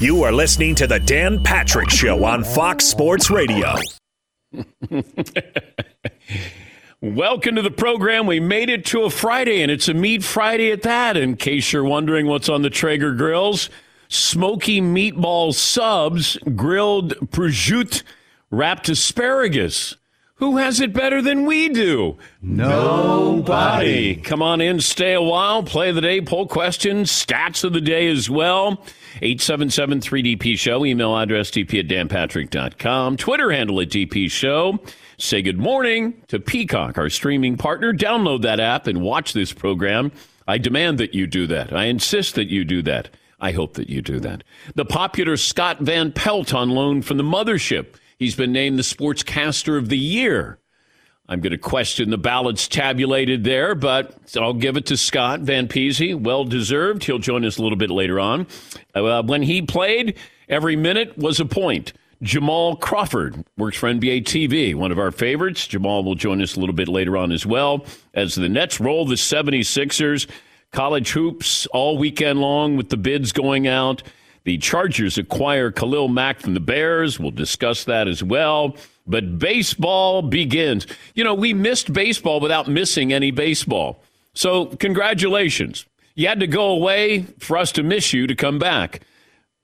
You 0.00 0.24
are 0.24 0.32
listening 0.32 0.74
to 0.76 0.88
the 0.88 0.98
Dan 0.98 1.42
Patrick 1.42 1.88
Show 1.88 2.24
on 2.24 2.42
Fox 2.42 2.84
Sports 2.84 3.30
Radio. 3.30 3.76
Welcome 7.00 7.54
to 7.54 7.62
the 7.62 7.70
program. 7.70 8.26
We 8.26 8.40
made 8.40 8.70
it 8.70 8.84
to 8.86 9.04
a 9.04 9.10
Friday, 9.10 9.62
and 9.62 9.70
it's 9.70 9.88
a 9.88 9.94
Meat 9.94 10.24
Friday 10.24 10.72
at 10.72 10.82
that. 10.82 11.16
In 11.16 11.36
case 11.36 11.72
you're 11.72 11.84
wondering 11.84 12.26
what's 12.26 12.48
on 12.48 12.62
the 12.62 12.70
Traeger 12.70 13.12
grills, 13.14 13.70
smoky 14.08 14.80
meatball 14.80 15.54
subs, 15.54 16.38
grilled 16.56 17.14
prosciutto, 17.30 18.02
wrapped 18.50 18.88
asparagus. 18.88 19.96
Who 20.44 20.58
has 20.58 20.78
it 20.78 20.92
better 20.92 21.22
than 21.22 21.46
we 21.46 21.70
do? 21.70 22.18
Nobody. 22.42 24.14
Come 24.16 24.42
on 24.42 24.60
in, 24.60 24.78
stay 24.78 25.14
a 25.14 25.22
while, 25.22 25.62
play 25.62 25.90
the 25.90 26.02
day, 26.02 26.20
poll 26.20 26.46
questions, 26.46 27.10
stats 27.10 27.64
of 27.64 27.72
the 27.72 27.80
day 27.80 28.08
as 28.08 28.28
well. 28.28 28.84
877 29.22 30.00
3DP 30.00 30.58
Show, 30.58 30.84
email 30.84 31.16
address 31.16 31.50
dp 31.50 31.80
at 31.80 31.88
danpatrick.com, 31.88 33.16
Twitter 33.16 33.52
handle 33.52 33.80
at 33.80 33.88
DP 33.88 34.30
Show. 34.30 34.80
Say 35.16 35.40
good 35.40 35.58
morning 35.58 36.22
to 36.28 36.38
Peacock, 36.38 36.98
our 36.98 37.08
streaming 37.08 37.56
partner. 37.56 37.94
Download 37.94 38.42
that 38.42 38.60
app 38.60 38.86
and 38.86 39.00
watch 39.00 39.32
this 39.32 39.50
program. 39.50 40.12
I 40.46 40.58
demand 40.58 40.98
that 40.98 41.14
you 41.14 41.26
do 41.26 41.46
that. 41.46 41.72
I 41.72 41.84
insist 41.84 42.34
that 42.34 42.48
you 42.48 42.66
do 42.66 42.82
that. 42.82 43.08
I 43.40 43.52
hope 43.52 43.74
that 43.74 43.88
you 43.88 44.02
do 44.02 44.20
that. 44.20 44.44
The 44.74 44.84
popular 44.84 45.38
Scott 45.38 45.80
Van 45.80 46.12
Pelt 46.12 46.52
on 46.52 46.68
loan 46.68 47.00
from 47.00 47.16
the 47.16 47.24
mothership. 47.24 47.94
He's 48.18 48.34
been 48.34 48.52
named 48.52 48.78
the 48.78 48.82
Sportscaster 48.82 49.76
of 49.78 49.88
the 49.88 49.98
Year. 49.98 50.58
I'm 51.26 51.40
going 51.40 51.52
to 51.52 51.58
question 51.58 52.10
the 52.10 52.18
ballots 52.18 52.68
tabulated 52.68 53.44
there, 53.44 53.74
but 53.74 54.14
I'll 54.36 54.52
give 54.52 54.76
it 54.76 54.86
to 54.86 54.96
Scott 54.96 55.40
Van 55.40 55.68
Peasy. 55.68 56.14
Well 56.18 56.44
deserved. 56.44 57.04
He'll 57.04 57.18
join 57.18 57.46
us 57.46 57.56
a 57.56 57.62
little 57.62 57.78
bit 57.78 57.90
later 57.90 58.20
on. 58.20 58.46
Uh, 58.94 59.22
when 59.22 59.42
he 59.42 59.62
played, 59.62 60.18
every 60.50 60.76
minute 60.76 61.16
was 61.16 61.40
a 61.40 61.46
point. 61.46 61.94
Jamal 62.22 62.76
Crawford 62.76 63.44
works 63.56 63.76
for 63.76 63.88
NBA 63.88 64.24
TV, 64.24 64.74
one 64.74 64.92
of 64.92 64.98
our 64.98 65.10
favorites. 65.10 65.66
Jamal 65.66 66.04
will 66.04 66.14
join 66.14 66.42
us 66.42 66.56
a 66.56 66.60
little 66.60 66.74
bit 66.74 66.88
later 66.88 67.16
on 67.16 67.32
as 67.32 67.44
well 67.46 67.86
as 68.12 68.34
the 68.34 68.48
Nets 68.48 68.78
roll 68.78 69.06
the 69.06 69.14
76ers. 69.14 70.28
College 70.72 71.10
hoops 71.10 71.66
all 71.66 71.96
weekend 71.96 72.40
long 72.40 72.76
with 72.76 72.90
the 72.90 72.96
bids 72.96 73.32
going 73.32 73.66
out. 73.66 74.02
The 74.44 74.58
Chargers 74.58 75.16
acquire 75.16 75.70
Khalil 75.70 76.08
Mack 76.08 76.40
from 76.40 76.54
the 76.54 76.60
Bears. 76.60 77.18
We'll 77.18 77.30
discuss 77.30 77.84
that 77.84 78.08
as 78.08 78.22
well. 78.22 78.76
But 79.06 79.38
baseball 79.38 80.22
begins. 80.22 80.86
You 81.14 81.24
know, 81.24 81.34
we 81.34 81.54
missed 81.54 81.92
baseball 81.92 82.40
without 82.40 82.68
missing 82.68 83.12
any 83.12 83.30
baseball. 83.30 84.02
So, 84.34 84.66
congratulations. 84.66 85.86
You 86.14 86.28
had 86.28 86.40
to 86.40 86.46
go 86.46 86.70
away 86.70 87.22
for 87.38 87.56
us 87.56 87.72
to 87.72 87.82
miss 87.82 88.12
you 88.12 88.26
to 88.26 88.34
come 88.34 88.58
back. 88.58 89.00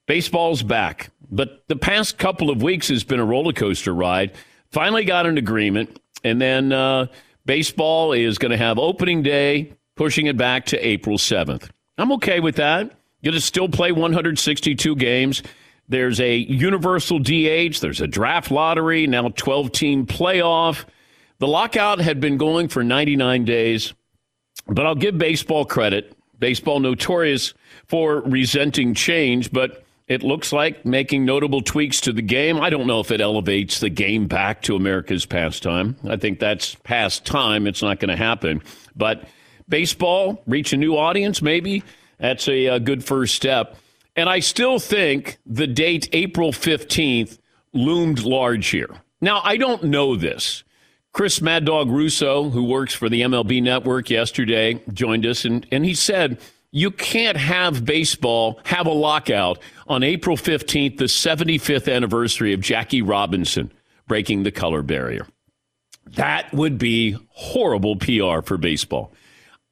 Baseball's 0.07 0.63
back. 0.63 1.11
But 1.31 1.65
the 1.69 1.77
past 1.77 2.19
couple 2.19 2.51
of 2.51 2.63
weeks 2.63 2.89
has 2.89 3.05
been 3.05 3.21
a 3.21 3.25
roller 3.25 3.53
coaster 3.53 3.95
ride. 3.95 4.33
Finally 4.71 5.05
got 5.05 5.27
an 5.27 5.39
agreement, 5.39 6.01
and 6.25 6.41
then 6.41 6.73
uh, 6.73 7.07
baseball 7.45 8.13
is 8.13 8.39
going 8.39 8.51
to 8.51 8.57
have 8.57 8.79
opening 8.79 9.23
day, 9.23 9.73
pushing 9.97 10.27
it 10.27 10.37
back 10.37 10.67
to 10.67 10.87
April 10.87 11.19
7th. 11.19 11.69
I'm 11.99 12.13
okay 12.13 12.41
with 12.41 12.57
that. 12.57 12.93
Going 13.23 13.35
to 13.35 13.41
still 13.41 13.69
play 13.69 13.93
162 13.93 14.97
games. 14.97 15.43
There's 15.89 16.21
a 16.21 16.37
universal 16.37 17.19
DH, 17.19 17.81
there's 17.81 18.01
a 18.01 18.07
draft 18.07 18.51
lottery, 18.51 19.07
now 19.09 19.29
12 19.29 19.73
team 19.73 20.07
playoff. 20.07 20.85
The 21.39 21.49
lockout 21.49 22.01
had 22.01 22.21
been 22.21 22.37
going 22.37 22.69
for 22.69 22.85
99 22.85 23.45
days, 23.45 23.93
but 24.69 24.87
I'll 24.87 24.95
give 24.95 25.19
baseball 25.19 25.65
credit. 25.65 26.17
Baseball 26.39 26.81
notorious 26.81 27.55
for 27.89 28.21
resenting 28.21 28.95
change, 28.95 29.51
but 29.51 29.85
it 30.07 30.23
looks 30.23 30.53
like 30.53 30.85
making 30.85 31.25
notable 31.25 31.61
tweaks 31.61 32.01
to 32.03 32.13
the 32.13 32.23
game. 32.23 32.61
I 32.61 32.71
don't 32.71 32.87
know 32.87 33.01
if 33.01 33.11
it 33.11 33.21
elevates 33.21 33.81
the 33.81 33.91
game 33.91 34.27
back 34.27 34.63
to 34.63 34.75
America's 34.75 35.27
pastime. 35.27 35.97
I 36.09 36.17
think 36.17 36.41
that's 36.41 36.75
past 36.77 37.25
time. 37.25 37.67
It's 37.67 37.83
not 37.83 38.01
going 38.01 38.09
to 38.11 38.17
happen. 38.17 38.63
But 38.97 39.25
baseball, 39.69 40.43
reach 40.47 40.73
a 40.73 40.77
new 40.77 40.97
audience, 40.97 41.43
maybe. 41.43 41.83
That's 42.21 42.47
a, 42.49 42.67
a 42.67 42.81
good 42.81 43.03
first 43.03 43.35
step. 43.35 43.77
And 44.17 44.29
I 44.29 44.41
still 44.41 44.79
think 44.79 45.39
the 45.47 45.67
date 45.67 46.09
April 46.13 46.53
15th 46.53 47.39
loomed 47.73 48.23
large 48.23 48.69
here. 48.69 48.91
Now, 49.21 49.41
I 49.43 49.57
don't 49.57 49.85
know 49.85 50.17
this. 50.17 50.65
Chris 51.13 51.41
Mad 51.41 51.65
Dog 51.65 51.91
Russo, 51.91 52.51
who 52.51 52.65
works 52.65 52.95
for 52.95 53.09
the 53.09 53.23
MLB 53.23 53.63
Network 53.63 54.11
yesterday, 54.11 54.81
joined 54.93 55.27
us, 55.27 55.45
and, 55.45 55.67
and 55.73 55.85
he 55.85 55.95
said, 55.95 56.39
you 56.73 56.91
can't 56.93 57.37
have 57.37 57.85
baseball 57.85 58.61
have 58.65 58.87
a 58.87 58.93
lockout 58.93 59.59
on 59.89 60.05
April 60.05 60.37
15th, 60.37 60.99
the 60.99 61.05
75th 61.05 61.93
anniversary 61.93 62.53
of 62.53 62.61
Jackie 62.61 63.03
Robinson 63.03 63.73
breaking 64.07 64.45
the 64.45 64.53
color 64.53 64.83
barrier. 64.83 65.27
That 66.15 66.53
would 66.53 66.79
be 66.79 67.17
horrible 67.31 67.97
PR 67.97 68.41
for 68.43 68.57
baseball. 68.57 69.13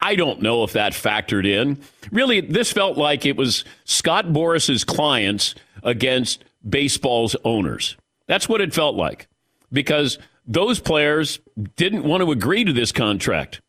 I 0.01 0.15
don't 0.15 0.43
know 0.43 0.63
if 0.65 0.73
that 0.73 0.93
factored 0.93 1.47
in. 1.47 1.79
Really, 2.13 2.41
this 2.41 2.73
felt 2.73 2.97
like 2.97 3.27
it 3.27 3.37
was 3.37 3.65
Scott 3.85 4.27
Boras's 4.27 4.85
clients 4.85 5.55
against 5.83 6.45
baseball's 6.69 7.35
owners. 7.45 7.97
That's 8.27 8.49
what 8.49 8.61
it 8.61 8.75
felt 8.75 8.95
like 8.95 9.27
because 9.73 10.19
those 10.47 10.81
players 10.81 11.41
didn't 11.77 12.05
want 12.05 12.23
to 12.23 12.33
agree 12.33 12.65
to 12.65 12.73
this 12.73 12.93
contract. 12.93 13.61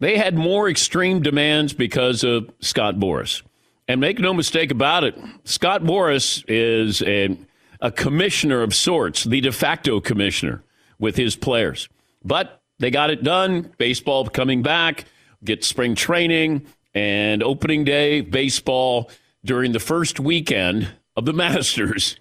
They 0.00 0.16
had 0.16 0.34
more 0.34 0.68
extreme 0.68 1.22
demands 1.22 1.72
because 1.72 2.24
of 2.24 2.50
Scott 2.60 2.96
Boras. 2.96 3.42
And 3.86 4.00
make 4.00 4.18
no 4.18 4.32
mistake 4.32 4.70
about 4.70 5.04
it, 5.04 5.18
Scott 5.44 5.82
Boras 5.82 6.44
is 6.46 7.02
a, 7.02 7.36
a 7.80 7.90
commissioner 7.90 8.62
of 8.62 8.74
sorts, 8.74 9.24
the 9.24 9.40
de 9.40 9.50
facto 9.50 10.00
commissioner 10.00 10.62
with 10.98 11.16
his 11.16 11.34
players. 11.34 11.88
But 12.24 12.62
they 12.78 12.90
got 12.90 13.10
it 13.10 13.24
done. 13.24 13.72
Baseball 13.78 14.26
coming 14.28 14.62
back, 14.62 15.06
get 15.44 15.64
spring 15.64 15.94
training 15.94 16.66
and 16.94 17.42
opening 17.42 17.84
day 17.84 18.20
baseball 18.20 19.10
during 19.44 19.72
the 19.72 19.80
first 19.80 20.20
weekend 20.20 20.88
of 21.16 21.24
the 21.24 21.32
Masters. 21.34 22.16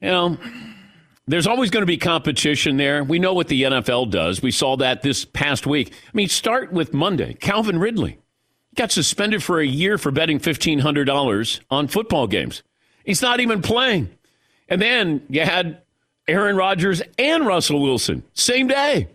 You 0.00 0.08
know, 0.08 0.38
there's 1.26 1.46
always 1.46 1.70
going 1.70 1.82
to 1.82 1.86
be 1.86 1.96
competition 1.96 2.76
there. 2.76 3.02
We 3.02 3.18
know 3.18 3.32
what 3.32 3.48
the 3.48 3.62
NFL 3.62 4.10
does. 4.10 4.42
We 4.42 4.50
saw 4.50 4.76
that 4.76 5.02
this 5.02 5.24
past 5.24 5.66
week. 5.66 5.92
I 5.92 6.10
mean, 6.12 6.28
start 6.28 6.72
with 6.72 6.92
Monday. 6.92 7.34
Calvin 7.34 7.78
Ridley 7.78 8.18
got 8.74 8.92
suspended 8.92 9.42
for 9.42 9.60
a 9.60 9.66
year 9.66 9.96
for 9.98 10.10
betting 10.10 10.38
$1,500 10.40 11.60
on 11.70 11.88
football 11.88 12.26
games. 12.26 12.62
He's 13.04 13.22
not 13.22 13.40
even 13.40 13.62
playing. 13.62 14.10
And 14.68 14.80
then 14.80 15.22
you 15.28 15.42
had 15.42 15.82
Aaron 16.26 16.56
Rodgers 16.56 17.02
and 17.18 17.46
Russell 17.46 17.82
Wilson, 17.82 18.22
same 18.32 18.66
day. 18.66 19.08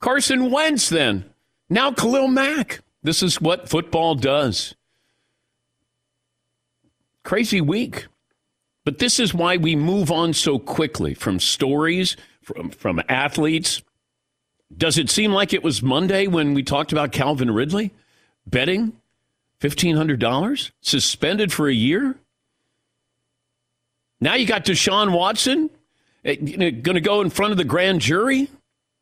Carson 0.00 0.50
Wentz, 0.50 0.88
then. 0.88 1.24
Now 1.70 1.92
Khalil 1.92 2.28
Mack. 2.28 2.80
This 3.02 3.22
is 3.22 3.40
what 3.40 3.68
football 3.68 4.14
does. 4.14 4.74
Crazy 7.24 7.60
week. 7.60 8.06
But 8.84 8.98
this 8.98 9.20
is 9.20 9.34
why 9.34 9.58
we 9.58 9.76
move 9.76 10.10
on 10.10 10.32
so 10.32 10.58
quickly 10.58 11.12
from 11.12 11.40
stories, 11.40 12.16
from, 12.42 12.70
from 12.70 13.02
athletes. 13.08 13.82
Does 14.74 14.96
it 14.96 15.10
seem 15.10 15.32
like 15.32 15.52
it 15.52 15.62
was 15.62 15.82
Monday 15.82 16.26
when 16.26 16.54
we 16.54 16.62
talked 16.62 16.90
about 16.90 17.12
Calvin 17.12 17.50
Ridley 17.50 17.92
betting 18.46 18.94
$1,500, 19.60 20.70
suspended 20.80 21.52
for 21.52 21.68
a 21.68 21.74
year? 21.74 22.16
Now 24.20 24.34
you 24.34 24.46
got 24.46 24.64
Deshaun 24.64 25.12
Watson 25.12 25.70
eh, 26.24 26.36
going 26.36 26.94
to 26.94 27.00
go 27.00 27.20
in 27.20 27.30
front 27.30 27.52
of 27.52 27.58
the 27.58 27.64
grand 27.64 28.00
jury. 28.00 28.48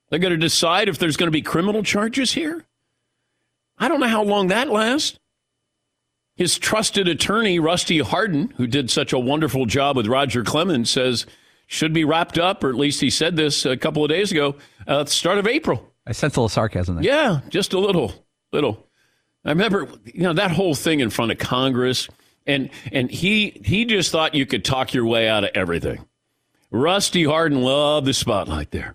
They're 0.08 0.18
going 0.18 0.32
to 0.32 0.36
decide 0.36 0.88
if 0.88 0.98
there's 0.98 1.16
going 1.16 1.28
to 1.28 1.32
be 1.32 1.42
criminal 1.42 1.82
charges 1.82 2.32
here. 2.32 2.64
I 3.78 3.88
don't 3.88 4.00
know 4.00 4.08
how 4.08 4.22
long 4.22 4.48
that 4.48 4.68
lasts. 4.68 5.18
His 6.36 6.58
trusted 6.58 7.08
attorney, 7.08 7.58
Rusty 7.58 8.00
Hardin, 8.00 8.52
who 8.56 8.66
did 8.66 8.90
such 8.90 9.12
a 9.12 9.18
wonderful 9.18 9.66
job 9.66 9.97
with 9.97 10.06
Roger 10.06 10.44
Clemens, 10.44 10.91
says 10.91 11.26
should 11.66 11.92
be 11.92 12.04
wrapped 12.04 12.38
up, 12.38 12.62
or 12.62 12.68
at 12.68 12.76
least 12.76 13.00
he 13.00 13.10
said 13.10 13.36
this 13.36 13.66
a 13.66 13.76
couple 13.76 14.04
of 14.04 14.10
days 14.10 14.30
ago, 14.30 14.54
uh, 14.86 15.00
at 15.00 15.06
the 15.06 15.12
start 15.12 15.38
of 15.38 15.47
April. 15.47 15.92
I 16.06 16.12
sense 16.12 16.36
a 16.36 16.41
little 16.41 16.48
sarcasm 16.48 16.97
there. 16.97 17.04
Yeah, 17.04 17.41
just 17.48 17.72
a 17.72 17.78
little, 17.78 18.12
little. 18.52 18.86
I 19.44 19.50
remember, 19.50 19.88
you 20.04 20.22
know, 20.22 20.34
that 20.34 20.52
whole 20.52 20.74
thing 20.74 21.00
in 21.00 21.10
front 21.10 21.32
of 21.32 21.38
Congress, 21.38 22.09
and 22.47 22.70
and 22.92 23.10
he 23.10 23.60
he 23.64 23.84
just 23.84 24.12
thought 24.12 24.34
you 24.34 24.47
could 24.47 24.64
talk 24.64 24.94
your 24.94 25.06
way 25.06 25.28
out 25.28 25.44
of 25.44 25.50
everything. 25.54 26.04
Rusty 26.70 27.24
Hardin 27.24 27.62
loved 27.62 28.06
the 28.06 28.14
spotlight 28.14 28.70
there 28.70 28.94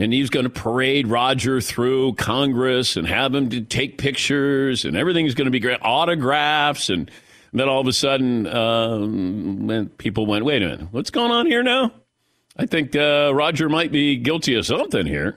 and 0.00 0.14
he's 0.14 0.30
going 0.30 0.44
to 0.44 0.50
parade 0.50 1.06
Roger 1.06 1.60
through 1.60 2.14
Congress 2.14 2.96
and 2.96 3.06
have 3.06 3.34
him 3.34 3.50
to 3.50 3.60
take 3.60 3.98
pictures, 3.98 4.86
and 4.86 4.96
everything's 4.96 5.34
going 5.34 5.44
to 5.44 5.50
be 5.50 5.60
great, 5.60 5.78
autographs, 5.82 6.88
and 6.88 7.10
then 7.52 7.68
all 7.68 7.82
of 7.82 7.86
a 7.86 7.92
sudden, 7.92 8.46
um, 8.46 9.90
people 9.98 10.24
went, 10.24 10.46
"Wait 10.46 10.62
a 10.62 10.68
minute, 10.68 10.88
what's 10.90 11.10
going 11.10 11.30
on 11.30 11.44
here 11.44 11.62
now?" 11.62 11.92
I 12.56 12.64
think 12.64 12.96
uh, 12.96 13.32
Roger 13.34 13.68
might 13.68 13.92
be 13.92 14.16
guilty 14.16 14.54
of 14.54 14.64
something 14.64 15.06
here. 15.06 15.36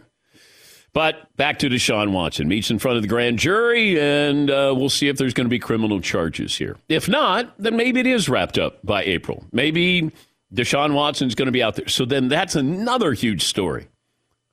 But 0.94 1.36
back 1.36 1.60
to 1.60 1.69
Deshaun 1.69 2.12
Watson. 2.12 2.48
Meets 2.48 2.69
in 2.69 2.77
front 2.77 2.98
of 2.98 3.01
the 3.01 3.10
grand 3.10 3.39
jury, 3.39 4.00
and 4.00 4.50
uh, 4.50 4.74
we'll 4.77 4.89
see 4.89 5.07
if 5.07 5.18
there's 5.18 5.33
going 5.33 5.45
to 5.45 5.50
be 5.50 5.60
criminal 5.60 6.00
charges 6.00 6.56
here. 6.56 6.77
If 6.88 7.10
not, 7.10 7.54
then 7.57 7.75
maybe 7.75 8.00
it 8.00 8.06
is 8.06 8.30
wrapped 8.30 8.60
up 8.60 8.77
by 8.86 9.04
April. 9.04 9.44
Maybe 9.51 10.12
Deshaun 10.54 10.94
Watson's 10.94 11.33
going 11.33 11.48
to 11.48 11.51
be 11.51 11.63
out 11.63 11.75
there. 11.75 11.88
So 11.88 12.06
then 12.06 12.27
that's 12.27 12.56
another 12.56 13.13
huge 13.13 13.44
story. 13.44 13.88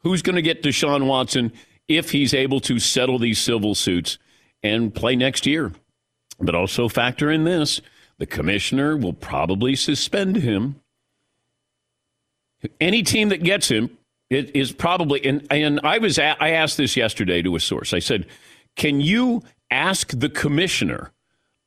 Who's 0.02 0.23
going 0.23 0.37
to 0.37 0.43
get 0.43 0.62
Deshaun 0.62 1.06
Watson 1.06 1.52
if 1.88 2.11
he's 2.11 2.35
able 2.35 2.61
to 2.61 2.79
settle 2.79 3.19
these 3.19 3.38
civil 3.38 3.75
suits 3.75 4.19
and 4.62 4.94
play 4.94 5.17
next 5.17 5.47
year? 5.47 5.73
But 6.38 6.55
also 6.55 6.88
factor 6.88 7.31
in 7.31 7.44
this 7.44 7.81
the 8.19 8.26
commissioner 8.26 8.97
will 8.97 9.14
probably 9.14 9.75
suspend 9.75 10.37
him. 10.37 10.76
Any 12.79 13.02
team 13.02 13.31
that 13.31 13.43
gets 13.43 13.69
him 13.69 13.97
it 14.31 14.55
is 14.55 14.70
probably, 14.70 15.25
and, 15.25 15.44
and 15.50 15.81
I 15.82 15.99
was 15.99 16.19
I 16.19 16.50
asked 16.50 16.76
this 16.76 16.97
yesterday 16.97 17.43
to 17.43 17.56
a 17.56 17.61
source. 17.61 17.93
I 17.93 17.99
said, 17.99 18.26
"Can 18.76 19.00
you 19.00 19.43
ask 19.73 20.17
the 20.17 20.29
commissioner 20.29 21.11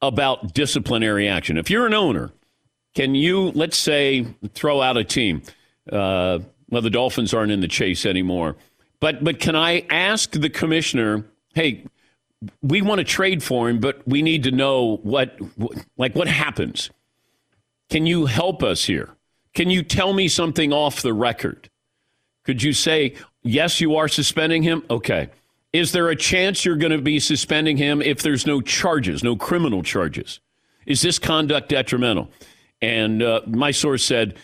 about 0.02 0.54
disciplinary 0.54 1.28
action? 1.28 1.58
If 1.58 1.70
you're 1.70 1.86
an 1.86 1.94
owner, 1.94 2.32
can 2.96 3.16
you, 3.16 3.52
let's 3.52 3.76
say, 3.76 4.26
throw 4.54 4.82
out 4.82 4.96
a 4.96 5.04
team? 5.04 5.44
Uh, 5.92 6.40
well, 6.74 6.82
the 6.82 6.90
Dolphins 6.90 7.34
aren't 7.34 7.52
in 7.52 7.62
the 7.62 7.68
chase 7.68 8.06
anymore, 8.06 8.58
but 9.00 9.24
but 9.24 9.40
can 9.40 9.56
I 9.56 9.86
ask 9.90 10.32
the 10.32 10.50
commissioner, 10.50 11.26
hey?" 11.56 11.86
We 12.62 12.82
want 12.82 13.00
to 13.00 13.06
trade 13.06 13.42
for 13.42 13.70
him, 13.70 13.80
but 13.80 14.06
we 14.06 14.22
need 14.22 14.44
to 14.44 14.52
know 14.52 14.98
what, 15.04 15.40
like, 15.96 16.14
what 16.14 16.28
happens. 16.28 16.90
Can 17.90 18.06
you 18.06 18.26
help 18.26 18.62
us 18.62 18.84
here? 18.84 19.16
Can 19.54 19.70
you 19.70 19.82
tell 19.82 20.12
me 20.12 20.28
something 20.28 20.74
off 20.74 21.02
the 21.02 21.14
record? 21.14 21.70
Could 22.44 22.62
you 22.62 22.74
say, 22.74 23.16
yes, 23.44 23.80
you 23.80 23.96
are 23.96 24.10
suspending 24.10 24.64
him? 24.64 24.84
Okay. 24.90 25.30
Is 25.72 25.92
there 25.94 26.10
a 26.10 26.16
chance 26.16 26.66
you're 26.66 26.76
going 26.76 26.92
to 26.92 27.02
be 27.02 27.20
suspending 27.20 27.78
him 27.78 28.02
if 28.02 28.22
there's 28.22 28.46
no 28.46 28.62
charges, 28.62 29.24
no 29.24 29.36
criminal 29.36 29.82
charges? 29.82 30.40
Is 30.86 31.02
this 31.02 31.18
conduct 31.18 31.70
detrimental? 31.70 32.30
And 32.82 33.24
uh, 33.24 33.42
my 33.48 33.72
source 33.72 34.04
said 34.04 34.36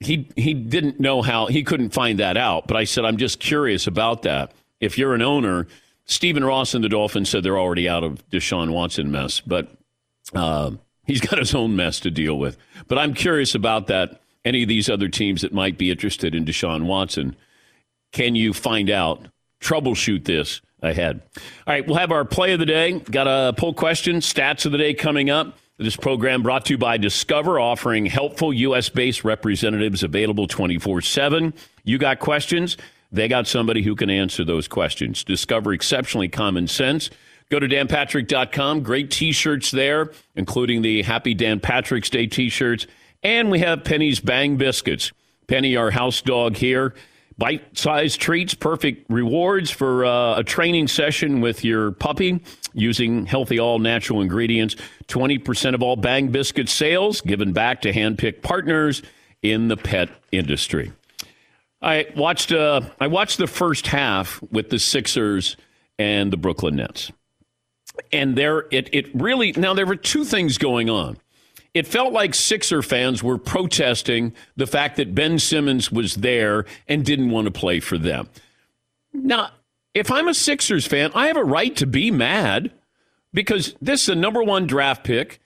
he 0.00 0.30
he 0.36 0.54
didn't 0.54 1.00
know 1.00 1.22
how 1.22 1.46
he 1.46 1.62
couldn't 1.62 1.90
find 1.90 2.18
that 2.18 2.36
out. 2.36 2.66
But 2.66 2.76
I 2.76 2.84
said 2.84 3.04
I'm 3.04 3.16
just 3.16 3.40
curious 3.40 3.86
about 3.86 4.22
that. 4.22 4.52
If 4.80 4.98
you're 4.98 5.14
an 5.14 5.22
owner, 5.22 5.66
Stephen 6.04 6.44
Ross 6.44 6.74
and 6.74 6.84
the 6.84 6.88
Dolphins 6.88 7.28
said 7.28 7.42
they're 7.42 7.58
already 7.58 7.88
out 7.88 8.04
of 8.04 8.28
Deshaun 8.30 8.72
Watson 8.72 9.10
mess, 9.10 9.40
but 9.40 9.68
uh, 10.34 10.72
he's 11.06 11.20
got 11.20 11.38
his 11.38 11.54
own 11.54 11.76
mess 11.76 12.00
to 12.00 12.10
deal 12.10 12.38
with. 12.38 12.56
But 12.88 12.98
I'm 12.98 13.14
curious 13.14 13.54
about 13.54 13.86
that. 13.88 14.20
Any 14.44 14.62
of 14.62 14.68
these 14.68 14.90
other 14.90 15.08
teams 15.08 15.40
that 15.40 15.54
might 15.54 15.78
be 15.78 15.90
interested 15.90 16.34
in 16.34 16.44
Deshaun 16.44 16.84
Watson 16.84 17.34
can 18.14 18.36
you 18.36 18.54
find 18.54 18.88
out? 18.90 19.26
Troubleshoot 19.60 20.24
this 20.24 20.60
ahead. 20.82 21.20
All 21.66 21.74
right, 21.74 21.86
we'll 21.86 21.96
have 21.96 22.12
our 22.12 22.24
play 22.24 22.52
of 22.52 22.60
the 22.60 22.66
day. 22.66 22.92
Got 23.00 23.26
a 23.26 23.52
poll 23.54 23.74
question, 23.74 24.16
stats 24.16 24.64
of 24.66 24.72
the 24.72 24.78
day 24.78 24.94
coming 24.94 25.30
up. 25.30 25.58
This 25.76 25.96
program 25.96 26.44
brought 26.44 26.66
to 26.66 26.74
you 26.74 26.78
by 26.78 26.98
Discover, 26.98 27.58
offering 27.58 28.06
helpful 28.06 28.52
U.S. 28.52 28.88
based 28.88 29.24
representatives 29.24 30.04
available 30.04 30.46
24 30.46 31.00
7. 31.00 31.52
You 31.82 31.98
got 31.98 32.20
questions? 32.20 32.76
They 33.10 33.26
got 33.26 33.48
somebody 33.48 33.82
who 33.82 33.96
can 33.96 34.08
answer 34.08 34.44
those 34.44 34.68
questions. 34.68 35.24
Discover 35.24 35.72
exceptionally 35.72 36.28
common 36.28 36.68
sense. 36.68 37.10
Go 37.50 37.58
to 37.58 37.66
danpatrick.com. 37.66 38.84
Great 38.84 39.10
t 39.10 39.32
shirts 39.32 39.72
there, 39.72 40.12
including 40.36 40.82
the 40.82 41.02
Happy 41.02 41.34
Dan 41.34 41.58
Patrick's 41.58 42.08
Day 42.08 42.28
t 42.28 42.50
shirts. 42.50 42.86
And 43.24 43.50
we 43.50 43.58
have 43.58 43.82
Penny's 43.82 44.20
Bang 44.20 44.56
Biscuits. 44.56 45.10
Penny, 45.48 45.76
our 45.76 45.90
house 45.90 46.22
dog 46.22 46.56
here, 46.56 46.94
bite 47.38 47.76
sized 47.76 48.20
treats, 48.20 48.54
perfect 48.54 49.10
rewards 49.10 49.70
for 49.70 50.04
uh, 50.04 50.38
a 50.38 50.44
training 50.44 50.88
session 50.88 51.40
with 51.40 51.64
your 51.64 51.92
puppy 51.92 52.42
using 52.72 53.26
healthy, 53.26 53.58
all 53.58 53.78
natural 53.78 54.20
ingredients. 54.20 54.76
20% 55.08 55.74
of 55.74 55.82
all 55.82 55.96
Bang 55.96 56.28
Biscuit 56.28 56.68
sales 56.68 57.20
given 57.20 57.52
back 57.52 57.82
to 57.82 57.92
hand 57.92 58.18
picked 58.18 58.42
partners 58.42 59.02
in 59.42 59.68
the 59.68 59.76
pet 59.76 60.08
industry. 60.32 60.92
I 61.82 62.06
watched, 62.16 62.50
uh, 62.50 62.80
I 62.98 63.08
watched 63.08 63.38
the 63.38 63.46
first 63.46 63.86
half 63.86 64.42
with 64.50 64.70
the 64.70 64.78
Sixers 64.78 65.56
and 65.98 66.32
the 66.32 66.36
Brooklyn 66.36 66.76
Nets. 66.76 67.12
And 68.10 68.36
there, 68.36 68.66
it, 68.70 68.88
it 68.92 69.14
really, 69.14 69.52
now 69.52 69.74
there 69.74 69.86
were 69.86 69.96
two 69.96 70.24
things 70.24 70.58
going 70.58 70.88
on 70.88 71.18
it 71.74 71.88
felt 71.88 72.12
like 72.12 72.34
Sixer 72.34 72.82
fans 72.82 73.22
were 73.22 73.36
protesting 73.36 74.32
the 74.56 74.66
fact 74.66 74.96
that 74.96 75.14
Ben 75.14 75.40
Simmons 75.40 75.90
was 75.90 76.14
there 76.14 76.64
and 76.88 77.04
didn't 77.04 77.30
want 77.30 77.46
to 77.46 77.50
play 77.50 77.80
for 77.80 77.98
them. 77.98 78.28
Now, 79.12 79.50
if 79.92 80.10
I'm 80.10 80.28
a 80.28 80.34
Sixers 80.34 80.86
fan, 80.86 81.10
I 81.14 81.26
have 81.26 81.36
a 81.36 81.44
right 81.44 81.74
to 81.76 81.86
be 81.86 82.10
mad 82.10 82.70
because 83.32 83.74
this 83.82 84.04
is 84.04 84.08
a 84.08 84.14
number 84.14 84.42
one 84.42 84.66
draft 84.66 85.04
pick. 85.04 85.40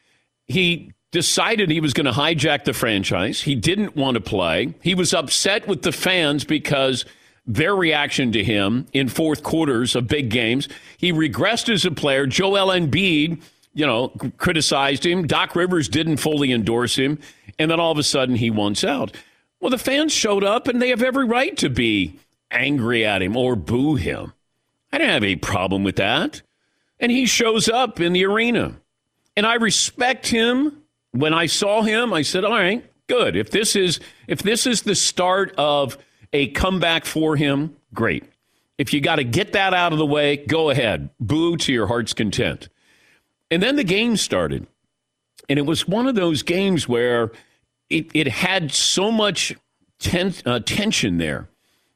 He 0.46 0.92
decided 1.10 1.70
he 1.70 1.80
was 1.80 1.94
going 1.94 2.04
to 2.04 2.12
hijack 2.12 2.64
the 2.64 2.74
franchise. 2.74 3.42
He 3.42 3.54
didn't 3.54 3.96
want 3.96 4.16
to 4.16 4.20
play. 4.20 4.74
He 4.82 4.94
was 4.94 5.14
upset 5.14 5.66
with 5.66 5.82
the 5.82 5.92
fans 5.92 6.44
because 6.44 7.06
their 7.46 7.74
reaction 7.74 8.30
to 8.32 8.44
him 8.44 8.86
in 8.92 9.08
fourth 9.08 9.42
quarters 9.42 9.96
of 9.96 10.06
big 10.06 10.28
games. 10.28 10.68
He 10.98 11.12
regressed 11.12 11.72
as 11.72 11.86
a 11.86 11.90
player. 11.90 12.26
Joel 12.26 12.68
Embiid 12.68 13.40
you 13.74 13.86
know, 13.86 14.08
criticized 14.38 15.04
him. 15.04 15.26
Doc 15.26 15.54
Rivers 15.54 15.88
didn't 15.88 16.18
fully 16.18 16.52
endorse 16.52 16.96
him. 16.96 17.18
And 17.58 17.70
then 17.70 17.80
all 17.80 17.92
of 17.92 17.98
a 17.98 18.02
sudden 18.02 18.36
he 18.36 18.50
wants 18.50 18.84
out. 18.84 19.16
Well, 19.60 19.70
the 19.70 19.78
fans 19.78 20.12
showed 20.12 20.44
up 20.44 20.68
and 20.68 20.80
they 20.80 20.90
have 20.90 21.02
every 21.02 21.24
right 21.24 21.56
to 21.58 21.68
be 21.68 22.18
angry 22.50 23.04
at 23.04 23.22
him 23.22 23.36
or 23.36 23.56
boo 23.56 23.96
him. 23.96 24.32
I 24.92 24.98
don't 24.98 25.08
have 25.08 25.22
any 25.22 25.36
problem 25.36 25.84
with 25.84 25.96
that. 25.96 26.42
And 27.00 27.12
he 27.12 27.26
shows 27.26 27.68
up 27.68 28.00
in 28.00 28.12
the 28.12 28.24
arena. 28.24 28.76
And 29.36 29.46
I 29.46 29.54
respect 29.54 30.26
him. 30.26 30.82
When 31.12 31.32
I 31.34 31.46
saw 31.46 31.82
him, 31.82 32.12
I 32.12 32.22
said, 32.22 32.44
all 32.44 32.52
right, 32.52 32.84
good. 33.06 33.36
If 33.36 33.50
this 33.50 33.76
is 33.76 34.00
if 34.26 34.42
this 34.42 34.66
is 34.66 34.82
the 34.82 34.94
start 34.94 35.54
of 35.56 35.96
a 36.32 36.48
comeback 36.48 37.04
for 37.04 37.36
him, 37.36 37.76
great. 37.94 38.24
If 38.76 38.92
you 38.92 39.00
got 39.00 39.16
to 39.16 39.24
get 39.24 39.52
that 39.52 39.74
out 39.74 39.92
of 39.92 39.98
the 39.98 40.06
way, 40.06 40.36
go 40.36 40.70
ahead. 40.70 41.10
Boo 41.18 41.56
to 41.58 41.72
your 41.72 41.86
heart's 41.86 42.14
content. 42.14 42.68
And 43.50 43.62
then 43.62 43.76
the 43.76 43.84
game 43.84 44.16
started. 44.16 44.66
And 45.48 45.58
it 45.58 45.62
was 45.62 45.88
one 45.88 46.06
of 46.06 46.14
those 46.14 46.42
games 46.42 46.88
where 46.88 47.32
it, 47.88 48.10
it 48.14 48.28
had 48.28 48.70
so 48.72 49.10
much 49.10 49.54
ten, 49.98 50.34
uh, 50.44 50.60
tension 50.60 51.18
there. 51.18 51.48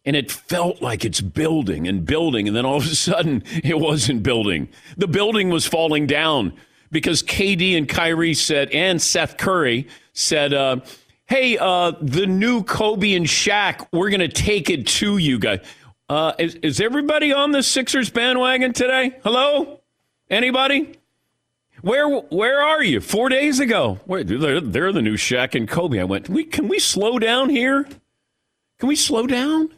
And 0.04 0.16
it 0.16 0.30
felt 0.32 0.82
like 0.82 1.04
it's 1.04 1.20
building 1.20 1.86
and 1.86 2.04
building. 2.04 2.48
And 2.48 2.56
then 2.56 2.64
all 2.64 2.78
of 2.78 2.84
a 2.84 2.94
sudden, 2.94 3.44
it 3.64 3.78
wasn't 3.78 4.22
building. 4.22 4.68
The 4.96 5.08
building 5.08 5.50
was 5.50 5.66
falling 5.66 6.06
down 6.06 6.54
because 6.90 7.22
KD 7.22 7.76
and 7.76 7.88
Kyrie 7.88 8.34
said, 8.34 8.70
and 8.70 9.00
Seth 9.00 9.36
Curry 9.36 9.88
said, 10.12 10.52
uh, 10.52 10.80
hey, 11.26 11.56
uh, 11.58 11.92
the 12.00 12.26
new 12.26 12.62
Kobe 12.64 13.14
and 13.14 13.26
Shaq, 13.26 13.86
we're 13.92 14.10
going 14.10 14.20
to 14.20 14.28
take 14.28 14.70
it 14.70 14.86
to 14.88 15.18
you 15.18 15.38
guys. 15.38 15.60
Uh, 16.08 16.32
is, 16.38 16.56
is 16.56 16.80
everybody 16.80 17.32
on 17.32 17.52
the 17.52 17.62
Sixers 17.62 18.10
bandwagon 18.10 18.72
today? 18.72 19.18
Hello? 19.22 19.80
Anybody? 20.28 20.98
Where 21.82 22.08
where 22.08 22.60
are 22.60 22.82
you? 22.82 23.00
Four 23.00 23.28
days 23.28 23.58
ago, 23.58 23.98
they're, 24.06 24.60
they're 24.60 24.92
the 24.92 25.02
new 25.02 25.16
Shaq 25.16 25.56
and 25.56 25.68
Kobe. 25.68 26.00
I 26.00 26.04
went. 26.04 26.28
We 26.28 26.44
can 26.44 26.68
we 26.68 26.78
slow 26.78 27.18
down 27.18 27.50
here? 27.50 27.84
Can 28.78 28.88
we 28.88 28.96
slow 28.96 29.26
down? 29.26 29.70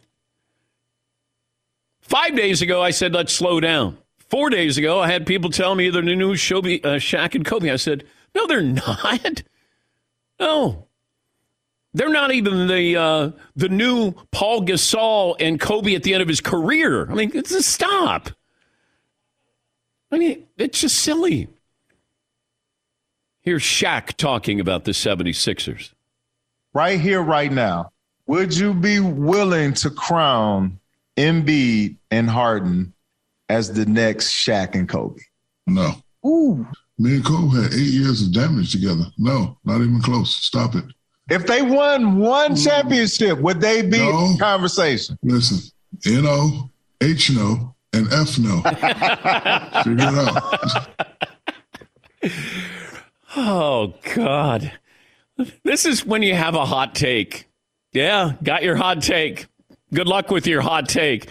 Five 2.01 2.37
days 2.37 2.61
ago, 2.61 2.83
I 2.83 2.91
said 2.91 3.15
let's 3.15 3.33
slow 3.33 3.59
down. 3.59 3.97
Four 4.19 4.51
days 4.51 4.77
ago, 4.77 5.01
I 5.01 5.11
had 5.11 5.27
people 5.27 5.49
tell 5.49 5.75
me 5.75 5.89
they're 5.89 6.03
the 6.03 6.15
new 6.15 6.35
Shobi, 6.35 6.85
uh, 6.85 6.97
Shaq 6.97 7.35
and 7.35 7.45
Kobe. 7.45 7.71
I 7.71 7.77
said 7.77 8.05
no, 8.35 8.47
they're 8.47 8.63
not. 8.63 9.43
No, 10.39 10.87
they're 11.95 12.11
not 12.11 12.33
even 12.33 12.67
the 12.67 12.97
uh, 12.97 13.31
the 13.57 13.71
new 13.71 14.13
Paul 14.31 14.67
Gasol 14.67 15.37
and 15.41 15.59
Kobe 15.59 15.95
at 15.95 16.03
the 16.03 16.13
end 16.13 16.21
of 16.23 16.29
his 16.29 16.43
career. 16.43 17.11
I 17.11 17.15
mean, 17.15 17.31
it's 17.33 17.53
a 17.53 17.63
stop. 17.63 18.29
I 20.11 20.19
mean, 20.19 20.47
it's 20.59 20.83
just 20.83 20.99
silly. 20.99 21.49
Here's 23.45 23.63
Shaq 23.63 24.17
talking 24.17 24.59
about 24.59 24.85
the 24.85 24.93
76ers. 24.93 25.93
Right 26.73 26.99
here, 26.99 27.21
right 27.21 27.53
now, 27.53 27.91
would 28.27 28.57
you 28.57 28.73
be 28.73 29.01
willing 29.01 29.75
to 29.75 29.91
crown 29.91 30.81
Embiid 31.19 31.97
and 32.11 32.31
Harden 32.31 32.95
as 33.51 33.71
the 33.75 33.85
next 33.85 34.33
Shaq 34.33 34.75
and 34.75 34.89
Kobe? 34.89 35.21
No. 35.67 35.93
Ooh. 36.27 36.67
Me 36.99 37.17
and 37.17 37.25
Kobe 37.25 37.63
had 37.63 37.75
eight 37.75 37.93
years 37.93 38.23
of 38.23 38.33
damage 38.33 38.73
together. 38.73 39.05
No, 39.19 39.59
not 39.63 39.83
even 39.83 40.01
close. 40.01 40.35
Stop 40.35 40.75
it. 40.75 40.85
If 41.29 41.47
they 41.47 41.61
won 41.61 42.17
one 42.19 42.57
championship, 42.57 43.39
would 43.41 43.61
they 43.61 43.83
be 43.83 43.99
no. 43.99 44.37
conversation? 44.39 45.19
Listen, 45.23 45.59
N 46.07 46.25
O, 46.27 46.71
H 47.03 47.31
no, 47.31 47.75
and 47.93 48.11
F 48.11 48.39
no. 48.39 48.63
Figure 49.83 50.09
it 50.09 50.15
out. 50.15 50.89
Oh, 53.37 53.95
God. 54.15 54.73
This 55.65 55.85
is 55.85 56.07
when 56.07 56.23
you 56.23 56.35
have 56.35 56.55
a 56.55 56.65
hot 56.65 56.95
take. 56.95 57.49
Yeah, 57.93 58.35
got 58.43 58.63
your 58.63 58.77
hot 58.77 59.03
take. 59.03 59.47
Good 59.93 60.07
luck 60.07 60.31
with 60.31 60.47
your 60.47 60.61
hot 60.61 60.89
take. 60.89 61.29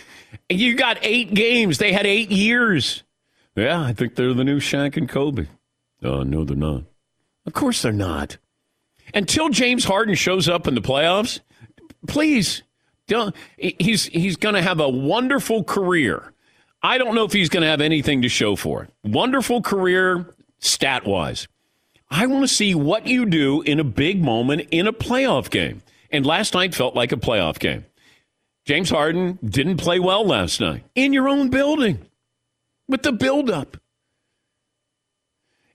You 0.50 0.76
got 0.76 0.98
eight 1.02 1.34
games. 1.34 1.78
They 1.78 1.94
had 1.94 2.06
eight 2.06 2.32
years. 2.32 3.04
Yeah, 3.56 3.82
I 3.82 3.94
think 3.94 4.16
they're 4.16 4.34
the 4.34 4.44
new 4.44 4.60
Shaq 4.60 4.98
and 4.98 5.08
Kobe. 5.08 5.48
Oh, 6.04 6.24
no, 6.24 6.44
they're 6.44 6.56
not. 6.56 6.84
Of 7.46 7.54
course 7.54 7.82
they're 7.82 7.92
not. 7.92 8.38
Until 9.14 9.50
James 9.50 9.86
Harden 9.86 10.16
shows 10.16 10.50
up 10.50 10.68
in 10.68 10.76
the 10.76 10.82
playoffs, 10.82 11.40
please 12.08 12.64
don't. 13.08 13.36
He's 13.58 14.06
he's 14.06 14.38
going 14.38 14.56
to 14.56 14.62
have 14.62 14.80
a 14.80 14.90
wonderful 14.90 15.64
career. 15.64 16.34
I 16.82 16.98
don't 16.98 17.16
know 17.16 17.26
if 17.26 17.34
he's 17.34 17.50
going 17.50 17.62
to 17.62 17.70
have 17.70 17.82
anything 17.82 18.22
to 18.24 18.30
show 18.30 18.56
for 18.56 18.84
it. 18.84 18.90
Wonderful 19.04 19.62
career, 19.62 20.34
stat 20.60 21.06
wise. 21.06 21.48
I 22.14 22.28
want 22.28 22.44
to 22.44 22.48
see 22.48 22.76
what 22.76 23.08
you 23.08 23.26
do 23.26 23.64
in 23.64 23.80
a 23.80 23.84
big 23.84 24.22
moment 24.22 24.68
in 24.70 24.86
a 24.86 24.94
playoff 24.94 25.50
game. 25.50 25.82
And 26.12 26.24
last 26.24 26.54
night 26.54 26.76
felt 26.76 26.96
like 26.96 27.12
a 27.12 27.18
playoff 27.18 27.58
game. 27.58 27.86
James 28.66 28.92
Harden 28.92 29.40
didn't 29.44 29.78
play 29.78 30.00
well 30.00 30.24
last 30.24 30.62
night 30.62 30.84
in 30.94 31.12
your 31.12 31.28
own 31.28 31.50
building 31.50 32.06
with 32.88 33.02
the 33.02 33.12
buildup. 33.12 33.78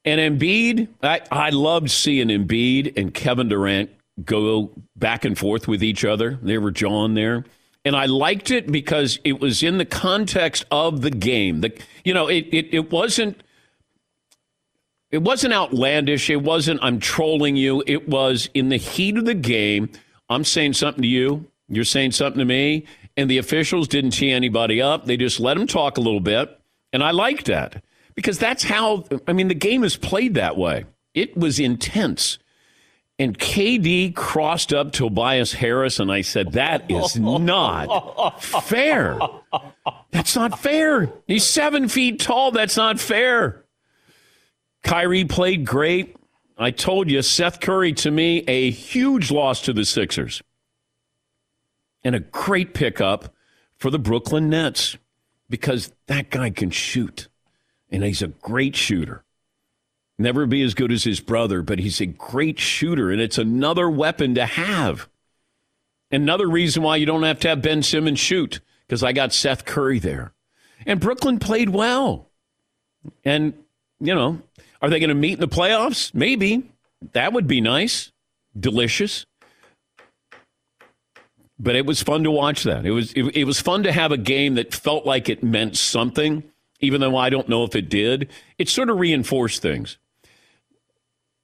And 0.04 0.40
Embiid, 0.40 0.86
I, 1.02 1.22
I 1.32 1.50
loved 1.50 1.90
seeing 1.90 2.28
Embiid 2.28 2.96
and 2.96 3.12
Kevin 3.12 3.48
Durant 3.48 3.90
go 4.24 4.70
back 4.94 5.24
and 5.24 5.36
forth 5.36 5.66
with 5.66 5.82
each 5.82 6.04
other. 6.04 6.38
They 6.40 6.58
were 6.58 6.70
jawing 6.70 7.14
there. 7.14 7.44
And 7.84 7.96
I 7.96 8.06
liked 8.06 8.52
it 8.52 8.70
because 8.70 9.18
it 9.24 9.40
was 9.40 9.64
in 9.64 9.78
the 9.78 9.84
context 9.84 10.66
of 10.70 11.00
the 11.00 11.10
game. 11.10 11.62
The, 11.62 11.76
you 12.04 12.14
know, 12.14 12.28
it, 12.28 12.46
it, 12.52 12.72
it 12.72 12.92
wasn't 12.92 13.42
it 15.10 15.18
wasn't 15.18 15.54
outlandish. 15.54 16.28
It 16.30 16.42
wasn't 16.42 16.80
I'm 16.82 17.00
trolling 17.00 17.56
you. 17.56 17.82
It 17.86 18.08
was 18.08 18.50
in 18.54 18.68
the 18.68 18.76
heat 18.76 19.16
of 19.16 19.24
the 19.24 19.34
game. 19.34 19.90
I'm 20.28 20.44
saying 20.44 20.74
something 20.74 21.02
to 21.02 21.08
you. 21.08 21.46
You're 21.68 21.84
saying 21.84 22.12
something 22.12 22.38
to 22.38 22.44
me. 22.44 22.86
And 23.16 23.30
the 23.30 23.38
officials 23.38 23.88
didn't 23.88 24.12
tee 24.12 24.30
anybody 24.30 24.80
up. 24.80 25.06
They 25.06 25.16
just 25.16 25.40
let 25.40 25.56
them 25.56 25.66
talk 25.66 25.96
a 25.96 26.00
little 26.00 26.20
bit. 26.20 26.58
And 26.92 27.02
I 27.02 27.10
liked 27.10 27.46
that 27.46 27.82
because 28.14 28.38
that's 28.38 28.62
how, 28.64 29.04
I 29.26 29.32
mean, 29.32 29.48
the 29.48 29.54
game 29.54 29.84
is 29.84 29.96
played 29.96 30.34
that 30.34 30.56
way. 30.56 30.84
It 31.14 31.36
was 31.36 31.58
intense. 31.58 32.38
And 33.18 33.36
KD 33.36 34.14
crossed 34.14 34.72
up 34.72 34.92
Tobias 34.92 35.52
Harris, 35.52 35.98
and 35.98 36.12
I 36.12 36.20
said, 36.20 36.52
That 36.52 36.88
is 36.88 37.18
not 37.18 38.40
fair. 38.40 39.18
That's 40.12 40.36
not 40.36 40.60
fair. 40.60 41.12
He's 41.26 41.44
seven 41.44 41.88
feet 41.88 42.20
tall. 42.20 42.52
That's 42.52 42.76
not 42.76 43.00
fair. 43.00 43.64
Kyrie 44.82 45.24
played 45.24 45.64
great. 45.64 46.16
I 46.56 46.70
told 46.70 47.10
you, 47.10 47.22
Seth 47.22 47.60
Curry 47.60 47.92
to 47.94 48.10
me, 48.10 48.44
a 48.48 48.70
huge 48.70 49.30
loss 49.30 49.62
to 49.62 49.72
the 49.72 49.84
Sixers. 49.84 50.42
And 52.02 52.14
a 52.14 52.20
great 52.20 52.74
pickup 52.74 53.34
for 53.76 53.90
the 53.90 53.98
Brooklyn 53.98 54.48
Nets 54.48 54.96
because 55.48 55.92
that 56.06 56.30
guy 56.30 56.50
can 56.50 56.70
shoot. 56.70 57.28
And 57.90 58.02
he's 58.02 58.22
a 58.22 58.28
great 58.28 58.76
shooter. 58.76 59.24
Never 60.18 60.46
be 60.46 60.62
as 60.62 60.74
good 60.74 60.90
as 60.90 61.04
his 61.04 61.20
brother, 61.20 61.62
but 61.62 61.78
he's 61.78 62.00
a 62.00 62.06
great 62.06 62.58
shooter. 62.58 63.10
And 63.10 63.20
it's 63.20 63.38
another 63.38 63.88
weapon 63.88 64.34
to 64.34 64.46
have. 64.46 65.08
Another 66.10 66.48
reason 66.48 66.82
why 66.82 66.96
you 66.96 67.06
don't 67.06 67.22
have 67.22 67.40
to 67.40 67.48
have 67.48 67.62
Ben 67.62 67.82
Simmons 67.82 68.18
shoot 68.18 68.60
because 68.86 69.02
I 69.02 69.12
got 69.12 69.32
Seth 69.32 69.64
Curry 69.64 69.98
there. 69.98 70.32
And 70.86 70.98
Brooklyn 70.98 71.38
played 71.38 71.68
well. 71.68 72.30
And, 73.24 73.54
you 74.00 74.14
know, 74.14 74.42
are 74.80 74.90
they 74.90 75.00
going 75.00 75.08
to 75.08 75.14
meet 75.14 75.34
in 75.34 75.40
the 75.40 75.48
playoffs? 75.48 76.14
Maybe. 76.14 76.70
That 77.12 77.32
would 77.32 77.46
be 77.46 77.60
nice. 77.60 78.12
Delicious. 78.58 79.26
But 81.58 81.74
it 81.74 81.86
was 81.86 82.02
fun 82.02 82.22
to 82.24 82.30
watch 82.30 82.62
that. 82.64 82.86
It 82.86 82.92
was 82.92 83.12
it, 83.14 83.36
it 83.36 83.44
was 83.44 83.60
fun 83.60 83.82
to 83.82 83.92
have 83.92 84.12
a 84.12 84.16
game 84.16 84.54
that 84.54 84.74
felt 84.74 85.04
like 85.04 85.28
it 85.28 85.42
meant 85.42 85.76
something, 85.76 86.44
even 86.80 87.00
though 87.00 87.16
I 87.16 87.30
don't 87.30 87.48
know 87.48 87.64
if 87.64 87.74
it 87.74 87.88
did. 87.88 88.28
It 88.58 88.68
sort 88.68 88.90
of 88.90 88.98
reinforced 88.98 89.60
things. 89.60 89.98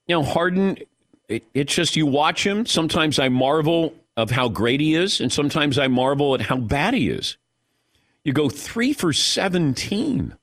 You 0.06 0.16
know, 0.16 0.22
Harden, 0.22 0.78
it, 1.28 1.44
it's 1.52 1.74
just 1.74 1.96
you 1.96 2.06
watch 2.06 2.46
him. 2.46 2.64
Sometimes 2.66 3.18
I 3.18 3.28
marvel 3.28 3.94
of 4.16 4.30
how 4.30 4.48
great 4.48 4.80
he 4.80 4.94
is, 4.94 5.20
and 5.20 5.32
sometimes 5.32 5.78
I 5.78 5.88
marvel 5.88 6.34
at 6.34 6.42
how 6.42 6.58
bad 6.58 6.94
he 6.94 7.08
is. 7.08 7.36
You 8.22 8.32
go 8.32 8.48
three 8.48 8.92
for 8.92 9.12
17. 9.12 10.36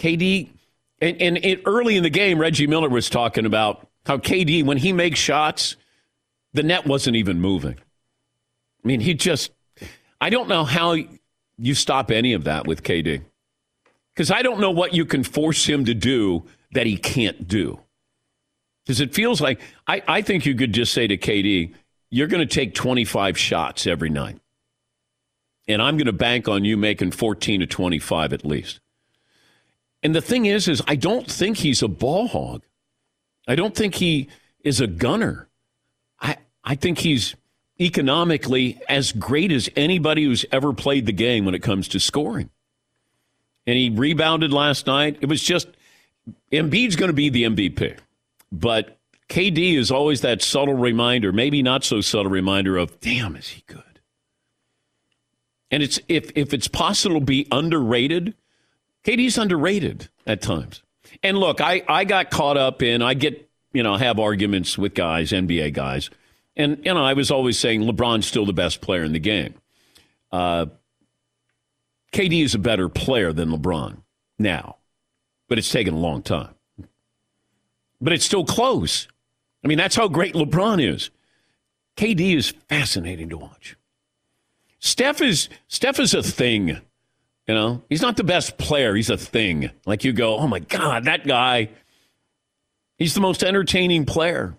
KD, 0.00 0.48
and, 1.00 1.20
and 1.20 1.36
it, 1.38 1.62
early 1.66 1.96
in 1.96 2.02
the 2.02 2.10
game, 2.10 2.38
Reggie 2.38 2.66
Miller 2.66 2.88
was 2.88 3.08
talking 3.08 3.46
about 3.46 3.86
how 4.06 4.16
KD, 4.16 4.64
when 4.64 4.78
he 4.78 4.92
makes 4.92 5.18
shots, 5.18 5.76
the 6.52 6.62
net 6.62 6.86
wasn't 6.86 7.16
even 7.16 7.40
moving. 7.40 7.76
I 8.84 8.88
mean, 8.88 9.00
he 9.00 9.14
just, 9.14 9.52
I 10.20 10.30
don't 10.30 10.48
know 10.48 10.64
how 10.64 10.96
you 11.58 11.74
stop 11.74 12.10
any 12.10 12.32
of 12.32 12.44
that 12.44 12.66
with 12.66 12.82
KD. 12.82 13.22
Because 14.14 14.30
I 14.30 14.42
don't 14.42 14.60
know 14.60 14.70
what 14.70 14.94
you 14.94 15.04
can 15.04 15.22
force 15.22 15.66
him 15.66 15.84
to 15.84 15.94
do 15.94 16.44
that 16.72 16.86
he 16.86 16.96
can't 16.96 17.46
do. 17.46 17.78
Because 18.84 19.00
it 19.00 19.14
feels 19.14 19.40
like, 19.40 19.60
I, 19.86 20.02
I 20.08 20.22
think 20.22 20.46
you 20.46 20.54
could 20.54 20.72
just 20.72 20.92
say 20.92 21.06
to 21.06 21.16
KD, 21.16 21.74
you're 22.10 22.26
going 22.26 22.46
to 22.46 22.54
take 22.54 22.74
25 22.74 23.38
shots 23.38 23.86
every 23.86 24.10
night. 24.10 24.38
And 25.68 25.80
I'm 25.80 25.96
going 25.96 26.06
to 26.06 26.12
bank 26.12 26.48
on 26.48 26.64
you 26.64 26.76
making 26.76 27.12
14 27.12 27.60
to 27.60 27.66
25 27.66 28.32
at 28.32 28.44
least. 28.44 28.80
And 30.02 30.14
the 30.14 30.20
thing 30.20 30.46
is, 30.46 30.68
is 30.68 30.82
I 30.86 30.96
don't 30.96 31.30
think 31.30 31.58
he's 31.58 31.82
a 31.82 31.88
ball 31.88 32.28
hog. 32.28 32.62
I 33.46 33.54
don't 33.54 33.74
think 33.74 33.96
he 33.96 34.28
is 34.62 34.80
a 34.80 34.86
gunner. 34.86 35.48
I 36.20 36.36
I 36.64 36.74
think 36.74 36.98
he's 36.98 37.34
economically 37.80 38.78
as 38.88 39.12
great 39.12 39.50
as 39.50 39.68
anybody 39.74 40.24
who's 40.24 40.44
ever 40.52 40.72
played 40.72 41.06
the 41.06 41.12
game 41.12 41.44
when 41.44 41.54
it 41.54 41.62
comes 41.62 41.88
to 41.88 42.00
scoring. 42.00 42.50
And 43.66 43.76
he 43.76 43.90
rebounded 43.90 44.52
last 44.52 44.86
night. 44.86 45.18
It 45.20 45.28
was 45.28 45.42
just 45.42 45.68
Embiid's 46.52 46.96
going 46.96 47.08
to 47.08 47.14
be 47.14 47.28
the 47.28 47.44
MVP, 47.44 47.98
but 48.52 48.98
KD 49.28 49.76
is 49.76 49.90
always 49.90 50.22
that 50.22 50.42
subtle 50.42 50.74
reminder, 50.74 51.32
maybe 51.32 51.62
not 51.62 51.84
so 51.84 52.00
subtle 52.00 52.30
reminder 52.30 52.76
of, 52.76 53.00
damn, 53.00 53.36
is 53.36 53.48
he 53.48 53.62
good? 53.66 53.82
And 55.70 55.82
it's 55.82 56.00
if 56.08 56.32
if 56.34 56.52
it's 56.52 56.68
possible 56.68 57.20
to 57.20 57.24
be 57.24 57.46
underrated 57.52 58.34
KD's 59.04 59.38
underrated 59.38 60.08
at 60.26 60.42
times. 60.42 60.82
And 61.22 61.38
look, 61.38 61.60
I, 61.60 61.82
I 61.88 62.04
got 62.04 62.30
caught 62.30 62.56
up 62.56 62.82
in, 62.82 63.02
I 63.02 63.14
get, 63.14 63.48
you 63.72 63.82
know, 63.82 63.96
have 63.96 64.18
arguments 64.18 64.76
with 64.78 64.94
guys, 64.94 65.30
NBA 65.30 65.72
guys. 65.72 66.10
And, 66.56 66.78
you 66.84 66.92
know, 66.92 67.04
I 67.04 67.14
was 67.14 67.30
always 67.30 67.58
saying 67.58 67.82
LeBron's 67.82 68.26
still 68.26 68.46
the 68.46 68.52
best 68.52 68.80
player 68.80 69.02
in 69.02 69.12
the 69.12 69.18
game. 69.18 69.54
Uh, 70.30 70.66
KD 72.12 72.44
is 72.44 72.54
a 72.54 72.58
better 72.58 72.88
player 72.88 73.32
than 73.32 73.50
LeBron 73.50 73.98
now, 74.38 74.76
but 75.48 75.58
it's 75.58 75.70
taken 75.70 75.94
a 75.94 75.98
long 75.98 76.22
time. 76.22 76.54
But 78.00 78.12
it's 78.12 78.24
still 78.24 78.44
close. 78.44 79.08
I 79.64 79.68
mean, 79.68 79.78
that's 79.78 79.96
how 79.96 80.08
great 80.08 80.34
LeBron 80.34 80.82
is. 80.82 81.10
KD 81.96 82.36
is 82.36 82.50
fascinating 82.68 83.28
to 83.28 83.36
watch. 83.36 83.76
Steph 84.78 85.20
is 85.20 85.48
Steph 85.68 86.00
is 86.00 86.14
a 86.14 86.22
thing. 86.22 86.80
You 87.50 87.56
know, 87.56 87.82
he's 87.88 88.00
not 88.00 88.16
the 88.16 88.22
best 88.22 88.58
player. 88.58 88.94
He's 88.94 89.10
a 89.10 89.16
thing. 89.16 89.72
Like 89.84 90.04
you 90.04 90.12
go, 90.12 90.36
oh 90.36 90.46
my 90.46 90.60
God, 90.60 91.06
that 91.06 91.26
guy, 91.26 91.70
he's 92.96 93.14
the 93.14 93.20
most 93.20 93.42
entertaining 93.42 94.06
player. 94.06 94.56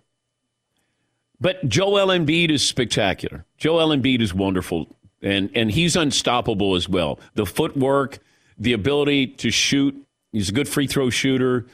But 1.39 1.69
Joel 1.69 2.07
Embiid 2.07 2.51
is 2.51 2.67
spectacular. 2.67 3.45
Joel 3.57 3.95
Embiid 3.95 4.19
is 4.19 4.33
wonderful, 4.33 4.93
and, 5.21 5.50
and 5.55 5.71
he's 5.71 5.95
unstoppable 5.95 6.75
as 6.75 6.89
well. 6.89 7.17
The 7.36 7.45
footwork, 7.45 8.19
the 8.57 8.74
ability 8.74 9.27
to 9.27 9.51
shoot, 9.51 9.95
he's 10.33 10.50
a 10.50 10.51
good 10.51 10.67
free 10.67 10.88
throw 10.88 11.10
shooter. 11.10 11.67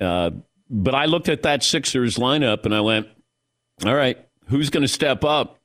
Uh, 0.00 0.32
but 0.68 0.96
I 0.96 1.04
looked 1.04 1.28
at 1.28 1.44
that 1.44 1.62
Sixers 1.62 2.16
lineup 2.16 2.64
and 2.64 2.74
I 2.74 2.80
went, 2.80 3.06
all 3.86 3.94
right, 3.94 4.18
who's 4.48 4.70
going 4.70 4.82
to 4.82 4.88
step 4.88 5.22
up? 5.22 5.56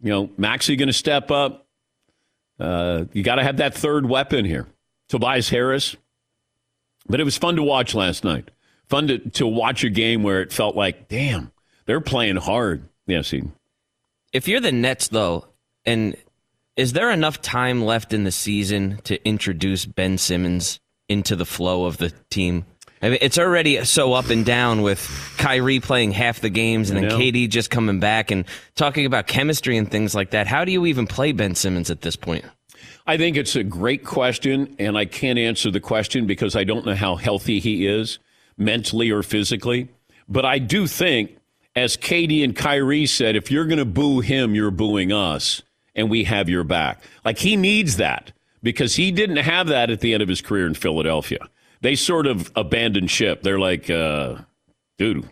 You 0.00 0.10
know, 0.10 0.30
Maxey 0.36 0.76
going 0.76 0.86
to 0.86 0.92
step 0.92 1.32
up? 1.32 1.61
Uh, 2.58 3.04
you 3.12 3.22
got 3.22 3.36
to 3.36 3.42
have 3.42 3.58
that 3.58 3.74
third 3.74 4.08
weapon 4.08 4.44
here. 4.44 4.66
Tobias 5.08 5.48
Harris. 5.48 5.96
But 7.08 7.20
it 7.20 7.24
was 7.24 7.36
fun 7.36 7.56
to 7.56 7.62
watch 7.62 7.94
last 7.94 8.24
night. 8.24 8.50
Fun 8.88 9.08
to, 9.08 9.18
to 9.30 9.46
watch 9.46 9.84
a 9.84 9.90
game 9.90 10.22
where 10.22 10.40
it 10.42 10.52
felt 10.52 10.76
like, 10.76 11.08
damn, 11.08 11.50
they're 11.86 12.00
playing 12.00 12.36
hard. 12.36 12.88
Yeah, 13.06 13.22
see. 13.22 13.42
If 14.32 14.48
you're 14.48 14.60
the 14.60 14.72
Nets, 14.72 15.08
though, 15.08 15.48
and 15.84 16.16
is 16.76 16.92
there 16.92 17.10
enough 17.10 17.42
time 17.42 17.84
left 17.84 18.12
in 18.12 18.24
the 18.24 18.32
season 18.32 19.00
to 19.04 19.22
introduce 19.26 19.84
Ben 19.84 20.16
Simmons 20.16 20.80
into 21.08 21.36
the 21.36 21.44
flow 21.44 21.84
of 21.84 21.98
the 21.98 22.12
team? 22.30 22.64
I 23.02 23.08
mean, 23.08 23.18
it's 23.20 23.36
already 23.36 23.84
so 23.84 24.12
up 24.12 24.30
and 24.30 24.46
down 24.46 24.82
with 24.82 25.00
Kyrie 25.36 25.80
playing 25.80 26.12
half 26.12 26.40
the 26.40 26.48
games 26.48 26.88
and 26.88 27.02
then 27.02 27.10
KD 27.10 27.48
just 27.48 27.68
coming 27.68 27.98
back 27.98 28.30
and 28.30 28.44
talking 28.76 29.06
about 29.06 29.26
chemistry 29.26 29.76
and 29.76 29.90
things 29.90 30.14
like 30.14 30.30
that. 30.30 30.46
How 30.46 30.64
do 30.64 30.70
you 30.70 30.86
even 30.86 31.08
play 31.08 31.32
Ben 31.32 31.56
Simmons 31.56 31.90
at 31.90 32.02
this 32.02 32.14
point? 32.14 32.44
I 33.04 33.16
think 33.16 33.36
it's 33.36 33.56
a 33.56 33.64
great 33.64 34.04
question, 34.04 34.76
and 34.78 34.96
I 34.96 35.06
can't 35.06 35.38
answer 35.38 35.72
the 35.72 35.80
question 35.80 36.26
because 36.26 36.54
I 36.54 36.62
don't 36.62 36.86
know 36.86 36.94
how 36.94 37.16
healthy 37.16 37.58
he 37.58 37.86
is 37.86 38.20
mentally 38.56 39.10
or 39.10 39.24
physically. 39.24 39.88
But 40.28 40.44
I 40.44 40.60
do 40.60 40.86
think 40.86 41.36
as 41.74 41.96
KD 41.96 42.44
and 42.44 42.54
Kyrie 42.54 43.06
said, 43.06 43.34
if 43.34 43.50
you're 43.50 43.64
going 43.64 43.78
to 43.78 43.84
boo 43.84 44.20
him, 44.20 44.54
you're 44.54 44.70
booing 44.70 45.10
us, 45.10 45.62
and 45.96 46.08
we 46.08 46.24
have 46.24 46.48
your 46.48 46.62
back. 46.62 47.02
Like 47.24 47.38
he 47.38 47.56
needs 47.56 47.96
that 47.96 48.32
because 48.62 48.94
he 48.94 49.10
didn't 49.10 49.38
have 49.38 49.66
that 49.66 49.90
at 49.90 50.00
the 50.00 50.14
end 50.14 50.22
of 50.22 50.28
his 50.28 50.40
career 50.40 50.66
in 50.66 50.74
Philadelphia. 50.74 51.48
They 51.82 51.96
sort 51.96 52.26
of 52.26 52.50
abandon 52.56 53.08
ship. 53.08 53.42
They're 53.42 53.58
like, 53.58 53.90
uh, 53.90 54.36
dude, 54.98 55.28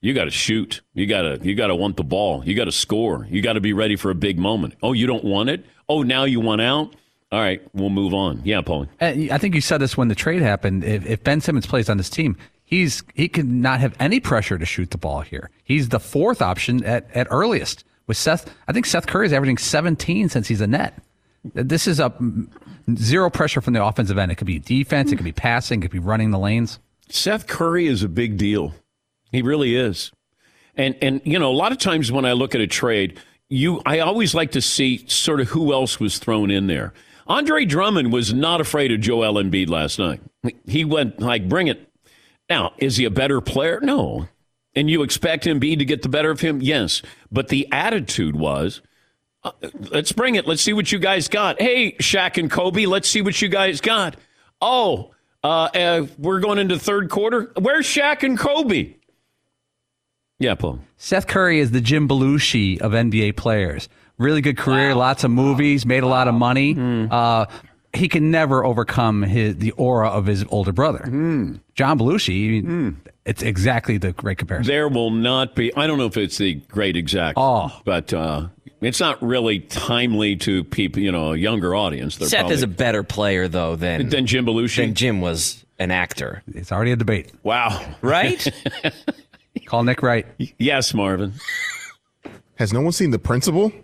you 0.00 0.14
got 0.14 0.24
to 0.24 0.30
shoot. 0.30 0.80
You 0.94 1.06
got 1.06 1.22
to 1.22 1.38
you 1.42 1.54
got 1.54 1.66
to 1.66 1.74
want 1.74 1.96
the 1.96 2.04
ball. 2.04 2.44
You 2.44 2.54
got 2.54 2.64
to 2.64 2.72
score. 2.72 3.26
You 3.30 3.42
got 3.42 3.54
to 3.54 3.60
be 3.60 3.72
ready 3.72 3.96
for 3.96 4.10
a 4.10 4.14
big 4.14 4.38
moment. 4.38 4.74
Oh, 4.82 4.92
you 4.92 5.06
don't 5.06 5.24
want 5.24 5.50
it? 5.50 5.66
Oh, 5.88 6.02
now 6.02 6.24
you 6.24 6.40
want 6.40 6.60
out? 6.60 6.94
All 7.30 7.40
right, 7.40 7.60
we'll 7.74 7.90
move 7.90 8.14
on. 8.14 8.40
Yeah, 8.42 8.62
Paul. 8.62 8.86
I 9.02 9.36
think 9.36 9.54
you 9.54 9.60
said 9.60 9.78
this 9.78 9.98
when 9.98 10.08
the 10.08 10.14
trade 10.14 10.40
happened. 10.40 10.82
If, 10.82 11.04
if 11.04 11.22
Ben 11.22 11.42
Simmons 11.42 11.66
plays 11.66 11.90
on 11.90 11.98
this 11.98 12.08
team, 12.08 12.38
he's 12.64 13.02
he 13.14 13.28
can 13.28 13.60
not 13.60 13.80
have 13.80 13.94
any 14.00 14.18
pressure 14.18 14.56
to 14.56 14.64
shoot 14.64 14.92
the 14.92 14.98
ball 14.98 15.20
here. 15.20 15.50
He's 15.64 15.90
the 15.90 16.00
fourth 16.00 16.40
option 16.40 16.82
at, 16.84 17.10
at 17.14 17.26
earliest. 17.30 17.84
With 18.06 18.16
Seth, 18.16 18.50
I 18.66 18.72
think 18.72 18.86
Seth 18.86 19.06
Curry 19.06 19.26
is 19.26 19.34
averaging 19.34 19.58
17 19.58 20.30
since 20.30 20.48
he's 20.48 20.62
a 20.62 20.66
net. 20.66 21.02
This 21.52 21.86
is 21.86 22.00
a 22.00 22.10
zero 22.96 23.30
pressure 23.30 23.60
from 23.60 23.74
the 23.74 23.84
offensive 23.84 24.18
end. 24.18 24.32
It 24.32 24.36
could 24.36 24.46
be 24.46 24.58
defense, 24.58 25.12
it 25.12 25.16
could 25.16 25.24
be 25.24 25.32
passing, 25.32 25.80
it 25.80 25.82
could 25.82 25.90
be 25.90 25.98
running 25.98 26.30
the 26.30 26.38
lanes. 26.38 26.78
Seth 27.08 27.46
Curry 27.46 27.86
is 27.86 28.02
a 28.02 28.08
big 28.08 28.36
deal. 28.36 28.74
He 29.32 29.42
really 29.42 29.76
is. 29.76 30.12
And 30.76 30.96
and 31.02 31.20
you 31.24 31.38
know, 31.38 31.50
a 31.50 31.54
lot 31.54 31.72
of 31.72 31.78
times 31.78 32.12
when 32.12 32.24
I 32.24 32.32
look 32.32 32.54
at 32.54 32.60
a 32.60 32.66
trade, 32.66 33.18
you 33.48 33.82
I 33.84 33.98
always 34.00 34.34
like 34.34 34.52
to 34.52 34.60
see 34.60 35.06
sort 35.08 35.40
of 35.40 35.48
who 35.48 35.72
else 35.72 35.98
was 35.98 36.18
thrown 36.18 36.50
in 36.50 36.66
there. 36.66 36.92
Andre 37.26 37.64
Drummond 37.64 38.12
was 38.12 38.32
not 38.32 38.60
afraid 38.60 38.90
of 38.92 39.00
Joel 39.00 39.34
Embiid 39.34 39.68
last 39.68 39.98
night. 39.98 40.20
He 40.66 40.84
went 40.84 41.20
like, 41.20 41.48
"Bring 41.48 41.68
it." 41.68 41.90
Now, 42.48 42.72
is 42.78 42.96
he 42.96 43.04
a 43.04 43.10
better 43.10 43.40
player? 43.40 43.80
No. 43.82 44.28
And 44.74 44.88
you 44.88 45.02
expect 45.02 45.44
Embiid 45.44 45.78
to 45.78 45.84
get 45.84 46.02
the 46.02 46.08
better 46.08 46.30
of 46.30 46.40
him? 46.40 46.62
Yes. 46.62 47.02
But 47.30 47.48
the 47.48 47.68
attitude 47.72 48.36
was, 48.36 48.80
let's 49.90 50.12
bring 50.12 50.34
it. 50.34 50.46
Let's 50.46 50.62
see 50.62 50.72
what 50.72 50.90
you 50.92 50.98
guys 50.98 51.28
got. 51.28 51.60
Hey, 51.60 51.92
Shaq 51.92 52.38
and 52.38 52.50
Kobe, 52.50 52.86
let's 52.86 53.08
see 53.08 53.22
what 53.22 53.40
you 53.40 53.48
guys 53.48 53.80
got. 53.80 54.16
Oh, 54.60 55.12
uh, 55.44 55.68
uh, 55.74 56.06
we're 56.18 56.40
going 56.40 56.58
into 56.58 56.78
third 56.78 57.10
quarter. 57.10 57.52
Where's 57.58 57.86
Shaq 57.86 58.22
and 58.22 58.38
Kobe? 58.38 58.94
Yeah, 60.38 60.54
Paul. 60.54 60.80
Seth 60.96 61.26
Curry 61.26 61.58
is 61.58 61.70
the 61.70 61.80
Jim 61.80 62.08
Belushi 62.08 62.80
of 62.80 62.92
NBA 62.92 63.36
players. 63.36 63.88
Really 64.18 64.40
good 64.40 64.56
career, 64.56 64.90
wow. 64.90 64.98
lots 64.98 65.24
of 65.24 65.30
movies, 65.30 65.86
made 65.86 66.02
a 66.02 66.08
lot 66.08 66.26
of 66.26 66.34
money. 66.34 66.74
Mm. 66.74 67.10
Uh, 67.10 67.46
he 67.94 68.08
can 68.08 68.30
never 68.30 68.64
overcome 68.64 69.22
his 69.22 69.56
the 69.56 69.70
aura 69.72 70.08
of 70.08 70.26
his 70.26 70.44
older 70.48 70.72
brother, 70.72 71.04
mm. 71.06 71.60
John 71.74 71.98
Belushi. 71.98 72.62
Mm. 72.62 72.96
It's 73.24 73.42
exactly 73.42 73.98
the 73.98 74.12
great 74.12 74.38
comparison. 74.38 74.70
There 74.70 74.88
will 74.88 75.10
not 75.10 75.54
be. 75.54 75.74
I 75.74 75.86
don't 75.86 75.98
know 75.98 76.06
if 76.06 76.16
it's 76.16 76.38
the 76.38 76.54
great 76.54 76.96
exact. 76.96 77.38
Oh, 77.40 77.80
but 77.84 78.12
uh, 78.12 78.48
it's 78.80 79.00
not 79.00 79.22
really 79.22 79.60
timely 79.60 80.36
to 80.36 80.64
people, 80.64 81.02
you 81.02 81.12
know, 81.12 81.32
a 81.32 81.36
younger 81.36 81.74
audience. 81.74 82.16
They're 82.16 82.28
Seth 82.28 82.40
probably, 82.40 82.54
is 82.54 82.62
a 82.62 82.68
better 82.68 83.02
player 83.02 83.48
though 83.48 83.76
than 83.76 84.08
than 84.08 84.26
Jim 84.26 84.46
Belushi. 84.46 84.76
Than 84.76 84.94
Jim 84.94 85.20
was 85.20 85.64
an 85.78 85.90
actor. 85.90 86.42
It's 86.54 86.72
already 86.72 86.92
a 86.92 86.96
debate. 86.96 87.32
Wow, 87.42 87.84
right? 88.02 88.46
Call 89.66 89.84
Nick 89.84 90.02
Wright. 90.02 90.26
Yes, 90.58 90.94
Marvin. 90.94 91.34
Has 92.56 92.72
no 92.72 92.80
one 92.80 92.92
seen 92.92 93.10
the 93.10 93.18
principal? 93.18 93.72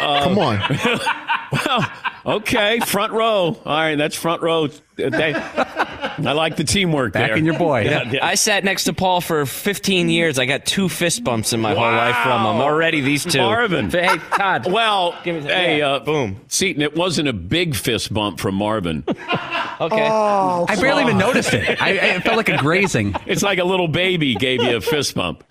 Uh, 0.00 0.24
Come 0.24 0.38
on. 0.38 0.58
well, 1.52 1.92
okay, 2.26 2.80
front 2.80 3.12
row. 3.12 3.56
All 3.64 3.64
right, 3.64 3.96
that's 3.96 4.16
front 4.16 4.42
row. 4.42 4.68
They, 4.96 5.34
I 5.34 6.32
like 6.32 6.56
the 6.56 6.64
teamwork 6.64 7.14
Back 7.14 7.30
there. 7.30 7.36
in 7.36 7.44
your 7.44 7.58
boy. 7.58 7.82
Yeah, 7.82 8.10
yeah. 8.10 8.26
I 8.26 8.34
sat 8.34 8.62
next 8.62 8.84
to 8.84 8.92
Paul 8.92 9.20
for 9.20 9.46
15 9.46 10.08
years. 10.08 10.38
I 10.38 10.44
got 10.44 10.66
two 10.66 10.88
fist 10.88 11.24
bumps 11.24 11.52
in 11.52 11.60
my 11.60 11.74
wow. 11.74 11.84
whole 11.84 11.92
life 11.92 12.16
from 12.22 12.40
him. 12.40 12.60
Already 12.60 13.00
these 13.00 13.24
two. 13.24 13.38
Marvin. 13.38 13.90
Hey, 13.90 14.18
Todd. 14.36 14.70
Well, 14.70 15.12
hey, 15.22 15.80
uh, 15.80 16.00
boom. 16.00 16.40
Seton, 16.48 16.82
it 16.82 16.94
wasn't 16.94 17.28
a 17.28 17.32
big 17.32 17.74
fist 17.74 18.12
bump 18.12 18.38
from 18.38 18.54
Marvin. 18.54 19.04
okay. 19.08 20.08
Oh, 20.10 20.66
I 20.68 20.76
barely 20.80 21.02
even 21.02 21.18
noticed 21.18 21.54
it. 21.54 21.80
I, 21.80 21.90
it 21.90 22.22
felt 22.22 22.36
like 22.36 22.50
a 22.50 22.58
grazing. 22.58 23.14
It's 23.26 23.42
like 23.42 23.58
a 23.58 23.64
little 23.64 23.88
baby 23.88 24.34
gave 24.34 24.62
you 24.62 24.76
a 24.76 24.80
fist 24.80 25.14
bump. 25.14 25.44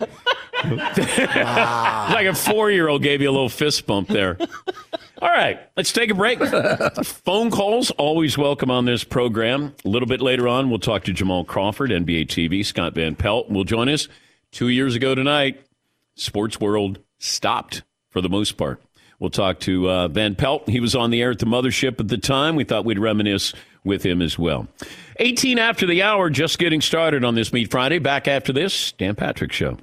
Wow. 0.65 2.07
like 2.11 2.27
a 2.27 2.35
four-year-old 2.35 3.01
gave 3.01 3.21
you 3.21 3.29
a 3.29 3.31
little 3.31 3.49
fist 3.49 3.85
bump 3.85 4.07
there. 4.07 4.37
All 5.21 5.29
right, 5.29 5.59
let's 5.77 5.93
take 5.93 6.09
a 6.09 6.15
break. 6.15 6.39
Phone 7.03 7.51
calls 7.51 7.91
always 7.91 8.37
welcome 8.37 8.71
on 8.71 8.85
this 8.85 9.03
program. 9.03 9.75
A 9.85 9.87
little 9.87 10.07
bit 10.07 10.19
later 10.19 10.47
on, 10.47 10.69
we'll 10.69 10.79
talk 10.79 11.03
to 11.03 11.13
Jamal 11.13 11.45
Crawford, 11.45 11.91
NBA 11.91 12.27
TV. 12.27 12.65
Scott 12.65 12.95
Van 12.95 13.15
Pelt 13.15 13.49
will 13.49 13.63
join 13.63 13.87
us. 13.87 14.07
Two 14.51 14.69
years 14.69 14.95
ago 14.95 15.13
tonight, 15.13 15.61
sports 16.15 16.59
world 16.59 16.99
stopped 17.19 17.83
for 18.09 18.19
the 18.19 18.29
most 18.29 18.57
part. 18.57 18.81
We'll 19.19 19.29
talk 19.29 19.59
to 19.61 19.87
uh, 19.87 20.07
Van 20.07 20.33
Pelt. 20.33 20.67
He 20.67 20.79
was 20.79 20.95
on 20.95 21.11
the 21.11 21.21
air 21.21 21.29
at 21.29 21.39
the 21.39 21.45
mothership 21.45 21.99
at 21.99 22.07
the 22.07 22.17
time. 22.17 22.55
We 22.55 22.63
thought 22.63 22.85
we'd 22.85 22.97
reminisce 22.97 23.53
with 23.83 24.03
him 24.03 24.23
as 24.23 24.39
well. 24.39 24.67
18 25.19 25.59
after 25.59 25.85
the 25.85 26.01
hour, 26.01 26.31
just 26.31 26.57
getting 26.57 26.81
started 26.81 27.23
on 27.23 27.35
this 27.35 27.53
Meat 27.53 27.69
Friday. 27.69 27.99
Back 27.99 28.27
after 28.27 28.51
this, 28.51 28.91
Dan 28.93 29.13
Patrick 29.13 29.51
Show 29.51 29.77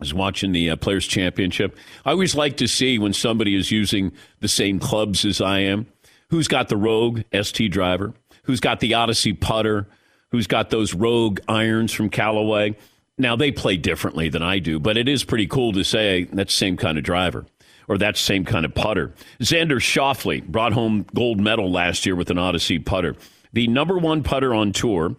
was 0.00 0.12
watching 0.12 0.52
the 0.52 0.70
uh, 0.70 0.76
Players 0.76 1.06
Championship. 1.06 1.76
I 2.04 2.10
always 2.10 2.34
like 2.34 2.56
to 2.56 2.66
see 2.66 2.98
when 2.98 3.12
somebody 3.12 3.54
is 3.54 3.70
using 3.70 4.12
the 4.40 4.48
same 4.48 4.80
clubs 4.80 5.24
as 5.24 5.40
I 5.40 5.60
am. 5.60 5.86
Who's 6.30 6.48
got 6.48 6.68
the 6.68 6.76
Rogue 6.76 7.22
ST 7.32 7.70
driver? 7.70 8.14
Who's 8.44 8.60
got 8.60 8.80
the 8.80 8.94
Odyssey 8.94 9.32
putter? 9.32 9.86
Who's 10.30 10.46
got 10.46 10.70
those 10.70 10.94
Rogue 10.94 11.40
irons 11.48 11.92
from 11.92 12.08
Callaway? 12.08 12.76
Now 13.18 13.36
they 13.36 13.52
play 13.52 13.76
differently 13.76 14.28
than 14.28 14.42
I 14.42 14.58
do, 14.58 14.80
but 14.80 14.96
it 14.96 15.08
is 15.08 15.24
pretty 15.24 15.46
cool 15.46 15.72
to 15.72 15.84
say 15.84 16.24
that's 16.32 16.54
same 16.54 16.76
kind 16.76 16.96
of 16.96 17.04
driver 17.04 17.46
or 17.88 17.98
that 17.98 18.16
same 18.16 18.44
kind 18.44 18.64
of 18.64 18.74
putter. 18.74 19.12
Xander 19.40 19.80
Schauffele 19.80 20.46
brought 20.46 20.72
home 20.72 21.04
gold 21.14 21.40
medal 21.40 21.70
last 21.70 22.06
year 22.06 22.14
with 22.14 22.30
an 22.30 22.38
Odyssey 22.38 22.78
putter, 22.78 23.16
the 23.52 23.66
number 23.66 23.98
one 23.98 24.22
putter 24.22 24.54
on 24.54 24.72
tour, 24.72 25.16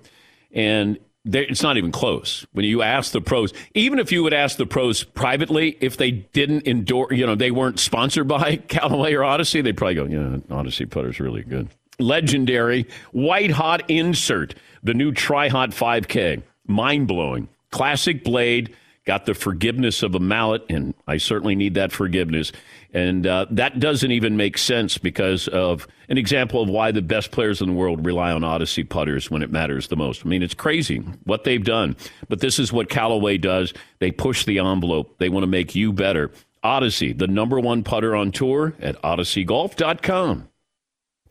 and 0.54 0.98
it's 1.26 1.62
not 1.62 1.78
even 1.78 1.92
close. 1.92 2.46
When 2.52 2.66
you 2.66 2.82
ask 2.82 3.12
the 3.12 3.22
pros, 3.22 3.54
even 3.74 4.00
if 4.00 4.12
you 4.12 4.24
would 4.24 4.34
ask 4.34 4.58
the 4.58 4.66
pros 4.66 5.04
privately, 5.04 5.78
if 5.80 5.98
they 5.98 6.12
didn't 6.12 6.68
endorse, 6.68 7.16
you 7.16 7.26
know, 7.26 7.36
they 7.36 7.52
weren't 7.52 7.80
sponsored 7.80 8.28
by 8.28 8.58
Callaway 8.58 9.14
or 9.14 9.24
Odyssey, 9.24 9.62
they'd 9.62 9.78
probably 9.78 9.96
go, 9.96 10.06
yeah, 10.06 10.56
Odyssey 10.56 10.86
putter's 10.86 11.20
really 11.20 11.44
good. 11.44 11.70
Legendary 12.00 12.88
white 13.12 13.52
hot 13.52 13.88
insert, 13.90 14.56
the 14.82 14.94
new 14.94 15.12
Tri 15.12 15.50
Hot 15.50 15.70
5K, 15.70 16.42
mind 16.66 17.08
blowing. 17.08 17.48
Classic 17.70 18.24
blade, 18.24 18.76
got 19.06 19.26
the 19.26 19.34
forgiveness 19.34 20.04
of 20.04 20.16
a 20.16 20.20
mallet, 20.20 20.64
and 20.70 20.94
I 21.08 21.18
certainly 21.18 21.56
need 21.56 21.74
that 21.74 21.92
forgiveness. 21.92 22.52
And 22.94 23.26
uh, 23.26 23.48
that 23.52 23.80
doesn't 23.80 24.12
even 24.12 24.38
make 24.38 24.58
sense 24.58 24.98
because 24.98 25.48
of 25.48 25.88
an 26.10 26.18
example 26.18 26.62
of 26.62 26.70
why 26.70 26.92
the 26.92 27.02
best 27.02 27.32
players 27.32 27.62
in 27.62 27.68
the 27.68 27.74
world 27.74 28.06
rely 28.06 28.32
on 28.32 28.44
Odyssey 28.44 28.84
putters 28.84 29.32
when 29.32 29.42
it 29.42 29.52
matters 29.52 29.88
the 29.88 29.96
most. 29.96 30.26
I 30.26 30.30
mean, 30.30 30.44
it's 30.44 30.54
crazy 30.54 30.98
what 31.24 31.44
they've 31.44 31.64
done. 31.64 31.96
But 32.28 32.42
this 32.42 32.60
is 32.60 32.72
what 32.72 32.90
Callaway 32.90 33.38
does. 33.38 33.74
They 34.00 34.12
push 34.12 34.46
the 34.46 34.60
envelope, 34.60 35.18
they 35.20 35.30
want 35.30 35.44
to 35.44 35.48
make 35.48 35.74
you 35.74 35.94
better. 35.94 36.32
Odyssey, 36.64 37.12
the 37.14 37.28
number 37.28 37.60
one 37.60 37.84
putter 37.84 38.16
on 38.16 38.32
tour 38.32 38.76
at 38.80 39.02
odysseygolf.com. 39.02 40.51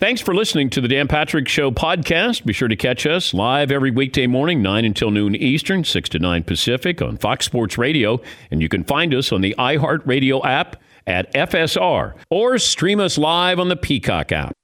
Thanks 0.00 0.22
for 0.22 0.34
listening 0.34 0.70
to 0.70 0.80
the 0.80 0.88
Dan 0.88 1.08
Patrick 1.08 1.46
Show 1.46 1.70
podcast. 1.70 2.46
Be 2.46 2.54
sure 2.54 2.68
to 2.68 2.74
catch 2.74 3.04
us 3.04 3.34
live 3.34 3.70
every 3.70 3.90
weekday 3.90 4.26
morning, 4.26 4.62
9 4.62 4.86
until 4.86 5.10
noon 5.10 5.34
Eastern, 5.34 5.84
6 5.84 6.08
to 6.08 6.18
9 6.18 6.42
Pacific 6.44 7.02
on 7.02 7.18
Fox 7.18 7.44
Sports 7.44 7.76
Radio. 7.76 8.18
And 8.50 8.62
you 8.62 8.70
can 8.70 8.82
find 8.82 9.12
us 9.12 9.30
on 9.30 9.42
the 9.42 9.54
iHeartRadio 9.58 10.42
app 10.42 10.76
at 11.06 11.30
FSR 11.34 12.14
or 12.30 12.58
stream 12.58 12.98
us 12.98 13.18
live 13.18 13.60
on 13.60 13.68
the 13.68 13.76
Peacock 13.76 14.32
app. 14.32 14.56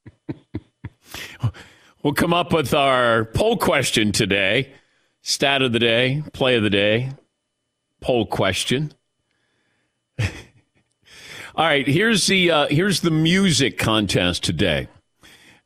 we'll 2.03 2.14
come 2.14 2.33
up 2.33 2.55
with 2.55 2.72
our 2.72 3.27
poll 3.27 3.59
question 3.59 4.12
today. 4.12 4.72
Stat 5.20 5.61
of 5.61 5.75
the 5.75 5.79
day, 5.79 6.22
play 6.33 6.57
of 6.57 6.62
the 6.62 6.70
day, 6.70 7.11
poll 8.01 8.25
question. 8.25 8.94
All 10.18 10.27
right, 11.57 11.87
here's 11.87 12.27
the 12.27 12.51
uh, 12.51 12.68
here's 12.68 13.01
the 13.01 13.11
music 13.11 13.77
contest 13.77 14.42
today. 14.42 14.88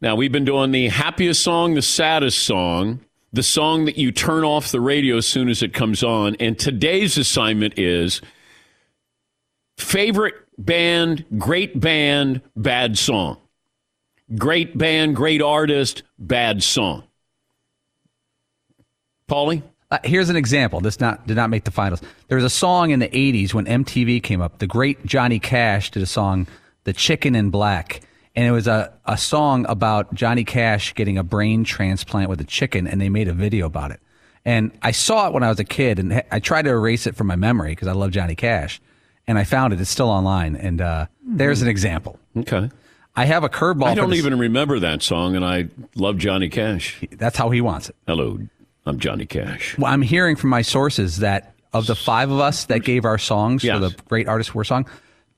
Now 0.01 0.17
we've 0.17 0.33
been 0.33 0.47
doing 0.47 0.71
the 0.71 0.89
happiest 0.89 1.43
song, 1.43 1.75
the 1.75 1.83
saddest 1.83 2.39
song, 2.45 3.01
the 3.33 3.43
song 3.43 3.85
that 3.85 3.99
you 3.99 4.11
turn 4.11 4.45
off 4.45 4.73
the 4.73 4.81
radio 4.81 5.19
as 5.19 5.27
soon 5.27 5.49
as 5.49 5.63
it 5.63 5.75
comes 5.75 6.03
on, 6.03 6.37
and 6.41 6.59
today's 6.59 7.19
assignment 7.19 7.79
is 7.79 8.23
favorite 9.77 10.35
band, 10.57 11.25
great 11.39 11.79
band, 11.79 12.41
bad 12.57 12.99
song. 12.99 13.39
Great 14.37 14.79
band, 14.79 15.17
great 15.17 15.43
artist, 15.43 16.03
bad 16.19 16.63
song. 16.63 17.05
Paulie? 19.29 19.63
Uh, 19.91 19.99
here's 20.05 20.29
an 20.29 20.37
example. 20.37 20.81
This 20.81 21.01
not 21.01 21.27
did 21.27 21.37
not 21.37 21.51
make 21.51 21.65
the 21.65 21.73
finals. 21.73 22.01
There 22.29 22.37
was 22.37 22.45
a 22.45 22.51
song 22.51 22.91
in 22.91 23.01
the 23.01 23.09
80s 23.09 23.53
when 23.53 23.67
MTV 23.67 24.23
came 24.23 24.41
up. 24.41 24.59
The 24.59 24.67
great 24.67 25.05
Johnny 25.05 25.41
Cash 25.41 25.91
did 25.91 26.03
a 26.03 26.07
song, 26.07 26.47
The 26.85 26.93
Chicken 26.93 27.35
in 27.35 27.51
Black. 27.51 28.03
And 28.37 28.47
it 28.47 28.53
was 28.53 28.69
a, 28.69 28.93
a 29.07 29.19
song 29.19 29.67
about 29.69 30.15
Johnny 30.15 30.45
Cash 30.45 30.95
getting 30.95 31.19
a 31.19 31.25
brain 31.25 31.65
transplant 31.65 32.29
with 32.31 32.41
a 32.41 32.45
chicken, 32.45 32.87
and 32.87 33.01
they 33.01 33.09
made 33.09 33.27
a 33.29 33.33
video 33.33 33.67
about 33.67 33.91
it. 33.91 34.01
And 34.45 34.71
I 34.83 34.93
saw 34.93 35.27
it 35.27 35.33
when 35.35 35.43
I 35.43 35.49
was 35.49 35.59
a 35.59 35.65
kid, 35.65 35.99
and 35.99 36.23
I 36.31 36.39
tried 36.39 36.63
to 36.63 36.71
erase 36.71 37.07
it 37.07 37.17
from 37.17 37.27
my 37.27 37.37
memory 37.37 37.71
because 37.73 37.89
I 37.89 37.93
love 37.93 38.13
Johnny 38.13 38.35
Cash. 38.35 38.81
And 39.27 39.37
I 39.39 39.45
found 39.45 39.73
it; 39.73 39.81
it's 39.81 39.91
still 39.91 40.09
online. 40.09 40.57
And 40.57 40.81
uh, 40.81 41.07
there's 41.25 41.61
an 41.63 41.69
example. 41.69 42.19
Okay. 42.37 42.71
I 43.17 43.25
have 43.25 43.43
a 43.45 43.49
curveball. 43.49 43.85
I 43.87 43.95
don't 43.95 44.15
even 44.15 44.39
remember 44.39 44.79
that 44.79 45.03
song, 45.03 45.35
and 45.37 45.45
I 45.45 45.69
love 45.97 46.17
Johnny 46.17 46.49
Cash. 46.49 47.05
That's 47.13 47.37
how 47.37 47.51
he 47.51 47.61
wants 47.61 47.91
it. 47.91 47.97
Hello, 48.07 48.39
I'm 48.87 48.99
Johnny 49.01 49.27
Cash. 49.27 49.77
Well, 49.77 49.93
I'm 49.93 50.03
hearing 50.03 50.37
from 50.37 50.51
my 50.51 50.63
sources 50.63 51.19
that 51.19 51.55
of 51.73 51.87
the 51.87 51.97
five 51.97 52.31
of 52.31 52.39
us 52.41 52.65
that 52.67 52.81
gave 52.81 53.05
our 53.05 53.19
songs 53.19 53.63
Yes. 53.65 53.75
for 53.75 53.89
the 53.89 53.97
great 54.09 54.27
artists 54.29 54.55
we're 54.55 54.65
song, 54.65 54.87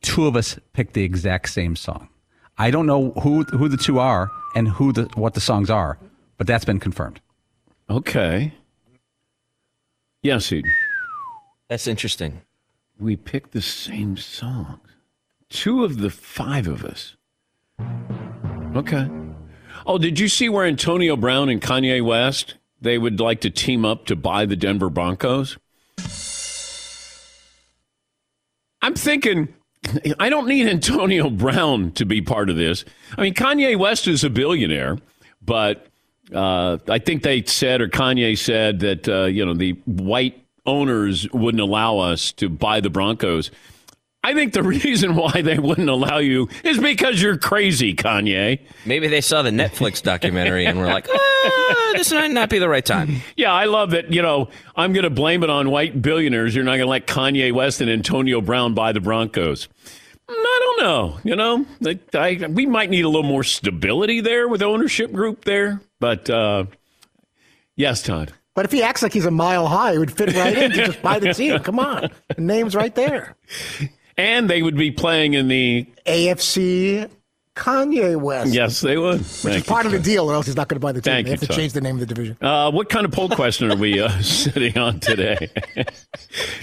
two 0.02 0.26
of 0.26 0.36
us 0.36 0.58
picked 0.74 0.92
the 0.94 1.02
exact 1.02 1.48
same 1.48 1.74
song. 1.76 2.08
I 2.58 2.70
don't 2.70 2.86
know 2.86 3.10
who 3.22 3.42
who 3.44 3.68
the 3.68 3.76
two 3.76 3.98
are 3.98 4.30
and 4.54 4.68
who 4.68 4.92
the 4.92 5.04
what 5.14 5.34
the 5.34 5.40
songs 5.40 5.70
are, 5.70 5.98
but 6.38 6.46
that's 6.46 6.64
been 6.64 6.80
confirmed. 6.80 7.20
Okay. 7.90 8.54
Yes, 10.22 10.50
he, 10.50 10.62
That's 11.68 11.88
interesting. 11.88 12.42
we 12.98 13.16
picked 13.16 13.50
the 13.50 13.60
same 13.62 14.16
songs. 14.16 14.78
Two 15.48 15.84
of 15.84 15.98
the 15.98 16.10
five 16.10 16.68
of 16.68 16.84
us. 16.84 17.16
Okay. 18.76 19.08
Oh, 19.84 19.98
did 19.98 20.20
you 20.20 20.28
see 20.28 20.48
where 20.48 20.64
Antonio 20.64 21.16
Brown 21.16 21.48
and 21.48 21.60
Kanye 21.60 22.04
West 22.04 22.54
they 22.80 22.98
would 22.98 23.18
like 23.20 23.40
to 23.40 23.50
team 23.50 23.84
up 23.84 24.06
to 24.06 24.14
buy 24.16 24.46
the 24.46 24.54
Denver 24.56 24.88
Broncos? 24.90 25.58
I'm 28.80 28.94
thinking 28.94 29.54
I 30.18 30.28
don't 30.28 30.46
need 30.46 30.68
Antonio 30.68 31.28
Brown 31.28 31.92
to 31.92 32.04
be 32.04 32.20
part 32.22 32.50
of 32.50 32.56
this. 32.56 32.84
I 33.16 33.22
mean, 33.22 33.34
Kanye 33.34 33.76
West 33.76 34.06
is 34.06 34.22
a 34.22 34.30
billionaire, 34.30 34.98
but 35.44 35.86
uh, 36.32 36.78
I 36.88 36.98
think 36.98 37.22
they 37.22 37.42
said, 37.44 37.80
or 37.80 37.88
Kanye 37.88 38.38
said, 38.38 38.80
that 38.80 39.08
uh, 39.08 39.24
you 39.24 39.44
know 39.44 39.54
the 39.54 39.72
white 39.86 40.38
owners 40.66 41.28
wouldn't 41.32 41.60
allow 41.60 41.98
us 41.98 42.32
to 42.32 42.48
buy 42.48 42.80
the 42.80 42.90
Broncos. 42.90 43.50
I 44.24 44.34
think 44.34 44.52
the 44.52 44.62
reason 44.62 45.16
why 45.16 45.42
they 45.42 45.58
wouldn't 45.58 45.88
allow 45.88 46.18
you 46.18 46.48
is 46.64 46.78
because 46.78 47.20
you're 47.20 47.38
crazy, 47.38 47.94
Kanye. 47.94 48.60
Maybe 48.86 49.08
they 49.08 49.20
saw 49.20 49.42
the 49.42 49.50
Netflix 49.50 50.02
documentary 50.02 50.64
and 50.66 50.78
were 50.78 50.86
like, 50.86 51.08
ah, 51.12 51.92
this 51.94 52.12
might 52.12 52.30
not 52.30 52.48
be 52.48 52.58
the 52.58 52.68
right 52.68 52.84
time. 52.84 53.16
Yeah, 53.36 53.52
I 53.52 53.64
love 53.64 53.90
that. 53.90 54.12
You 54.12 54.22
know, 54.22 54.48
I'm 54.76 54.92
going 54.92 55.04
to 55.04 55.10
blame 55.10 55.42
it 55.42 55.50
on 55.50 55.70
white 55.70 56.00
billionaires. 56.00 56.54
You're 56.54 56.64
not 56.64 56.72
going 56.76 56.86
to 56.86 56.86
let 56.86 57.06
Kanye 57.06 57.52
West 57.52 57.80
and 57.80 57.90
Antonio 57.90 58.40
Brown 58.40 58.74
buy 58.74 58.92
the 58.92 59.00
Broncos. 59.00 59.66
Mm, 60.28 60.34
I 60.34 60.58
don't 60.60 60.80
know. 60.86 61.18
You 61.24 61.36
know, 61.36 61.66
I, 61.84 61.98
I, 62.14 62.46
we 62.46 62.66
might 62.66 62.90
need 62.90 63.04
a 63.04 63.08
little 63.08 63.28
more 63.28 63.44
stability 63.44 64.20
there 64.20 64.46
with 64.46 64.62
ownership 64.62 65.12
group 65.12 65.44
there. 65.44 65.80
But 65.98 66.30
uh, 66.30 66.66
yes, 67.74 68.02
Todd. 68.02 68.32
But 68.54 68.66
if 68.66 68.72
he 68.72 68.82
acts 68.82 69.02
like 69.02 69.14
he's 69.14 69.24
a 69.24 69.30
mile 69.30 69.66
high, 69.66 69.92
he 69.92 69.98
would 69.98 70.12
fit 70.12 70.34
right 70.34 70.56
in 70.56 70.70
to 70.72 70.86
just 70.86 71.02
buy 71.02 71.18
the 71.18 71.32
team. 71.32 71.58
Come 71.60 71.78
on. 71.78 72.10
The 72.36 72.42
name's 72.42 72.74
right 72.74 72.94
there. 72.94 73.34
And 74.22 74.48
they 74.48 74.62
would 74.62 74.76
be 74.76 74.90
playing 74.90 75.34
in 75.34 75.48
the. 75.48 75.86
AFC 76.06 77.10
Kanye 77.56 78.18
West. 78.18 78.54
Yes, 78.54 78.80
they 78.80 78.96
would. 78.96 79.18
Which 79.18 79.26
Thank 79.26 79.56
is 79.56 79.62
part 79.64 79.84
you, 79.84 79.88
of 79.88 79.92
the 79.92 79.98
deal, 80.10 80.30
or 80.30 80.34
else 80.34 80.46
he's 80.46 80.56
not 80.56 80.68
going 80.68 80.76
to 80.76 80.80
buy 80.80 80.92
the 80.92 81.00
team. 81.02 81.12
Thank 81.12 81.26
they 81.26 81.30
you, 81.30 81.34
have 81.34 81.40
to 81.40 81.46
Todd. 81.48 81.56
change 81.56 81.72
the 81.74 81.80
name 81.80 81.96
of 81.96 82.00
the 82.00 82.06
division. 82.06 82.36
Uh, 82.40 82.70
what 82.70 82.88
kind 82.88 83.04
of 83.04 83.12
poll 83.12 83.28
question 83.28 83.70
are 83.70 83.76
we 83.76 84.00
uh, 84.00 84.08
sitting 84.22 84.78
on 84.78 85.00
today? 85.00 85.50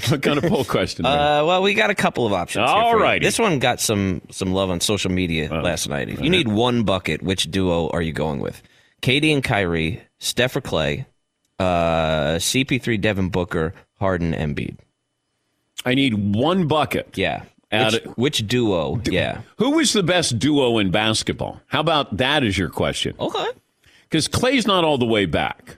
what 0.09 0.21
kind 0.23 0.37
of 0.37 0.45
poll 0.45 0.63
question? 0.63 1.05
Uh, 1.05 1.43
well, 1.45 1.61
we 1.61 1.73
got 1.75 1.89
a 1.89 1.95
couple 1.95 2.25
of 2.25 2.33
options. 2.33 2.67
here 2.67 2.75
All 2.75 2.91
for 2.91 2.97
you. 2.97 3.03
righty. 3.03 3.25
This 3.25 3.37
one 3.37 3.59
got 3.59 3.79
some 3.79 4.21
some 4.31 4.51
love 4.51 4.69
on 4.71 4.79
social 4.79 5.11
media 5.11 5.49
last 5.61 5.87
night. 5.87 6.09
If 6.09 6.21
you 6.21 6.29
need 6.29 6.47
one 6.47 6.83
bucket, 6.83 7.21
which 7.21 7.51
duo 7.51 7.89
are 7.89 8.01
you 8.01 8.13
going 8.13 8.39
with? 8.39 8.61
KD 9.01 9.31
and 9.33 9.43
Kyrie, 9.43 10.01
Steph 10.17 10.55
or 10.55 10.61
Clay, 10.61 11.05
uh, 11.59 12.35
CP3, 12.35 12.99
Devin 12.99 13.29
Booker, 13.29 13.73
Harden, 13.99 14.33
Embiid. 14.33 14.77
I 15.85 15.95
need 15.95 16.35
one 16.35 16.67
bucket. 16.67 17.17
Yeah. 17.17 17.43
Which, 17.71 17.93
of- 17.95 18.17
which 18.17 18.47
duo? 18.47 18.99
Yeah. 19.05 19.41
Who 19.57 19.79
is 19.79 19.93
the 19.93 20.03
best 20.03 20.39
duo 20.39 20.77
in 20.79 20.91
basketball? 20.91 21.61
How 21.67 21.79
about 21.81 22.17
that 22.17 22.43
is 22.43 22.57
your 22.57 22.69
question? 22.69 23.15
Okay. 23.19 23.45
Because 24.03 24.27
Clay's 24.27 24.65
not 24.65 24.83
all 24.83 24.97
the 24.97 25.05
way 25.05 25.25
back. 25.25 25.77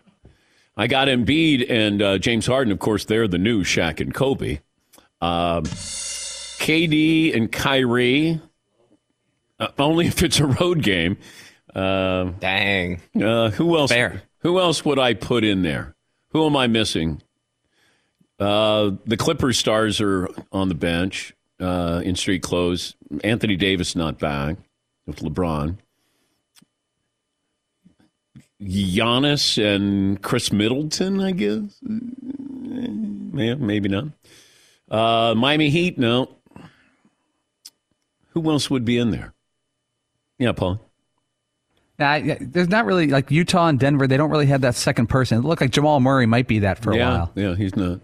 I 0.78 0.88
got 0.88 1.10
Embiid 1.10 1.70
and 1.70 2.02
uh, 2.02 2.18
James 2.18 2.46
Harden. 2.48 2.72
Of 2.72 2.80
course, 2.80 3.04
they're 3.06 3.28
the 3.28 3.38
new 3.38 3.64
Shaq 3.64 4.00
and 4.00 4.14
Kobe. 4.14 4.60
Um, 5.20 5.64
KD 5.66 7.36
and 7.36 7.52
Kyrie, 7.52 8.40
uh, 9.60 9.68
only 9.78 10.08
if 10.08 10.24
it's 10.24 10.40
a 10.40 10.46
road 10.46 10.82
game. 10.84 11.18
Um 11.74 12.36
Dang. 12.40 13.00
uh, 13.22 13.50
who 13.52 13.78
else? 13.78 13.92
Fair. 13.92 14.24
Who 14.40 14.60
else 14.60 14.84
would 14.84 15.00
I 15.00 15.14
put 15.14 15.44
in 15.46 15.62
there? 15.62 15.96
Who 16.30 16.46
am 16.46 16.58
I 16.58 16.68
missing? 16.68 17.22
Uh, 18.42 18.96
the 19.06 19.18
Clippers 19.18 19.60
stars 19.60 20.02
are 20.02 20.28
on 20.52 20.68
the 20.68 20.74
bench 20.74 21.34
uh, 21.60 22.02
in 22.04 22.16
street 22.16 22.42
clothes. 22.42 22.96
Anthony 23.24 23.56
Davis 23.56 23.96
not 23.96 24.18
back 24.18 24.58
with 25.06 25.18
LeBron. 25.18 25.78
Giannis 28.60 29.64
and 29.64 30.20
Khris 30.24 30.52
Middleton, 30.52 31.22
I 31.22 31.32
guess. 31.32 31.80
Yeah, 31.84 33.56
maybe 33.56 33.90
not. 33.90 34.06
Uh, 34.90 35.36
Miami 35.36 35.70
Heat, 35.70 36.00
no. 36.00 36.30
Who 38.30 38.50
else 38.50 38.72
would 38.72 38.86
be 38.86 38.98
in 38.98 39.12
there? 39.12 39.34
Yeah, 40.40 40.54
Paul. 40.54 40.82
There's 42.00 42.70
not 42.70 42.86
really 42.86 43.08
like 43.08 43.30
Utah 43.30 43.68
and 43.68 43.80
Denver. 43.80 44.08
They 44.08 44.18
don't 44.18 44.32
really 44.32 44.48
have 44.48 44.62
that 44.62 44.74
second 44.74 45.08
person. 45.08 45.38
It 45.38 45.42
looked 45.42 45.62
like 45.62 45.70
Jamal 45.70 46.00
Murray 46.00 46.26
might 46.26 46.48
be 46.48 46.60
that 46.60 46.80
for 46.80 46.92
a 46.92 46.98
yeah, 46.98 47.10
while. 47.10 47.32
Yeah, 47.36 47.56
he's 47.56 47.76
not. 47.76 48.00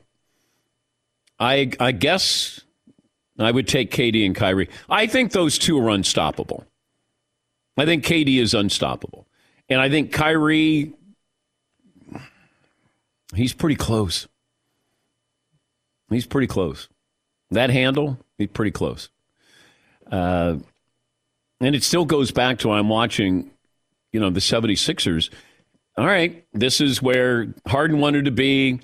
I 1.40 1.72
I 1.80 1.92
guess 1.92 2.62
I 3.40 3.52
would 3.52 3.68
take 3.68 3.92
KD 3.92 4.26
and 4.26 4.36
Kyrie. 4.36 4.70
I 4.90 5.08
think 5.08 5.32
those 5.32 5.58
two 5.58 5.80
are 5.80 5.90
unstoppable. 5.90 6.66
I 7.78 7.86
think 7.86 8.04
KD 8.04 8.40
is 8.40 8.54
unstoppable. 8.54 9.28
And 9.70 9.80
I 9.80 9.90
think 9.90 10.12
Kyrie 10.12 10.94
he's 13.36 13.54
pretty 13.54 13.76
close. 13.76 14.28
He's 16.10 16.26
pretty 16.26 16.48
close. 16.48 16.88
That 17.52 17.70
handle, 17.70 18.18
he's 18.38 18.48
pretty 18.48 18.72
close. 18.72 19.10
Uh, 20.12 20.58
and 21.60 21.76
it 21.76 21.84
still 21.84 22.06
goes 22.06 22.32
back 22.32 22.60
to 22.60 22.72
I'm 22.72 22.90
watching, 22.90 23.52
you 24.12 24.20
know, 24.20 24.30
the 24.30 24.40
76ers. 24.40 25.30
All 25.98 26.06
right, 26.06 26.46
this 26.54 26.80
is 26.80 27.02
where 27.02 27.54
Harden 27.68 28.00
wanted 28.00 28.26
to 28.26 28.32
be. 28.32 28.80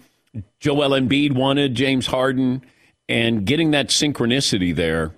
Joel 0.59 0.89
Embiid 0.91 1.33
wanted 1.33 1.75
James 1.75 2.07
Harden, 2.07 2.63
and 3.09 3.45
getting 3.45 3.71
that 3.71 3.89
synchronicity 3.89 4.75
there. 4.75 5.13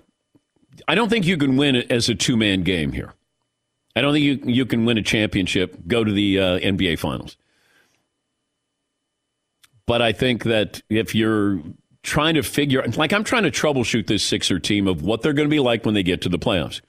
I 0.88 0.94
don't 0.94 1.08
think 1.08 1.26
you 1.26 1.36
can 1.36 1.56
win 1.56 1.76
it 1.76 1.90
as 1.90 2.08
a 2.08 2.14
two 2.14 2.36
man 2.36 2.62
game 2.62 2.92
here. 2.92 3.14
I 3.94 4.02
don't 4.02 4.12
think 4.12 4.24
you 4.24 4.52
you 4.52 4.66
can 4.66 4.84
win 4.84 4.98
a 4.98 5.02
championship, 5.02 5.76
go 5.86 6.04
to 6.04 6.12
the 6.12 6.38
uh, 6.38 6.58
NBA 6.58 6.98
Finals. 6.98 7.36
But 9.86 10.02
I 10.02 10.12
think 10.12 10.44
that 10.44 10.82
if 10.90 11.14
you're 11.14 11.60
trying 12.02 12.34
to 12.34 12.42
figure, 12.42 12.84
like 12.96 13.12
I'm 13.12 13.24
trying 13.24 13.44
to 13.44 13.50
troubleshoot 13.50 14.06
this 14.06 14.22
Sixer 14.22 14.58
team 14.58 14.86
of 14.86 15.02
what 15.02 15.22
they're 15.22 15.32
going 15.32 15.48
to 15.48 15.54
be 15.54 15.60
like 15.60 15.84
when 15.84 15.94
they 15.94 16.02
get 16.02 16.20
to 16.22 16.28
the 16.28 16.38
playoffs, 16.38 16.80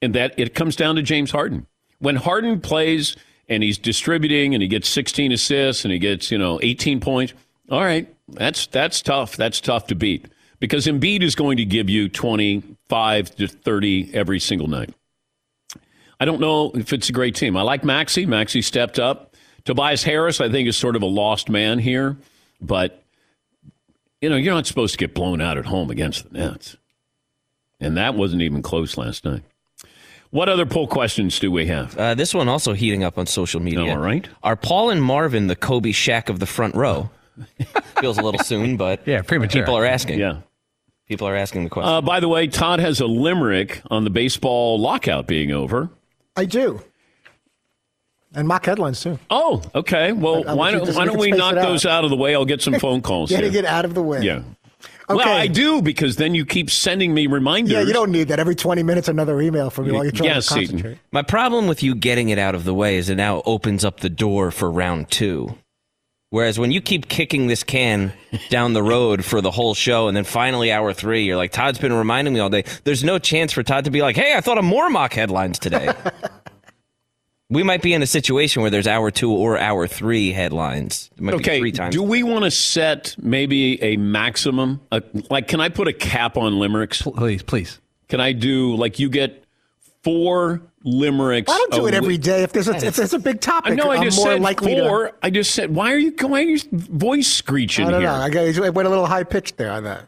and 0.00 0.14
that 0.14 0.38
it 0.38 0.54
comes 0.54 0.76
down 0.76 0.96
to 0.96 1.02
James 1.02 1.32
Harden. 1.32 1.66
When 1.98 2.16
Harden 2.16 2.60
plays 2.60 3.16
and 3.48 3.62
he's 3.62 3.78
distributing 3.78 4.54
and 4.54 4.62
he 4.62 4.68
gets 4.68 4.88
16 4.88 5.32
assists 5.32 5.84
and 5.84 5.92
he 5.92 5.98
gets 5.98 6.30
you 6.30 6.38
know 6.38 6.58
18 6.62 7.00
points, 7.00 7.34
all 7.70 7.82
right, 7.82 8.12
that's 8.28 8.66
that's 8.68 9.02
tough. 9.02 9.36
That's 9.36 9.60
tough 9.60 9.86
to 9.88 9.94
beat 9.94 10.26
because 10.60 10.86
Embiid 10.86 11.22
is 11.22 11.34
going 11.34 11.56
to 11.56 11.64
give 11.64 11.90
you 11.90 12.08
25 12.08 13.36
to 13.36 13.48
30 13.48 14.14
every 14.14 14.40
single 14.40 14.68
night. 14.68 14.90
I 16.18 16.24
don't 16.24 16.40
know 16.40 16.70
if 16.74 16.92
it's 16.92 17.08
a 17.08 17.12
great 17.12 17.34
team. 17.34 17.56
I 17.56 17.62
like 17.62 17.84
Maxey. 17.84 18.24
Maxey 18.24 18.62
stepped 18.62 18.98
up. 18.98 19.34
Tobias 19.64 20.02
Harris, 20.02 20.40
I 20.40 20.48
think, 20.48 20.68
is 20.68 20.76
sort 20.76 20.96
of 20.96 21.02
a 21.02 21.06
lost 21.06 21.48
man 21.48 21.78
here, 21.78 22.16
but 22.60 23.02
you 24.20 24.30
know 24.30 24.36
you're 24.36 24.54
not 24.54 24.66
supposed 24.66 24.94
to 24.94 24.98
get 24.98 25.14
blown 25.14 25.40
out 25.40 25.58
at 25.58 25.66
home 25.66 25.90
against 25.90 26.30
the 26.30 26.38
Nets, 26.38 26.76
and 27.80 27.96
that 27.96 28.14
wasn't 28.14 28.42
even 28.42 28.62
close 28.62 28.96
last 28.96 29.24
night. 29.24 29.42
What 30.30 30.48
other 30.48 30.66
poll 30.66 30.86
questions 30.86 31.38
do 31.38 31.50
we 31.50 31.66
have? 31.66 31.96
Uh, 31.96 32.14
this 32.14 32.34
one 32.34 32.48
also 32.48 32.72
heating 32.74 33.04
up 33.04 33.18
on 33.18 33.26
social 33.26 33.60
media. 33.60 33.90
All 33.90 33.98
right. 33.98 34.28
Are 34.42 34.56
Paul 34.56 34.90
and 34.90 35.02
Marvin 35.02 35.46
the 35.46 35.56
Kobe 35.56 35.90
Shaq 35.90 36.28
of 36.28 36.40
the 36.40 36.46
front 36.46 36.74
row? 36.74 37.10
Feels 38.00 38.18
a 38.18 38.22
little 38.22 38.40
soon, 38.42 38.76
but 38.76 39.06
Yeah, 39.06 39.22
premature. 39.22 39.62
people 39.62 39.76
are 39.76 39.84
asking. 39.84 40.18
Yeah. 40.18 40.38
People 41.08 41.28
are 41.28 41.36
asking 41.36 41.64
the 41.64 41.70
question. 41.70 41.92
Uh, 41.92 42.00
by 42.00 42.18
the 42.20 42.28
way, 42.28 42.46
Todd 42.48 42.80
has 42.80 43.00
a 43.00 43.06
limerick 43.06 43.80
on 43.90 44.04
the 44.04 44.10
baseball 44.10 44.78
lockout 44.80 45.26
being 45.26 45.52
over. 45.52 45.88
I 46.36 46.44
do. 46.46 46.82
And 48.34 48.46
mock 48.48 48.66
headlines, 48.66 49.00
too. 49.00 49.18
Oh, 49.30 49.62
okay. 49.74 50.12
Well, 50.12 50.46
I- 50.46 50.52
I 50.52 50.54
why 50.54 50.70
don't 50.72 50.94
why 50.94 51.04
we 51.04 51.06
don't 51.06 51.18
we 51.18 51.30
knock 51.30 51.52
it 51.52 51.58
out. 51.58 51.68
those 51.68 51.86
out 51.86 52.04
of 52.04 52.10
the 52.10 52.16
way? 52.16 52.34
I'll 52.34 52.44
get 52.44 52.60
some 52.60 52.74
phone 52.78 53.00
calls. 53.00 53.30
Getting 53.30 53.52
here. 53.52 53.60
it 53.60 53.64
out 53.64 53.84
of 53.84 53.94
the 53.94 54.02
way. 54.02 54.20
Yeah. 54.22 54.42
Okay. 55.08 55.14
Well, 55.24 55.28
I 55.38 55.46
do 55.46 55.80
because 55.80 56.16
then 56.16 56.34
you 56.34 56.44
keep 56.44 56.68
sending 56.68 57.14
me 57.14 57.28
reminders. 57.28 57.72
Yeah, 57.72 57.82
you 57.82 57.92
don't 57.92 58.10
need 58.10 58.26
that. 58.28 58.40
Every 58.40 58.56
20 58.56 58.82
minutes, 58.82 59.06
another 59.06 59.40
email 59.40 59.70
from 59.70 59.86
me 59.86 59.92
while 59.92 60.02
you're 60.02 60.10
trying 60.10 60.30
Yes, 60.30 60.48
to 60.48 60.54
Seton. 60.54 60.66
concentrate. 60.68 60.98
My 61.12 61.22
problem 61.22 61.68
with 61.68 61.84
you 61.84 61.94
getting 61.94 62.28
it 62.30 62.38
out 62.40 62.56
of 62.56 62.64
the 62.64 62.74
way 62.74 62.96
is 62.96 63.08
it 63.08 63.14
now 63.14 63.40
opens 63.46 63.84
up 63.84 64.00
the 64.00 64.10
door 64.10 64.50
for 64.50 64.68
round 64.68 65.08
two, 65.08 65.56
Whereas 66.36 66.58
when 66.58 66.70
you 66.70 66.82
keep 66.82 67.08
kicking 67.08 67.46
this 67.46 67.62
can 67.64 68.12
down 68.50 68.74
the 68.74 68.82
road 68.82 69.24
for 69.24 69.40
the 69.40 69.50
whole 69.50 69.72
show, 69.72 70.06
and 70.06 70.14
then 70.14 70.24
finally 70.24 70.70
hour 70.70 70.92
three, 70.92 71.24
you're 71.24 71.38
like, 71.38 71.50
Todd's 71.50 71.78
been 71.78 71.94
reminding 71.94 72.34
me 72.34 72.40
all 72.40 72.50
day. 72.50 72.64
There's 72.84 73.02
no 73.02 73.18
chance 73.18 73.52
for 73.54 73.62
Todd 73.62 73.86
to 73.86 73.90
be 73.90 74.02
like, 74.02 74.16
hey, 74.16 74.34
I 74.36 74.42
thought 74.42 74.58
of 74.58 74.64
more 74.66 74.90
mock 74.90 75.14
headlines 75.14 75.58
today. 75.58 75.90
we 77.48 77.62
might 77.62 77.80
be 77.80 77.94
in 77.94 78.02
a 78.02 78.06
situation 78.06 78.60
where 78.60 78.70
there's 78.70 78.86
hour 78.86 79.10
two 79.10 79.32
or 79.32 79.56
hour 79.56 79.86
three 79.86 80.30
headlines. 80.30 81.08
It 81.16 81.22
might 81.22 81.30
be 81.30 81.36
Okay, 81.38 81.58
three 81.58 81.72
times. 81.72 81.94
do 81.94 82.02
we 82.02 82.22
want 82.22 82.44
to 82.44 82.50
set 82.50 83.16
maybe 83.18 83.82
a 83.82 83.96
maximum? 83.96 84.82
A, 84.92 85.02
like, 85.30 85.48
can 85.48 85.62
I 85.62 85.70
put 85.70 85.88
a 85.88 85.94
cap 85.94 86.36
on 86.36 86.58
limericks? 86.58 87.00
Please, 87.00 87.42
please. 87.44 87.80
Can 88.08 88.20
I 88.20 88.32
do 88.32 88.76
like 88.76 88.98
you 88.98 89.08
get 89.08 89.42
four 90.02 90.60
limericks? 90.86 91.52
I 91.52 91.58
don't 91.58 91.72
do 91.72 91.86
it 91.86 91.92
every 91.94 92.16
day. 92.16 92.42
If 92.42 92.52
there's 92.52 92.68
a, 92.68 92.76
if 92.76 92.96
there's 92.96 93.12
a 93.12 93.18
big 93.18 93.40
topic, 93.42 93.72
I 93.72 93.74
know. 93.74 93.90
I 93.90 93.96
am 93.96 94.04
just 94.04 94.16
more 94.16 94.28
said 94.28 94.40
likely 94.40 94.78
four. 94.78 95.08
to. 95.08 95.14
I 95.22 95.28
just 95.28 95.54
said, 95.54 95.74
why 95.74 95.92
are 95.92 95.98
you? 95.98 96.14
Why 96.18 96.40
are 96.40 96.44
your 96.44 96.58
voice 96.72 97.26
screeching 97.26 97.86
I 97.86 97.90
don't 97.90 98.00
here? 98.00 98.10
know. 98.10 98.16
I, 98.16 98.30
got, 98.30 98.64
I 98.64 98.70
went 98.70 98.86
a 98.86 98.88
little 98.88 99.06
high 99.06 99.24
pitched 99.24 99.58
there 99.58 99.70
on 99.70 99.84
that. 99.84 100.06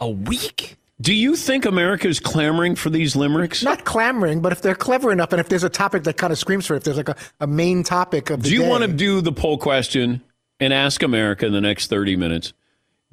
a 0.00 0.10
week? 0.10 0.76
Do 1.00 1.12
you 1.12 1.36
think 1.36 1.66
America 1.66 2.08
is 2.08 2.20
clamoring 2.20 2.74
for 2.74 2.88
these 2.88 3.14
limericks? 3.14 3.62
Not 3.62 3.84
clamoring, 3.84 4.40
but 4.40 4.52
if 4.52 4.62
they're 4.62 4.74
clever 4.74 5.12
enough, 5.12 5.30
and 5.32 5.40
if 5.40 5.48
there's 5.48 5.64
a 5.64 5.68
topic 5.68 6.04
that 6.04 6.16
kind 6.16 6.32
of 6.32 6.38
screams 6.38 6.66
for 6.66 6.74
it, 6.74 6.78
if 6.78 6.84
there's 6.84 6.96
like 6.96 7.10
a, 7.10 7.16
a 7.40 7.46
main 7.46 7.82
topic 7.82 8.30
of 8.30 8.42
the 8.42 8.48
Do 8.48 8.54
you 8.54 8.62
day, 8.62 8.68
want 8.68 8.82
to 8.82 8.88
do 8.88 9.20
the 9.20 9.32
poll 9.32 9.58
question 9.58 10.22
and 10.58 10.72
ask 10.72 11.02
America 11.02 11.44
in 11.44 11.52
the 11.52 11.60
next 11.60 11.88
30 11.88 12.16
minutes? 12.16 12.54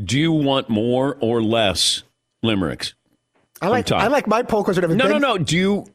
Do 0.02 0.18
you 0.18 0.32
want 0.32 0.70
more 0.70 1.18
or 1.20 1.44
less 1.44 2.04
limericks? 2.42 2.94
I 3.62 3.68
like 3.68 3.92
I 3.92 4.08
like 4.08 4.28
my 4.28 4.44
poll 4.44 4.64
question. 4.64 4.98
No, 4.98 5.08
no, 5.08 5.18
no. 5.18 5.38
Do 5.38 5.58
you 5.58 5.86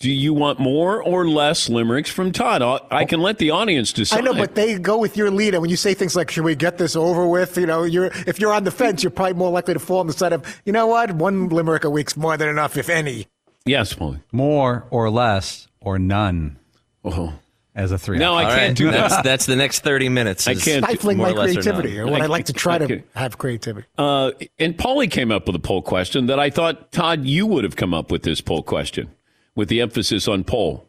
do 0.00 0.10
you 0.10 0.32
want 0.32 0.60
more 0.60 1.02
or 1.02 1.28
less 1.28 1.68
limericks 1.68 2.08
from 2.08 2.30
Todd? 2.30 2.62
I, 2.62 2.98
I 2.98 3.04
can 3.04 3.20
let 3.20 3.38
the 3.38 3.50
audience 3.50 3.92
decide. 3.92 4.18
I 4.18 4.20
know, 4.20 4.34
but 4.34 4.54
they 4.54 4.78
go 4.78 4.96
with 4.98 5.16
your 5.16 5.30
lead, 5.30 5.54
and 5.54 5.60
when 5.60 5.70
you 5.70 5.76
say 5.76 5.92
things 5.94 6.14
like 6.14 6.30
"Should 6.30 6.44
we 6.44 6.54
get 6.54 6.78
this 6.78 6.94
over 6.94 7.26
with?" 7.26 7.56
You 7.56 7.66
know, 7.66 7.82
you're 7.82 8.06
if 8.26 8.38
you're 8.38 8.52
on 8.52 8.62
the 8.64 8.70
fence, 8.70 9.02
you're 9.02 9.10
probably 9.10 9.34
more 9.34 9.50
likely 9.50 9.74
to 9.74 9.80
fall 9.80 9.98
on 9.98 10.06
the 10.06 10.12
side 10.12 10.32
of, 10.32 10.60
you 10.64 10.72
know 10.72 10.86
what, 10.86 11.10
one 11.12 11.48
limerick 11.48 11.82
a 11.84 11.90
week's 11.90 12.16
more 12.16 12.36
than 12.36 12.48
enough, 12.48 12.76
if 12.76 12.88
any. 12.88 13.26
yes, 13.66 13.92
Paulie. 13.94 14.20
More 14.30 14.86
or 14.90 15.10
less 15.10 15.66
or 15.80 15.98
none 15.98 16.58
Oh. 17.04 17.32
as 17.74 17.90
a 17.90 17.98
three. 17.98 18.18
No, 18.18 18.34
I 18.34 18.44
All 18.44 18.50
can't 18.50 18.60
right, 18.68 18.76
do 18.76 18.90
that. 18.92 19.10
That's, 19.10 19.22
that's 19.22 19.46
the 19.46 19.56
next 19.56 19.80
30 19.80 20.08
minutes. 20.10 20.46
I 20.46 20.54
can't 20.54 20.84
Stifling 20.84 21.16
my 21.16 21.30
or 21.30 21.34
less 21.34 21.50
or 21.56 21.60
creativity, 21.62 21.98
or, 21.98 22.06
when 22.06 22.20
I, 22.22 22.24
I- 22.24 22.28
like 22.28 22.44
to 22.46 22.52
try 22.52 22.78
to 22.78 23.02
have 23.16 23.38
creativity. 23.38 23.86
Uh, 23.96 24.30
and 24.58 24.76
Paulie 24.76 25.10
came 25.10 25.30
up 25.32 25.46
with 25.46 25.56
a 25.56 25.60
poll 25.60 25.82
question 25.82 26.26
that 26.26 26.38
I 26.38 26.50
thought 26.50 26.92
Todd 26.92 27.24
you 27.24 27.46
would 27.46 27.64
have 27.64 27.74
come 27.76 27.92
up 27.94 28.10
with 28.12 28.22
this 28.22 28.40
poll 28.40 28.62
question 28.62 29.10
with 29.58 29.68
the 29.68 29.80
emphasis 29.80 30.28
on 30.28 30.44
poll. 30.44 30.86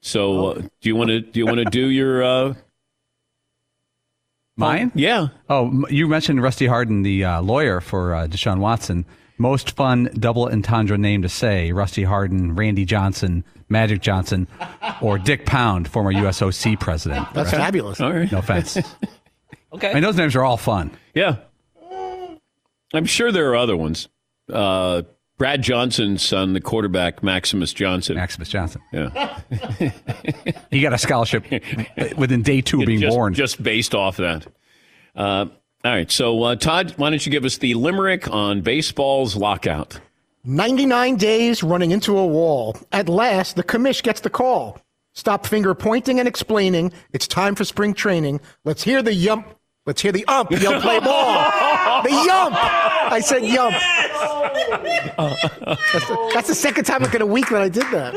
So 0.00 0.46
uh, 0.48 0.54
do 0.80 0.88
you 0.88 0.96
want 0.96 1.10
to 1.10 1.20
do 1.20 1.38
you 1.38 1.46
want 1.46 1.58
to 1.58 1.64
do 1.66 1.86
your 1.86 2.24
uh, 2.24 2.54
Mine? 4.56 4.90
yeah? 4.96 5.28
Oh, 5.48 5.86
you 5.88 6.08
mentioned 6.08 6.42
Rusty 6.42 6.66
Hardin, 6.66 7.02
the 7.02 7.24
uh, 7.24 7.40
lawyer 7.40 7.80
for 7.80 8.14
uh, 8.16 8.26
Deshaun 8.26 8.58
Watson. 8.58 9.06
Most 9.38 9.76
fun 9.76 10.10
double 10.18 10.48
entendre 10.48 10.98
name 10.98 11.22
to 11.22 11.28
say: 11.28 11.70
Rusty 11.70 12.02
Hardin, 12.02 12.56
Randy 12.56 12.84
Johnson, 12.84 13.44
Magic 13.68 14.00
Johnson, 14.02 14.48
or 15.00 15.16
Dick 15.16 15.46
Pound, 15.46 15.86
former 15.88 16.12
USOC 16.12 16.80
president. 16.80 17.32
That's 17.32 17.52
fabulous. 17.52 18.00
All 18.00 18.12
right. 18.12 18.30
No 18.30 18.38
offense. 18.38 18.76
okay. 18.76 18.86
I 18.92 19.76
Okay. 19.76 19.94
mean, 19.94 20.02
those 20.02 20.16
names 20.16 20.34
are 20.34 20.42
all 20.42 20.56
fun. 20.56 20.90
Yeah. 21.14 21.36
I'm 22.92 23.06
sure 23.06 23.30
there 23.30 23.48
are 23.50 23.56
other 23.56 23.76
ones. 23.76 24.08
Brad 25.40 25.62
Johnson's 25.62 26.22
son, 26.22 26.52
the 26.52 26.60
quarterback, 26.60 27.22
Maximus 27.22 27.72
Johnson. 27.72 28.16
Maximus 28.16 28.50
Johnson. 28.50 28.82
Yeah. 28.92 29.40
He 30.70 30.82
got 30.82 30.92
a 30.92 30.98
scholarship 30.98 31.46
within 32.16 32.42
day 32.42 32.60
two 32.60 32.80
of 32.82 32.86
being 32.86 33.00
just, 33.00 33.16
born. 33.16 33.32
just 33.32 33.62
based 33.62 33.94
off 33.94 34.18
that. 34.18 34.46
Uh, 35.16 35.46
all 35.82 35.90
right. 35.90 36.10
So, 36.10 36.42
uh, 36.42 36.56
Todd, 36.56 36.92
why 36.98 37.08
don't 37.08 37.24
you 37.24 37.32
give 37.32 37.46
us 37.46 37.56
the 37.56 37.72
limerick 37.72 38.30
on 38.30 38.60
baseball's 38.60 39.34
lockout? 39.34 39.98
99 40.44 41.16
days 41.16 41.62
running 41.62 41.90
into 41.90 42.18
a 42.18 42.26
wall. 42.26 42.76
At 42.92 43.08
last, 43.08 43.56
the 43.56 43.64
commish 43.64 44.02
gets 44.02 44.20
the 44.20 44.30
call. 44.30 44.78
Stop 45.14 45.46
finger 45.46 45.74
pointing 45.74 46.18
and 46.18 46.28
explaining. 46.28 46.92
It's 47.14 47.26
time 47.26 47.54
for 47.54 47.64
spring 47.64 47.94
training. 47.94 48.40
Let's 48.64 48.82
hear 48.82 49.02
the 49.02 49.14
yump. 49.14 49.46
Let's 49.90 50.02
hear 50.02 50.12
the 50.12 50.24
ump 50.26 50.52
yell 50.52 50.80
play 50.80 51.00
ball. 51.00 51.34
The 52.04 52.10
yump. 52.10 52.54
I 52.54 53.18
said 53.20 53.44
yump. 53.44 53.74
That's 55.18 56.06
the, 56.06 56.30
that's 56.32 56.46
the 56.46 56.54
second 56.54 56.84
time 56.84 57.02
like 57.02 57.12
in 57.12 57.22
a 57.22 57.26
week 57.26 57.48
that 57.48 57.60
I 57.60 57.68
did 57.68 57.82
that. 57.90 58.14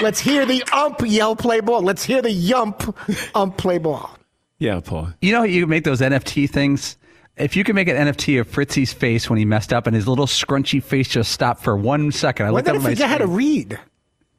Let's 0.00 0.18
hear 0.18 0.46
the 0.46 0.64
ump 0.72 1.02
yell 1.04 1.36
play 1.36 1.60
ball. 1.60 1.82
Let's 1.82 2.02
hear 2.02 2.22
the 2.22 2.30
yump 2.30 2.96
ump 3.34 3.58
play 3.58 3.76
ball. 3.76 4.16
Yeah, 4.58 4.80
Paul. 4.80 5.12
You 5.20 5.32
know, 5.32 5.42
you 5.42 5.66
make 5.66 5.84
those 5.84 6.00
NFT 6.00 6.48
things. 6.48 6.96
If 7.36 7.56
you 7.56 7.62
can 7.62 7.74
make 7.74 7.88
an 7.88 7.96
NFT 8.08 8.40
of 8.40 8.48
Fritzy's 8.48 8.94
face 8.94 9.28
when 9.28 9.38
he 9.38 9.44
messed 9.44 9.74
up 9.74 9.86
and 9.86 9.94
his 9.94 10.08
little 10.08 10.24
scrunchy 10.24 10.82
face 10.82 11.08
just 11.08 11.30
stopped 11.30 11.62
for 11.62 11.76
one 11.76 12.10
second, 12.10 12.46
I 12.46 12.52
When 12.52 12.64
looked 12.64 12.68
did 12.68 12.76
up 12.76 12.76
I 12.76 12.78
at 12.78 12.84
my 12.84 12.90
forget 12.92 13.10
how 13.10 13.18
to 13.18 13.26
read? 13.26 13.78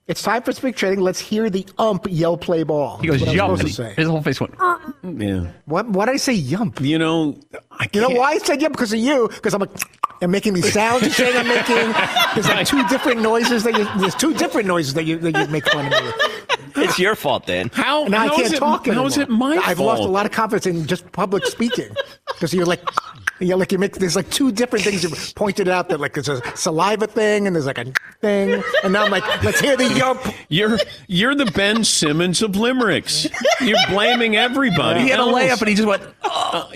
It's 0.08 0.22
time 0.22 0.42
for 0.44 0.52
spring 0.52 0.74
training. 0.74 1.00
Let's 1.00 1.20
hear 1.20 1.50
the 1.50 1.66
ump 1.78 2.08
yell 2.10 2.38
play 2.38 2.64
ball. 2.64 2.98
He 2.98 3.08
goes, 3.08 3.20
That's 3.20 3.28
what 3.30 3.36
yum. 3.36 3.46
I'm 3.46 3.52
and 3.52 3.60
supposed 3.60 3.76
to 3.78 3.90
he- 3.90 3.96
His 3.96 4.08
whole 4.10 4.22
face 4.22 4.40
went, 4.42 4.54
"Er." 4.60 4.78
Yeah. 5.04 5.52
What? 5.66 5.88
Why 5.90 6.06
did 6.08 6.14
I 6.16 6.18
say 6.18 6.34
yump? 6.34 6.82
You 6.82 7.00
know, 7.00 7.38
I 7.72 7.88
You 7.94 8.02
know 8.02 8.08
can't- 8.08 8.20
why 8.20 8.32
I 8.32 8.38
said 8.40 8.62
yump? 8.62 8.74
Because 8.76 8.92
of 8.92 9.00
you. 9.00 9.30
Because 9.30 9.54
I'm 9.54 9.62
like, 9.62 9.70
I'm 10.24 10.32
making 10.32 10.54
these 10.54 10.72
sounds. 10.72 11.04
You're 11.04 11.12
saying 11.12 11.38
I'm 11.38 11.48
making. 11.48 11.92
There's 12.34 12.48
like 12.48 12.66
two 12.66 12.88
different 12.88 13.22
noises 13.22 13.64
that 13.64 13.78
you. 13.78 13.88
There's 14.00 14.16
two 14.16 14.34
different 14.34 14.68
noises 14.68 14.94
that 14.94 15.04
you 15.04 15.18
that 15.20 15.38
you 15.38 15.48
make 15.52 15.70
fun 15.70 15.86
of 15.88 15.92
me. 15.92 16.12
It's 16.76 16.98
your 16.98 17.16
fault 17.16 17.46
then. 17.46 17.70
How, 17.74 18.06
Now 18.06 18.24
I 18.24 18.30
can't 18.30 18.42
is 18.48 18.54
it, 18.54 18.58
talk 18.60 18.88
anymore. 18.88 19.04
How 19.04 19.08
is 19.08 19.18
it 19.18 19.30
my 19.30 19.56
fault? 19.56 19.68
I've 19.68 19.78
fault? 19.78 20.00
lost 20.00 20.02
a 20.02 20.12
lot 20.12 20.26
of 20.26 20.32
confidence 20.32 20.66
in 20.66 20.88
just 20.88 21.12
public 21.12 21.46
speaking 21.46 21.90
because 22.28 22.54
you're 22.54 22.66
like. 22.66 22.82
You're 23.40 23.58
like 23.58 23.72
you 23.72 23.80
make 23.80 23.98
there's 23.98 24.16
like 24.16 24.30
two 24.30 24.52
different 24.52 24.86
things 24.86 25.04
you 25.04 25.10
pointed 25.36 25.68
out 25.68 25.90
that 25.90 26.00
like 26.00 26.14
there's 26.14 26.30
a 26.30 26.42
saliva 26.56 27.08
thing 27.08 27.46
and 27.48 27.56
there's 27.56 27.66
like 27.66 27.80
a 27.80 27.92
thing 28.22 28.64
and 28.84 28.94
now 28.94 29.04
I'm 29.04 29.12
like 29.12 29.24
let's 29.44 29.60
hear 29.60 29.76
the 29.76 29.92
yump 29.96 30.22
You're 30.50 30.78
you're 31.08 31.36
the 31.36 31.48
Ben 31.48 31.84
Simmons 31.84 32.42
of 32.42 32.56
limericks. 32.56 33.28
You're 33.60 33.76
blaming 33.90 34.38
everybody. 34.38 35.02
he 35.02 35.10
had 35.10 35.20
a 35.20 35.24
else. 35.24 35.34
layup 35.34 35.60
and 35.60 35.68
he 35.68 35.76
just 35.76 35.88
went, 35.88 36.04
oh. 36.24 36.72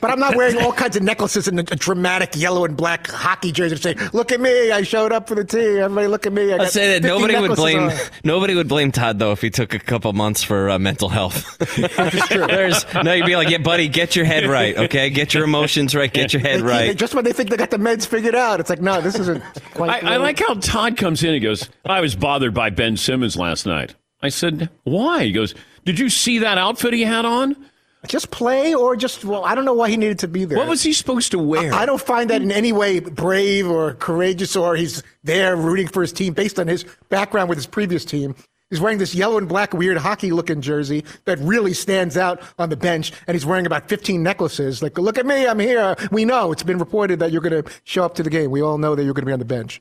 But 0.00 0.10
I'm 0.10 0.20
not 0.20 0.36
wearing 0.36 0.58
all 0.58 0.72
kinds 0.72 0.96
of 0.96 1.02
necklaces 1.02 1.48
and 1.48 1.58
a, 1.60 1.62
a 1.72 1.76
dramatic 1.76 2.36
yellow 2.36 2.64
and 2.64 2.76
black 2.76 3.06
hockey 3.06 3.52
jersey 3.52 3.76
to 3.76 3.82
say, 3.82 3.94
"Look 4.12 4.32
at 4.32 4.40
me! 4.40 4.70
I 4.70 4.82
showed 4.82 5.12
up 5.12 5.28
for 5.28 5.34
the 5.34 5.44
team. 5.44 5.78
Everybody, 5.78 6.06
look 6.08 6.26
at 6.26 6.32
me!" 6.32 6.52
I 6.52 6.58
I'd 6.58 6.70
say 6.70 6.98
that 6.98 7.06
nobody 7.06 7.38
would 7.38 7.56
blame 7.56 7.84
on." 7.84 7.92
nobody 8.24 8.54
would 8.54 8.68
blame 8.68 8.92
Todd 8.92 9.18
though 9.18 9.32
if 9.32 9.40
he 9.40 9.50
took 9.50 9.74
a 9.74 9.78
couple 9.78 10.12
months 10.12 10.42
for 10.42 10.68
uh, 10.70 10.78
mental 10.78 11.08
health. 11.08 11.56
There's 12.28 12.84
no, 13.02 13.12
you'd 13.12 13.26
be 13.26 13.36
like, 13.36 13.48
yeah, 13.48 13.58
buddy, 13.58 13.88
get 13.88 14.14
your 14.14 14.24
head 14.24 14.46
right, 14.46 14.76
okay? 14.76 15.10
Get 15.10 15.34
your 15.34 15.44
emotions 15.44 15.94
right, 15.94 16.12
get 16.12 16.32
your 16.32 16.42
head 16.42 16.60
They- 16.60 16.64
right. 16.64 16.96
Just 16.96 17.14
when 17.14 17.24
they 17.24 17.32
think 17.32 17.50
they 17.50 17.56
got 17.56 17.70
the 17.70 17.78
meds 17.78 18.06
figured 18.06 18.34
out, 18.34 18.60
it's 18.60 18.70
like, 18.70 18.80
no, 18.80 19.00
this 19.00 19.18
isn't 19.18 19.42
quite. 19.74 20.04
I, 20.04 20.14
I 20.14 20.16
like 20.18 20.38
how 20.38 20.54
Todd 20.54 20.96
comes 20.96 21.22
in. 21.24 21.32
He 21.34 21.40
goes, 21.40 21.68
"I 21.84 22.00
was 22.00 22.14
bothered 22.14 22.54
by 22.54 22.70
Ben 22.70 22.96
Simmons 22.96 23.36
last 23.36 23.66
night." 23.66 23.94
I 24.22 24.28
said, 24.28 24.68
"Why?" 24.84 25.24
He 25.24 25.32
goes, 25.32 25.54
"Did 25.84 25.98
you 25.98 26.08
see 26.10 26.38
that 26.40 26.58
outfit 26.58 26.92
he 26.92 27.02
had 27.02 27.24
on? 27.24 27.56
Just 28.06 28.30
play 28.30 28.74
or 28.74 28.96
just 28.96 29.24
well, 29.24 29.44
I 29.44 29.54
don't 29.54 29.64
know 29.64 29.74
why 29.74 29.90
he 29.90 29.96
needed 29.96 30.20
to 30.20 30.28
be 30.28 30.44
there. 30.44 30.58
What 30.58 30.68
was 30.68 30.82
he 30.82 30.92
supposed 30.92 31.32
to 31.32 31.38
wear?" 31.38 31.72
I 31.72 31.84
don't 31.86 32.00
find 32.00 32.30
that 32.30 32.42
in 32.42 32.52
any 32.52 32.72
way 32.72 33.00
brave 33.00 33.68
or 33.68 33.94
courageous 33.94 34.54
or 34.56 34.76
he's 34.76 35.02
there 35.24 35.56
rooting 35.56 35.88
for 35.88 36.02
his 36.02 36.12
team 36.12 36.32
based 36.32 36.58
on 36.58 36.68
his 36.68 36.84
background 37.08 37.48
with 37.48 37.58
his 37.58 37.66
previous 37.66 38.04
team. 38.04 38.34
He's 38.70 38.80
wearing 38.80 38.98
this 38.98 39.14
yellow 39.14 39.38
and 39.38 39.48
black 39.48 39.72
weird 39.72 39.96
hockey 39.96 40.30
looking 40.30 40.60
jersey 40.60 41.04
that 41.24 41.38
really 41.38 41.72
stands 41.72 42.18
out 42.18 42.42
on 42.58 42.68
the 42.68 42.76
bench, 42.76 43.12
and 43.26 43.34
he's 43.34 43.46
wearing 43.46 43.64
about 43.64 43.88
15 43.88 44.22
necklaces. 44.22 44.82
Like, 44.82 44.98
look 44.98 45.16
at 45.16 45.24
me, 45.24 45.46
I'm 45.46 45.58
here. 45.58 45.96
We 46.12 46.26
know 46.26 46.52
it's 46.52 46.62
been 46.62 46.78
reported 46.78 47.18
that 47.20 47.32
you're 47.32 47.40
going 47.40 47.62
to 47.62 47.70
show 47.84 48.04
up 48.04 48.14
to 48.16 48.22
the 48.22 48.28
game. 48.28 48.50
We 48.50 48.60
all 48.60 48.76
know 48.76 48.94
that 48.94 49.04
you're 49.04 49.14
going 49.14 49.22
to 49.22 49.26
be 49.26 49.32
on 49.32 49.38
the 49.38 49.46
bench. 49.46 49.80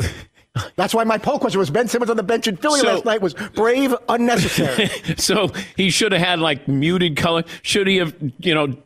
That's 0.76 0.94
why 0.94 1.04
my 1.04 1.18
poll 1.18 1.38
question 1.38 1.58
was 1.58 1.70
Ben 1.70 1.88
Simmons 1.88 2.10
on 2.10 2.16
the 2.16 2.22
bench 2.22 2.46
in 2.48 2.56
Philly 2.56 2.80
So- 2.80 2.86
last 2.86 3.04
night 3.04 3.20
was 3.20 3.34
brave, 3.54 3.94
unnecessary. 4.08 4.88
So 5.18 5.48
he 5.76 5.90
should 5.90 6.12
have 6.12 6.20
had 6.20 6.38
like 6.40 6.68
muted 6.68 7.16
color. 7.16 7.44
Should 7.62 7.86
he 7.86 7.96
have, 7.96 8.14
you 8.38 8.54
know, 8.54 8.76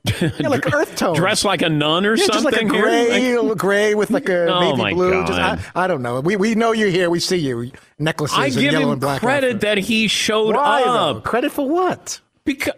like 0.40 0.72
earth 0.72 0.96
tones. 0.96 1.18
dressed 1.18 1.44
like 1.44 1.62
a 1.62 1.68
nun 1.68 2.06
or 2.06 2.14
Yeah, 2.16 2.26
just 2.26 2.44
like 2.44 2.54
something? 2.54 2.68
gray, 2.68 3.36
Like- 3.38 3.58
gray 3.58 3.94
with 3.94 4.10
like 4.10 4.28
a 4.28 4.46
Oh, 4.54 4.74
navy 4.76 4.94
blue. 4.94 5.26
Just, 5.26 5.38
I. 5.40 5.58
I 5.74 5.86
don't 5.86 6.02
know. 6.02 6.20
We, 6.20 6.36
we 6.36 6.54
know 6.54 6.72
you're 6.72 6.88
here. 6.88 7.10
We 7.10 7.20
see 7.20 7.36
you. 7.36 7.70
Necklaces 7.98 8.38
I 8.38 8.46
and 8.46 8.54
give 8.54 8.72
yellow 8.72 8.86
him 8.86 8.92
and 8.92 9.00
black. 9.00 9.20
credit 9.20 9.46
outfit. 9.56 9.60
that 9.62 9.78
he 9.78 10.08
showed 10.08 10.54
Why, 10.54 10.82
though? 10.84 10.90
up 11.18 11.24
Credit 11.24 11.50
for 11.52 11.68
what? 11.68 12.20
because 12.44 12.72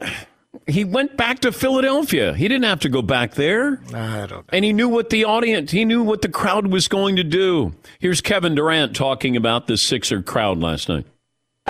he 0.66 0.84
went 0.84 1.16
back 1.16 1.40
to 1.40 1.52
Philadelphia. 1.52 2.34
He 2.34 2.48
didn't 2.48 2.64
have 2.64 2.80
to 2.80 2.88
go 2.88 3.02
back 3.02 3.34
there. 3.34 3.80
I 3.94 4.26
don't 4.26 4.30
know. 4.30 4.44
And 4.50 4.64
he 4.64 4.72
knew 4.72 4.88
what 4.88 5.10
the 5.10 5.24
audience, 5.24 5.70
he 5.70 5.84
knew 5.84 6.02
what 6.02 6.22
the 6.22 6.28
crowd 6.28 6.68
was 6.68 6.88
going 6.88 7.16
to 7.16 7.24
do. 7.24 7.72
Here's 7.98 8.20
Kevin 8.20 8.54
Durant 8.54 8.94
talking 8.94 9.36
about 9.36 9.66
the 9.66 9.76
Sixer 9.76 10.22
crowd 10.22 10.58
last 10.58 10.88
night. 10.88 11.06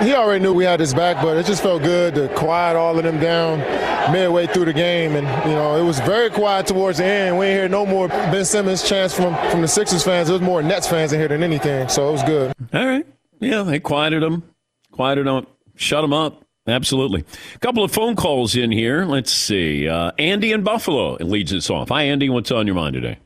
He 0.00 0.14
already 0.14 0.42
knew 0.42 0.54
we 0.54 0.64
had 0.64 0.80
his 0.80 0.94
back, 0.94 1.22
but 1.22 1.36
it 1.36 1.44
just 1.44 1.62
felt 1.62 1.82
good 1.82 2.14
to 2.14 2.28
quiet 2.34 2.76
all 2.76 2.96
of 2.96 3.04
them 3.04 3.20
down 3.20 3.58
midway 4.10 4.46
through 4.46 4.64
the 4.64 4.72
game. 4.72 5.16
And, 5.16 5.26
you 5.46 5.54
know, 5.54 5.76
it 5.76 5.84
was 5.84 6.00
very 6.00 6.30
quiet 6.30 6.66
towards 6.66 6.96
the 6.96 7.04
end. 7.04 7.38
We 7.38 7.46
ain't 7.46 7.58
hear 7.58 7.68
no 7.68 7.84
more 7.84 8.08
Ben 8.08 8.44
Simmons 8.44 8.82
chants 8.88 9.14
from, 9.14 9.36
from 9.50 9.60
the 9.60 9.68
Sixers 9.68 10.02
fans. 10.02 10.30
It 10.30 10.32
was 10.32 10.40
more 10.40 10.62
Nets 10.62 10.88
fans 10.88 11.12
in 11.12 11.20
here 11.20 11.28
than 11.28 11.42
anything. 11.42 11.88
So 11.88 12.08
it 12.08 12.12
was 12.12 12.22
good. 12.22 12.54
All 12.72 12.86
right. 12.86 13.06
Yeah, 13.38 13.62
they 13.64 13.80
quieted 13.80 14.22
him, 14.22 14.44
quieted 14.92 15.26
him, 15.26 15.46
shut 15.74 16.04
him 16.04 16.14
up. 16.14 16.41
Absolutely. 16.66 17.24
A 17.54 17.58
couple 17.58 17.82
of 17.82 17.90
phone 17.90 18.14
calls 18.14 18.54
in 18.54 18.70
here. 18.70 19.04
Let's 19.04 19.32
see. 19.32 19.88
Uh, 19.88 20.12
Andy 20.18 20.52
in 20.52 20.62
Buffalo 20.62 21.16
leads 21.16 21.52
us 21.52 21.68
off. 21.68 21.88
Hi, 21.88 22.04
Andy. 22.04 22.28
What's 22.28 22.52
on 22.52 22.66
your 22.66 22.76
mind 22.76 22.94
today? 22.94 23.18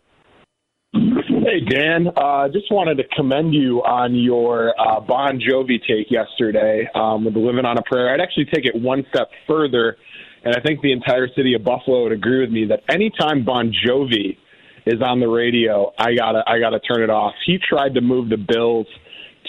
Hey, 0.95 1.61
Dan. 1.61 2.09
Uh, 2.17 2.49
just 2.49 2.73
wanted 2.73 2.97
to 2.97 3.05
commend 3.15 3.55
you 3.55 3.83
on 3.83 4.15
your 4.15 4.75
uh, 4.81 5.01
Bon 5.01 5.39
Jovi 5.39 5.79
take 5.87 6.11
yesterday 6.11 6.89
um, 6.95 7.27
with 7.27 7.35
the 7.35 7.41
Living 7.41 7.67
on 7.67 7.77
a 7.77 7.83
Prayer. 7.83 8.13
I'd 8.13 8.21
actually 8.21 8.47
take 8.47 8.65
it 8.65 8.75
one 8.75 9.05
step 9.11 9.31
further, 9.47 9.99
and 10.43 10.57
I 10.57 10.61
think 10.61 10.81
the 10.81 10.93
entire 10.93 11.29
city 11.37 11.53
of 11.55 11.63
Buffalo 11.63 12.05
would 12.05 12.13
agree 12.13 12.41
with 12.41 12.51
me 12.51 12.65
that 12.67 12.85
anytime 12.89 13.45
Bon 13.45 13.71
Jovi 13.71 14.39
is 14.87 15.03
on 15.03 15.21
the 15.21 15.29
radio, 15.29 15.93
I 15.99 16.15
gotta 16.15 16.43
I 16.47 16.59
gotta 16.59 16.81
turn 16.81 17.03
it 17.03 17.11
off. 17.11 17.35
He 17.45 17.59
tried 17.59 17.95
to 17.95 18.01
move 18.01 18.31
the 18.31 18.39
Bills 18.39 18.87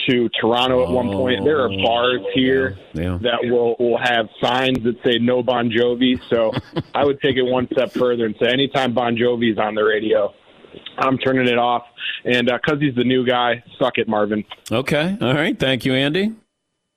to 0.10 0.30
Toronto 0.40 0.84
at 0.84 0.90
one 0.90 1.08
point. 1.10 1.44
There 1.44 1.60
are 1.64 1.72
oh, 1.72 1.84
bars 1.84 2.22
here 2.34 2.78
Oh, 2.96 3.00
Yeah. 3.02 3.18
that 3.22 3.40
will 3.44 3.76
will 3.80 3.98
have 3.98 4.28
signs 4.42 4.84
that 4.84 4.96
say 5.06 5.18
no 5.20 5.42
Bon 5.44 5.70
Jovi. 5.70 6.20
So 6.30 6.54
I 6.96 7.04
would 7.06 7.20
take 7.22 7.36
it 7.38 7.44
one 7.44 7.68
step 7.72 7.92
further 7.92 8.26
and 8.26 8.36
say 8.40 8.48
anytime 8.50 8.94
Bon 8.94 9.16
Jovi 9.16 9.52
is 9.52 9.58
on 9.58 9.76
the 9.76 9.84
radio, 9.84 10.34
I'm 10.98 11.18
turning 11.18 11.48
it 11.48 11.58
off. 11.58 11.84
And 12.26 12.50
uh, 12.50 12.58
because 12.64 12.82
he's 12.82 12.96
the 12.96 13.04
new 13.04 13.26
guy, 13.26 13.64
suck 13.80 13.98
it, 13.98 14.08
Marvin. 14.08 14.44
Okay. 14.72 15.18
All 15.22 15.34
right. 15.34 15.58
Thank 15.58 15.86
you, 15.86 15.94
Andy. 15.94 16.34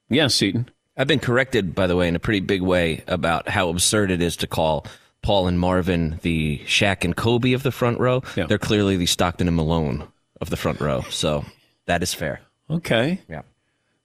Yes, 0.09 0.35
Seton. 0.35 0.69
I've 0.97 1.07
been 1.07 1.21
corrected, 1.21 1.75
by 1.75 1.87
the 1.87 1.97
way, 1.97 2.09
in 2.09 2.17
a 2.17 2.19
pretty 2.19 2.41
big 2.41 2.63
way 2.63 3.05
about 3.07 3.49
how 3.49 3.69
absurd 3.69 4.11
it 4.11 4.21
is 4.21 4.37
to 4.39 4.47
call 4.47 4.87
Paul 5.23 5.47
and 5.47 5.59
Marvin 5.59 6.19
the 6.23 6.59
Shaq 6.67 7.05
and 7.05 7.17
Kobe 7.17 7.53
of 7.53 7.63
the 7.63 7.71
front 7.71 8.01
row. 8.01 8.23
Yeah. 8.37 8.47
They're 8.47 8.59
clearly 8.59 8.97
the 8.97 9.07
Stockton 9.07 9.47
and 9.47 9.57
Malone 9.57 10.09
of 10.41 10.51
the 10.51 10.57
front 10.57 10.81
row. 10.81 11.03
So 11.11 11.45
that 11.87 12.03
is 12.03 12.13
fair. 12.13 12.41
Okay. 12.71 13.21
Yeah. 13.29 13.43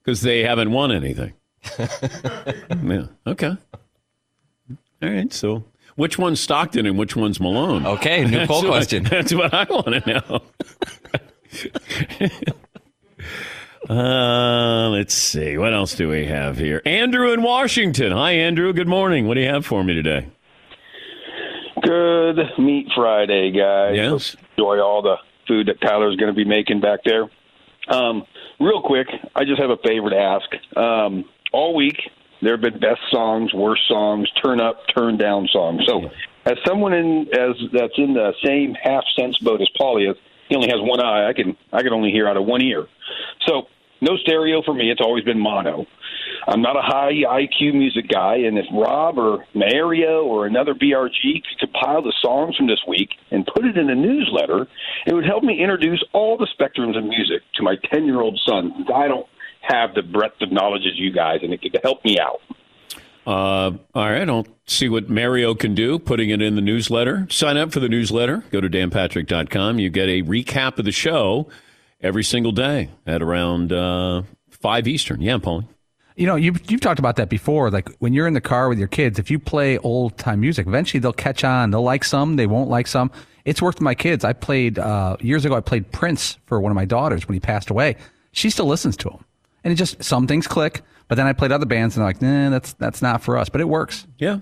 Because 0.03 0.21
they 0.21 0.41
haven't 0.43 0.71
won 0.71 0.91
anything. 0.91 1.33
yeah. 1.79 3.07
Okay. 3.27 3.57
All 5.01 5.09
right. 5.09 5.31
So, 5.33 5.63
which 5.95 6.17
one's 6.17 6.39
Stockton 6.39 6.85
and 6.85 6.97
which 6.97 7.15
one's 7.15 7.39
Malone? 7.39 7.85
Okay, 7.85 8.25
new 8.25 8.45
poll 8.45 8.61
That's 8.61 8.63
what- 8.63 8.71
question. 8.71 9.03
that's 9.09 9.33
what 9.33 9.53
I 9.53 9.63
want 9.69 10.03
to 10.03 10.23
know. 10.29 10.41
uh, 13.95 14.89
let's 14.89 15.13
see. 15.13 15.57
What 15.57 15.73
else 15.73 15.95
do 15.95 16.09
we 16.09 16.25
have 16.25 16.57
here? 16.57 16.81
Andrew 16.85 17.31
in 17.33 17.41
Washington. 17.43 18.11
Hi, 18.11 18.31
Andrew. 18.31 18.73
Good 18.73 18.87
morning. 18.87 19.27
What 19.27 19.35
do 19.35 19.41
you 19.41 19.49
have 19.49 19.65
for 19.65 19.83
me 19.83 19.93
today? 19.93 20.27
Good 21.81 22.37
Meat 22.57 22.87
Friday, 22.95 23.51
guys. 23.51 23.95
Yes. 23.95 24.35
Enjoy 24.57 24.79
all 24.79 25.01
the 25.01 25.17
food 25.47 25.67
that 25.67 25.79
Tyler's 25.81 26.15
going 26.15 26.33
to 26.33 26.35
be 26.35 26.45
making 26.45 26.81
back 26.81 27.01
there. 27.05 27.29
Um, 27.87 28.23
real 28.59 28.81
quick, 28.81 29.07
I 29.35 29.45
just 29.45 29.61
have 29.61 29.69
a 29.69 29.77
favor 29.77 30.09
to 30.09 30.17
ask. 30.17 30.77
Um, 30.77 31.25
all 31.51 31.75
week, 31.75 31.97
there 32.41 32.53
have 32.53 32.61
been 32.61 32.79
best 32.79 33.01
songs, 33.11 33.53
worst 33.53 33.87
songs, 33.87 34.29
turn 34.43 34.59
up, 34.59 34.81
turn 34.95 35.17
down 35.17 35.47
songs. 35.51 35.83
So, 35.85 36.09
as 36.45 36.57
someone 36.65 36.93
in 36.93 37.27
as 37.33 37.55
that's 37.71 37.97
in 37.97 38.13
the 38.13 38.33
same 38.43 38.75
half 38.75 39.03
sense 39.15 39.37
boat 39.39 39.61
as 39.61 39.69
Paulie 39.79 40.09
is, 40.11 40.17
he 40.49 40.55
only 40.55 40.69
has 40.69 40.79
one 40.79 40.99
eye. 40.99 41.27
I 41.27 41.33
can 41.33 41.57
I 41.71 41.81
can 41.81 41.93
only 41.93 42.11
hear 42.11 42.27
out 42.27 42.37
of 42.37 42.45
one 42.45 42.61
ear. 42.61 42.87
So, 43.47 43.67
no 44.05 44.17
stereo 44.17 44.61
for 44.63 44.73
me. 44.73 44.91
It's 44.91 45.01
always 45.01 45.23
been 45.23 45.39
mono. 45.39 45.85
I'm 46.47 46.61
not 46.61 46.77
a 46.77 46.81
high 46.81 47.11
IQ 47.11 47.73
music 47.73 48.07
guy, 48.07 48.35
and 48.35 48.57
if 48.57 48.65
Rob 48.71 49.17
or 49.17 49.45
Mario 49.55 50.23
or 50.23 50.45
another 50.45 50.75
BRG 50.75 51.21
could 51.21 51.59
compile 51.59 52.03
the 52.03 52.13
songs 52.21 52.55
from 52.55 52.67
this 52.67 52.79
week 52.87 53.09
and 53.31 53.45
put 53.45 53.65
it 53.65 53.77
in 53.77 53.89
a 53.89 53.95
newsletter, 53.95 54.67
it 55.07 55.13
would 55.13 55.25
help 55.25 55.43
me 55.43 55.61
introduce 55.61 56.03
all 56.13 56.37
the 56.37 56.47
spectrums 56.57 56.97
of 56.97 57.03
music 57.03 57.41
to 57.55 57.63
my 57.63 57.75
10 57.91 58.05
year 58.05 58.21
old 58.21 58.39
son. 58.45 58.85
I 58.93 59.07
don't 59.07 59.27
have 59.61 59.95
the 59.95 60.03
breadth 60.03 60.41
of 60.41 60.51
knowledge 60.51 60.83
as 60.85 60.99
you 60.99 61.11
guys, 61.11 61.39
and 61.41 61.51
it 61.51 61.61
could 61.61 61.79
help 61.83 62.05
me 62.05 62.19
out. 62.19 62.41
Uh, 63.25 63.75
all 63.95 64.11
right, 64.11 64.29
I'll 64.29 64.45
see 64.67 64.87
what 64.87 65.09
Mario 65.09 65.55
can 65.55 65.73
do, 65.73 65.97
putting 65.97 66.29
it 66.29 66.43
in 66.43 66.55
the 66.55 66.61
newsletter. 66.61 67.25
Sign 67.31 67.57
up 67.57 67.71
for 67.71 67.79
the 67.79 67.89
newsletter. 67.89 68.43
Go 68.51 68.61
to 68.61 68.69
danpatrick.com. 68.69 69.79
You 69.79 69.89
get 69.89 70.09
a 70.09 70.21
recap 70.21 70.77
of 70.77 70.85
the 70.85 70.91
show 70.91 71.47
every 72.05 72.23
single 72.23 72.51
day 72.51 72.89
at 73.07 73.21
around 73.21 73.73
uh, 73.73 74.21
5 74.51 74.87
Eastern. 74.87 75.21
Yeah, 75.21 75.37
Paulie. 75.37 75.67
You 76.15 76.27
know, 76.27 76.35
you've, 76.35 76.71
you've 76.71 76.79
talked 76.79 76.99
about 76.99 77.17
that 77.17 77.29
before. 77.29 77.69
Like 77.71 77.89
when 77.99 78.13
you're 78.13 78.27
in 78.27 78.35
the 78.35 78.41
car 78.41 78.69
with 78.69 78.79
your 78.79 78.87
kids, 78.87 79.19
if 79.19 79.29
you 79.29 79.39
play 79.39 79.77
old 79.79 80.17
time 80.17 80.39
music, 80.39 80.65
eventually 80.65 81.01
they'll 81.01 81.11
catch 81.11 81.43
on. 81.43 81.71
They'll 81.71 81.81
like 81.83 82.05
some, 82.05 82.37
they 82.37 82.47
won't 82.47 82.69
like 82.69 82.87
some. 82.87 83.11
It's 83.43 83.61
worked 83.61 83.79
with 83.79 83.83
my 83.83 83.95
kids. 83.95 84.23
I 84.23 84.33
played, 84.33 84.79
uh, 84.79 85.17
years 85.19 85.43
ago, 85.43 85.55
I 85.55 85.59
played 85.59 85.91
Prince 85.91 86.37
for 86.45 86.61
one 86.61 86.71
of 86.71 86.75
my 86.75 86.85
daughters 86.85 87.27
when 87.27 87.33
he 87.33 87.39
passed 87.39 87.69
away. 87.69 87.97
She 88.31 88.49
still 88.49 88.65
listens 88.65 88.95
to 88.97 89.09
him. 89.09 89.25
And 89.63 89.73
it 89.73 89.75
just, 89.75 90.03
some 90.03 90.25
things 90.27 90.47
click. 90.47 90.83
But 91.07 91.15
then 91.15 91.27
I 91.27 91.33
played 91.33 91.51
other 91.51 91.65
bands 91.65 91.97
and 91.97 92.01
they're 92.01 92.09
like, 92.09 92.21
nah, 92.21 92.49
that's, 92.49 92.73
that's 92.73 93.01
not 93.01 93.23
for 93.23 93.37
us. 93.37 93.49
But 93.49 93.61
it 93.61 93.67
works. 93.67 94.07
Yeah. 94.17 94.39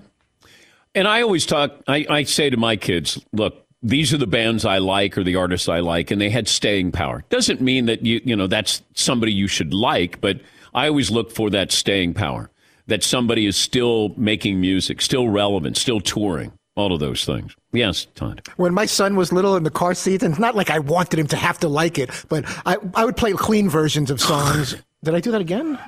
And 0.94 1.08
I 1.08 1.22
always 1.22 1.44
talk, 1.44 1.72
I, 1.88 2.06
I 2.08 2.22
say 2.22 2.50
to 2.50 2.56
my 2.56 2.76
kids, 2.76 3.20
look, 3.32 3.63
these 3.84 4.14
are 4.14 4.18
the 4.18 4.26
bands 4.26 4.64
I 4.64 4.78
like 4.78 5.16
or 5.16 5.22
the 5.22 5.36
artists 5.36 5.68
I 5.68 5.80
like, 5.80 6.10
and 6.10 6.20
they 6.20 6.30
had 6.30 6.48
staying 6.48 6.92
power. 6.92 7.22
Doesn't 7.28 7.60
mean 7.60 7.84
that 7.86 8.04
you, 8.04 8.20
you 8.24 8.34
know, 8.34 8.46
that's 8.46 8.82
somebody 8.94 9.32
you 9.32 9.46
should 9.46 9.74
like, 9.74 10.20
but 10.22 10.40
I 10.72 10.88
always 10.88 11.10
look 11.10 11.30
for 11.30 11.50
that 11.50 11.70
staying 11.70 12.14
power, 12.14 12.50
that 12.86 13.04
somebody 13.04 13.46
is 13.46 13.56
still 13.56 14.14
making 14.16 14.58
music, 14.58 15.02
still 15.02 15.28
relevant, 15.28 15.76
still 15.76 16.00
touring, 16.00 16.52
all 16.76 16.94
of 16.94 17.00
those 17.00 17.26
things. 17.26 17.54
Yes, 17.72 18.06
Todd. 18.14 18.46
When 18.56 18.72
my 18.72 18.86
son 18.86 19.16
was 19.16 19.32
little 19.32 19.54
in 19.54 19.64
the 19.64 19.70
car 19.70 19.94
seat, 19.94 20.22
and 20.22 20.32
it's 20.32 20.40
not 20.40 20.56
like 20.56 20.70
I 20.70 20.78
wanted 20.78 21.18
him 21.18 21.26
to 21.28 21.36
have 21.36 21.58
to 21.58 21.68
like 21.68 21.98
it, 21.98 22.10
but 22.30 22.44
I, 22.64 22.78
I 22.94 23.04
would 23.04 23.18
play 23.18 23.32
clean 23.34 23.68
versions 23.68 24.10
of 24.10 24.18
songs. 24.20 24.76
Did 25.04 25.14
I 25.14 25.20
do 25.20 25.30
that 25.32 25.42
again? 25.42 25.78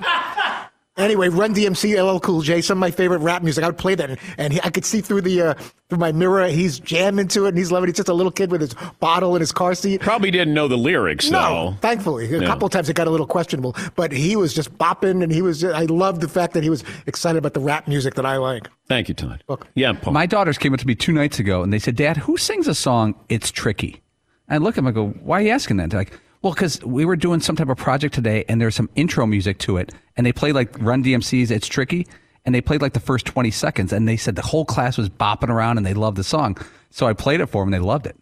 Anyway, 0.97 1.29
Run 1.29 1.53
DMC, 1.53 1.95
LL 2.01 2.19
Cool 2.19 2.41
J, 2.41 2.59
some 2.61 2.77
of 2.77 2.79
my 2.79 2.89
favorite 2.89 3.19
rap 3.19 3.43
music. 3.43 3.63
I 3.63 3.67
would 3.67 3.77
play 3.77 3.93
that, 3.93 4.09
and, 4.09 4.19
and 4.39 4.53
he, 4.53 4.59
I 4.63 4.69
could 4.71 4.83
see 4.83 4.99
through 4.99 5.21
the 5.21 5.41
uh, 5.41 5.53
through 5.89 5.99
my 5.99 6.11
mirror. 6.11 6.47
He's 6.47 6.79
jamming 6.79 7.27
to 7.29 7.45
it, 7.45 7.49
and 7.49 7.57
he's 7.57 7.71
loving 7.71 7.87
it. 7.87 7.91
He's 7.91 7.97
just 7.97 8.09
a 8.09 8.13
little 8.15 8.31
kid 8.31 8.49
with 8.51 8.61
his 8.61 8.73
bottle 8.99 9.35
in 9.35 9.39
his 9.39 9.51
car 9.51 9.75
seat. 9.75 10.01
Probably 10.01 10.31
didn't 10.31 10.55
know 10.55 10.67
the 10.67 10.75
lyrics, 10.77 11.29
No, 11.29 11.39
though. 11.71 11.77
thankfully, 11.81 12.25
a 12.33 12.39
Yeah. 12.39 12.47
couple 12.47 12.67
times 12.69 12.89
it 12.89 12.95
got 12.95 13.07
a 13.07 13.11
little 13.11 13.27
questionable, 13.27 13.75
but 13.95 14.11
he 14.11 14.35
was 14.35 14.53
just 14.55 14.75
bopping, 14.79 15.21
and 15.21 15.31
he 15.31 15.43
was. 15.43 15.63
I 15.63 15.83
loved 15.83 16.21
the 16.21 16.27
fact 16.27 16.53
that 16.55 16.63
he 16.63 16.69
was 16.71 16.83
excited 17.05 17.37
about 17.37 17.53
the 17.53 17.59
rap 17.59 17.87
music 17.87 18.15
that 18.15 18.25
I 18.25 18.37
like. 18.37 18.67
Thank 18.87 19.07
you, 19.07 19.13
Todd. 19.13 19.43
Yeah, 19.75 19.93
Paul. 19.93 20.13
My 20.13 20.25
daughters 20.25 20.57
came 20.57 20.73
up 20.73 20.79
to 20.79 20.87
me 20.87 20.95
two 20.95 21.11
nights 21.13 21.37
ago 21.37 21.61
and 21.61 21.71
they 21.71 21.79
said, 21.79 21.95
Dad, 21.95 22.17
who 22.17 22.37
sings 22.37 22.67
a 22.67 22.73
song, 22.73 23.13
It's 23.29 23.51
Tricky? 23.51 24.01
And 24.49 24.55
I 24.63 24.65
look 24.65 24.71
at 24.73 24.75
them, 24.77 24.87
I 24.87 24.91
go, 24.91 25.09
Why 25.21 25.39
are 25.39 25.41
you 25.43 25.51
asking 25.51 25.77
that? 25.77 25.89
They're 25.91 25.99
like, 25.99 26.19
Well, 26.41 26.53
because 26.53 26.83
we 26.83 27.05
were 27.05 27.15
doing 27.15 27.39
some 27.39 27.55
type 27.55 27.69
of 27.69 27.77
project 27.77 28.13
today 28.13 28.45
and 28.47 28.61
there's 28.61 28.75
some 28.75 28.89
intro 28.95 29.25
music 29.25 29.57
to 29.59 29.77
it. 29.77 29.93
And 30.15 30.25
they 30.25 30.31
played 30.31 30.53
like 30.53 30.79
Run 30.79 31.03
DMC's 31.03 31.51
It's 31.51 31.67
Tricky. 31.67 32.07
And 32.45 32.55
they 32.55 32.61
played 32.61 32.81
like 32.81 32.93
the 32.93 32.99
first 32.99 33.25
20 33.25 33.51
seconds. 33.51 33.91
And 33.91 34.07
they 34.07 34.15
said 34.15 34.35
the 34.35 34.41
whole 34.41 34.63
class 34.63 34.97
was 34.97 35.09
bopping 35.09 35.49
around 35.49 35.77
and 35.77 35.85
they 35.85 35.93
loved 35.93 36.17
the 36.17 36.23
song. 36.23 36.57
So 36.91 37.05
I 37.05 37.13
played 37.13 37.41
it 37.41 37.47
for 37.47 37.61
them 37.61 37.73
and 37.73 37.81
they 37.81 37.85
loved 37.85 38.05
it. 38.05 38.15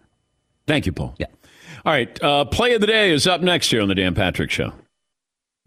Thank 0.66 0.86
you, 0.86 0.92
Paul. 0.92 1.16
Yeah. 1.20 1.28
All 1.86 1.94
right. 1.94 2.24
Uh, 2.24 2.46
play 2.46 2.74
of 2.74 2.82
the 2.82 2.88
day 2.88 3.12
is 3.12 3.28
up 3.28 3.42
next 3.42 3.70
here 3.70 3.82
on 3.82 3.88
the 3.88 3.96
Dan 3.96 4.16
Patrick 4.16 4.50
Show. 4.50 4.74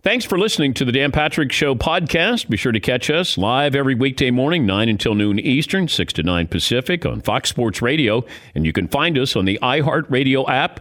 Thanks 0.02 0.24
for 0.24 0.38
listening 0.38 0.74
to 0.74 0.84
the 0.84 0.92
Dan 0.92 1.12
Patrick 1.12 1.52
Show 1.52 1.74
podcast. 1.74 2.48
Be 2.48 2.56
sure 2.56 2.72
to 2.72 2.80
catch 2.80 3.10
us 3.10 3.36
live 3.36 3.74
every 3.74 3.94
weekday 3.96 4.30
morning, 4.30 4.64
9 4.64 4.88
until 4.88 5.14
noon 5.14 5.38
Eastern, 5.40 5.88
6 5.88 6.12
to 6.14 6.22
9 6.22 6.46
Pacific 6.46 7.04
on 7.04 7.20
Fox 7.20 7.48
Sports 7.48 7.82
Radio. 7.82 8.24
And 8.54 8.64
you 8.64 8.72
can 8.72 8.88
find 8.88 9.18
us 9.18 9.36
on 9.36 9.44
the 9.44 9.58
iHeartRadio 9.60 10.48
app 10.48 10.80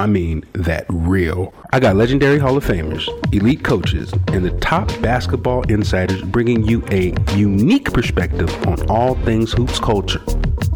I 0.00 0.06
mean 0.06 0.46
that 0.54 0.86
real. 0.88 1.52
I 1.74 1.78
got 1.78 1.94
legendary 1.94 2.38
Hall 2.38 2.56
of 2.56 2.64
Famers, 2.64 3.06
elite 3.34 3.62
coaches, 3.62 4.10
and 4.28 4.42
the 4.42 4.58
top 4.60 4.88
basketball 5.02 5.60
insiders 5.70 6.22
bringing 6.22 6.64
you 6.64 6.82
a 6.90 7.12
unique 7.36 7.92
perspective 7.92 8.50
on 8.66 8.88
all 8.88 9.14
things 9.26 9.52
hoops 9.52 9.78
culture 9.78 10.20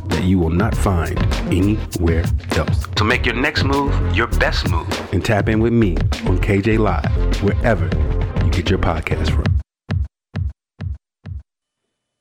that 0.08 0.24
you 0.24 0.38
will 0.38 0.50
not 0.50 0.76
find 0.76 1.18
anywhere 1.50 2.26
else. 2.54 2.86
So 2.98 3.04
make 3.06 3.24
your 3.24 3.34
next 3.34 3.64
move 3.64 3.94
your 4.14 4.26
best 4.26 4.68
move 4.68 5.14
and 5.14 5.24
tap 5.24 5.48
in 5.48 5.58
with 5.58 5.72
me 5.72 5.96
on 6.26 6.36
KJ 6.38 6.78
Live, 6.78 7.42
wherever 7.42 7.86
you 8.44 8.50
get 8.50 8.68
your 8.68 8.78
podcast 8.78 9.30
from. 9.30 9.46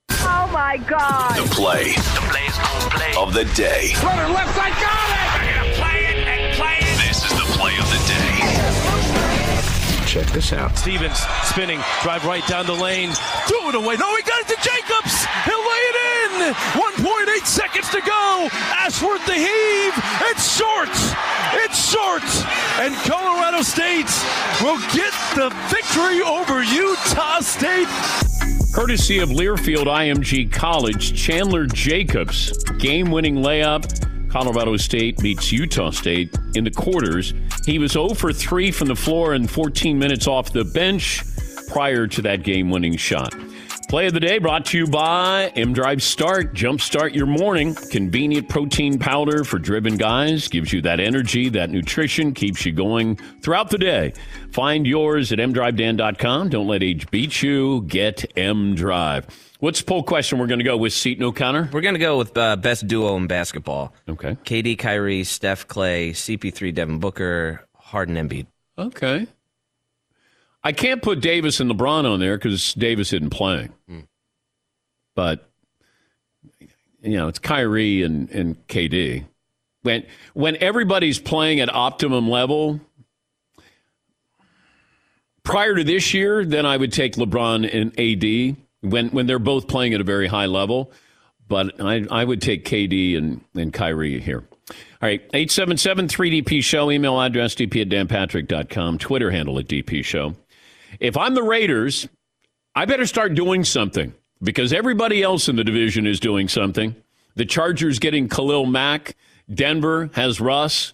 Oh 0.10 0.50
my 0.54 0.78
God. 0.78 1.36
The 1.36 1.54
play. 1.54 1.92
The 1.92 2.28
play's 2.32 2.58
gonna 2.58 2.90
play 2.96 3.14
of 3.18 3.34
the 3.34 3.44
day. 3.56 3.92
Runner 4.02 4.34
left 4.34 4.56
side, 4.56 4.72
got 4.82 5.50
it! 5.50 5.53
Check 10.14 10.28
this 10.28 10.54
out. 10.54 10.78
Stevens 10.78 11.18
spinning, 11.42 11.80
drive 12.04 12.24
right 12.24 12.46
down 12.46 12.68
the 12.68 12.76
lane, 12.76 13.10
threw 13.48 13.70
it 13.70 13.74
away. 13.74 13.98
No, 13.98 14.16
he 14.16 14.22
got 14.22 14.42
it 14.42 14.48
to 14.50 14.58
Jacobs. 14.62 15.26
He'll 15.44 15.58
lay 15.58 15.84
it 15.90 15.96
in. 16.06 16.54
1.8 16.54 17.46
seconds 17.48 17.90
to 17.90 18.00
go. 18.00 18.48
Ashworth 18.78 19.26
the 19.26 19.34
heave. 19.34 19.94
It's 20.30 20.56
short. 20.56 20.90
It's 21.66 21.92
short. 21.92 22.22
And 22.78 22.94
Colorado 23.10 23.64
State 23.64 24.06
will 24.62 24.78
get 24.94 25.14
the 25.34 25.50
victory 25.74 26.22
over 26.22 26.62
Utah 26.62 27.40
State. 27.40 27.88
Courtesy 28.72 29.18
of 29.18 29.30
Learfield 29.30 29.88
IMG 29.88 30.52
College, 30.52 31.20
Chandler 31.20 31.66
Jacobs, 31.66 32.64
game 32.78 33.10
winning 33.10 33.38
layup. 33.38 34.03
Colorado 34.34 34.76
State 34.78 35.20
beats 35.20 35.52
Utah 35.52 35.92
State 35.92 36.36
in 36.56 36.64
the 36.64 36.72
quarters. 36.72 37.36
He 37.68 37.78
was 37.78 37.92
0 37.92 38.16
for 38.16 38.34
3 38.34 38.72
from 38.72 38.88
the 38.88 38.96
floor 38.96 39.36
and 39.36 39.48
14 39.48 40.00
minutes 40.00 40.26
off 40.26 40.52
the 40.52 40.66
bench 40.66 41.22
prior 41.68 42.08
to 42.08 42.22
that 42.24 42.42
game 42.42 42.72
winning 42.72 42.98
shot. 42.98 43.32
Play 43.94 44.08
of 44.08 44.14
the 44.16 44.20
day 44.20 44.40
brought 44.40 44.66
to 44.66 44.78
you 44.80 44.88
by 44.88 45.54
M 45.56 45.72
Drive 45.72 46.02
Start. 46.02 46.56
Jumpstart 46.56 47.14
your 47.14 47.28
morning. 47.28 47.76
Convenient 47.76 48.50
protein 48.50 48.98
powder 48.98 49.44
for 49.44 49.60
driven 49.60 49.98
guys. 49.98 50.48
Gives 50.48 50.74
you 50.74 50.82
that 50.82 51.00
energy, 51.00 51.48
that 51.50 51.70
nutrition, 51.70 52.34
keeps 52.34 52.66
you 52.66 52.72
going 52.72 53.18
throughout 53.44 53.70
the 53.70 53.78
day. 53.78 54.14
Find 54.50 54.88
yours 54.88 55.32
at 55.32 55.38
mdrivedan.com. 55.38 56.50
Don't 56.50 56.66
let 56.66 56.82
age 56.82 57.08
beat 57.12 57.44
you. 57.44 57.84
Get 57.84 58.36
M 58.36 58.74
Drive. 58.74 59.28
What's 59.60 59.82
the 59.82 59.86
poll 59.86 60.02
question 60.02 60.40
we're 60.40 60.48
going 60.48 60.58
to 60.58 60.66
go 60.66 60.76
with, 60.76 60.94
Seton 60.94 61.24
O'Connor? 61.24 61.70
We're 61.72 61.82
going 61.82 61.94
to 61.94 62.00
go 62.00 62.18
with 62.18 62.36
uh, 62.36 62.56
best 62.56 62.88
duo 62.88 63.16
in 63.18 63.28
basketball. 63.28 63.94
Okay. 64.10 64.36
KD, 64.44 64.80
Kyrie, 64.80 65.24
Steph, 65.24 65.68
Clay, 65.68 66.14
CP3, 66.14 66.74
Devin 66.74 66.98
Booker, 66.98 67.64
Harden, 67.76 68.16
Embiid. 68.16 68.48
Okay. 68.76 69.28
I 70.64 70.72
can't 70.72 71.02
put 71.02 71.20
Davis 71.20 71.60
and 71.60 71.70
LeBron 71.70 72.10
on 72.10 72.20
there 72.20 72.38
because 72.38 72.74
Davis 72.74 73.12
isn't 73.14 73.32
playing. 73.32 73.74
Hmm. 73.88 74.00
But 75.16 75.50
you 77.02 77.18
know, 77.18 77.28
it's 77.28 77.40
Kyrie 77.40 78.04
and, 78.04 78.30
and 78.30 78.68
KD. 78.68 79.26
When 79.82 80.06
when 80.34 80.56
everybody's 80.58 81.20
playing 81.20 81.60
at 81.60 81.74
optimum 81.74 82.30
level, 82.30 82.80
prior 85.44 85.76
to 85.76 85.84
this 85.84 86.14
year, 86.14 86.46
then 86.46 86.66
I 86.66 86.78
would 86.78 86.94
take 86.94 87.16
LeBron 87.16 87.70
and 87.72 88.00
AD 88.00 88.58
when 88.90 89.10
when 89.10 89.28
they're 89.28 89.40
both 89.40 89.68
playing 89.68 89.94
at 89.94 90.02
a 90.02 90.06
very 90.06 90.28
high 90.28 90.46
level. 90.46 90.92
But 91.50 91.82
I, 91.82 92.06
I 92.10 92.24
would 92.24 92.42
take 92.42 92.64
KD 92.64 93.18
and, 93.18 93.42
and 93.54 93.74
Kyrie 93.74 94.22
here. 94.22 94.46
All 94.70 95.10
right, 95.10 95.20
877 95.34 96.08
3DP 96.08 96.64
Show, 96.64 96.90
email 96.90 97.20
address 97.20 97.54
dp 97.54 97.82
at 97.82 97.90
danpatrick.com, 97.90 98.98
Twitter 98.98 99.30
handle 99.30 99.60
at 99.60 99.68
DP 99.68 100.06
Show. 100.06 100.36
If 101.04 101.18
I'm 101.18 101.34
the 101.34 101.44
Raiders, 101.44 102.08
I 102.74 102.86
better 102.86 103.06
start 103.06 103.36
doing 103.36 103.66
something 103.66 104.14
because 104.42 104.72
everybody 104.72 105.22
else 105.22 105.50
in 105.50 105.58
the 105.58 105.64
division 105.66 106.08
is 106.08 106.18
doing 106.18 106.48
something. 106.48 106.96
The 107.36 107.44
Chargers 107.44 108.00
getting 108.00 108.30
Khalil 108.30 108.66
Mack, 108.66 109.18
Denver 109.54 110.10
has 110.14 110.40
Russ, 110.40 110.94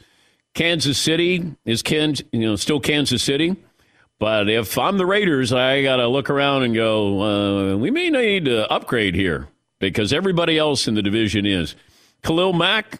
Kansas 0.56 0.98
City 0.98 1.54
is 1.64 1.84
Ken, 1.84 2.16
you 2.32 2.40
know, 2.40 2.56
still 2.56 2.80
Kansas 2.80 3.22
City. 3.22 3.56
But 4.18 4.50
if 4.50 4.80
I'm 4.80 4.98
the 4.98 5.06
Raiders, 5.06 5.54
I 5.54 5.84
got 5.84 5.98
to 5.98 6.08
look 6.08 6.32
around 6.32 6.64
and 6.64 6.74
go, 6.74 7.22
uh, 7.22 7.78
we 7.78 7.92
may 7.92 8.10
need 8.10 8.46
to 8.46 8.68
upgrade 8.72 9.14
here 9.14 9.48
because 9.78 10.12
everybody 10.12 10.58
else 10.58 10.88
in 10.88 10.96
the 10.96 11.04
division 11.04 11.46
is. 11.46 11.76
Khalil 12.24 12.54
Mack, 12.54 13.00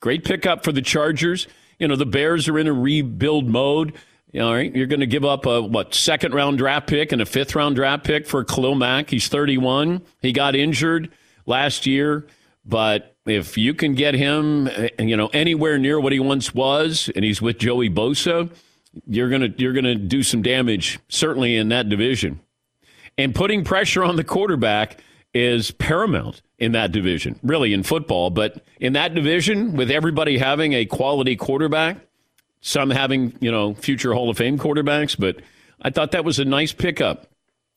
great 0.00 0.24
pickup 0.24 0.62
for 0.62 0.72
the 0.72 0.82
Chargers. 0.82 1.48
You 1.78 1.88
know, 1.88 1.96
the 1.96 2.04
Bears 2.04 2.50
are 2.50 2.58
in 2.58 2.66
a 2.66 2.72
rebuild 2.74 3.48
mode. 3.48 3.94
All 4.38 4.54
right, 4.54 4.72
you're 4.74 4.86
going 4.86 5.00
to 5.00 5.06
give 5.06 5.24
up 5.24 5.44
a 5.46 5.60
what 5.60 5.92
second 5.92 6.34
round 6.34 6.58
draft 6.58 6.86
pick 6.86 7.10
and 7.10 7.20
a 7.20 7.26
fifth 7.26 7.56
round 7.56 7.74
draft 7.74 8.04
pick 8.04 8.28
for 8.28 8.44
Khalil 8.44 8.76
Mack. 8.76 9.10
He's 9.10 9.26
31. 9.26 10.02
He 10.22 10.32
got 10.32 10.54
injured 10.54 11.10
last 11.46 11.84
year, 11.84 12.28
but 12.64 13.16
if 13.26 13.58
you 13.58 13.74
can 13.74 13.94
get 13.94 14.14
him, 14.14 14.68
eh, 14.68 14.90
you 15.00 15.16
know, 15.16 15.30
anywhere 15.32 15.78
near 15.78 15.98
what 15.98 16.12
he 16.12 16.20
once 16.20 16.54
was, 16.54 17.10
and 17.16 17.24
he's 17.24 17.42
with 17.42 17.58
Joey 17.58 17.90
Bosa, 17.90 18.48
you're 19.06 19.28
gonna 19.28 19.48
you're 19.56 19.72
gonna 19.72 19.96
do 19.96 20.22
some 20.22 20.42
damage 20.42 21.00
certainly 21.08 21.56
in 21.56 21.68
that 21.70 21.88
division. 21.88 22.38
And 23.18 23.34
putting 23.34 23.64
pressure 23.64 24.04
on 24.04 24.14
the 24.14 24.24
quarterback 24.24 25.02
is 25.34 25.72
paramount 25.72 26.40
in 26.58 26.72
that 26.72 26.92
division, 26.92 27.38
really 27.42 27.72
in 27.72 27.82
football, 27.82 28.30
but 28.30 28.62
in 28.78 28.92
that 28.92 29.14
division 29.14 29.76
with 29.76 29.90
everybody 29.90 30.38
having 30.38 30.72
a 30.72 30.84
quality 30.84 31.34
quarterback 31.34 31.98
some 32.60 32.90
having, 32.90 33.36
you 33.40 33.50
know, 33.50 33.74
future 33.74 34.12
Hall 34.14 34.30
of 34.30 34.36
Fame 34.36 34.58
quarterbacks, 34.58 35.18
but 35.18 35.36
I 35.82 35.90
thought 35.90 36.12
that 36.12 36.24
was 36.24 36.38
a 36.38 36.44
nice 36.44 36.72
pickup. 36.72 37.26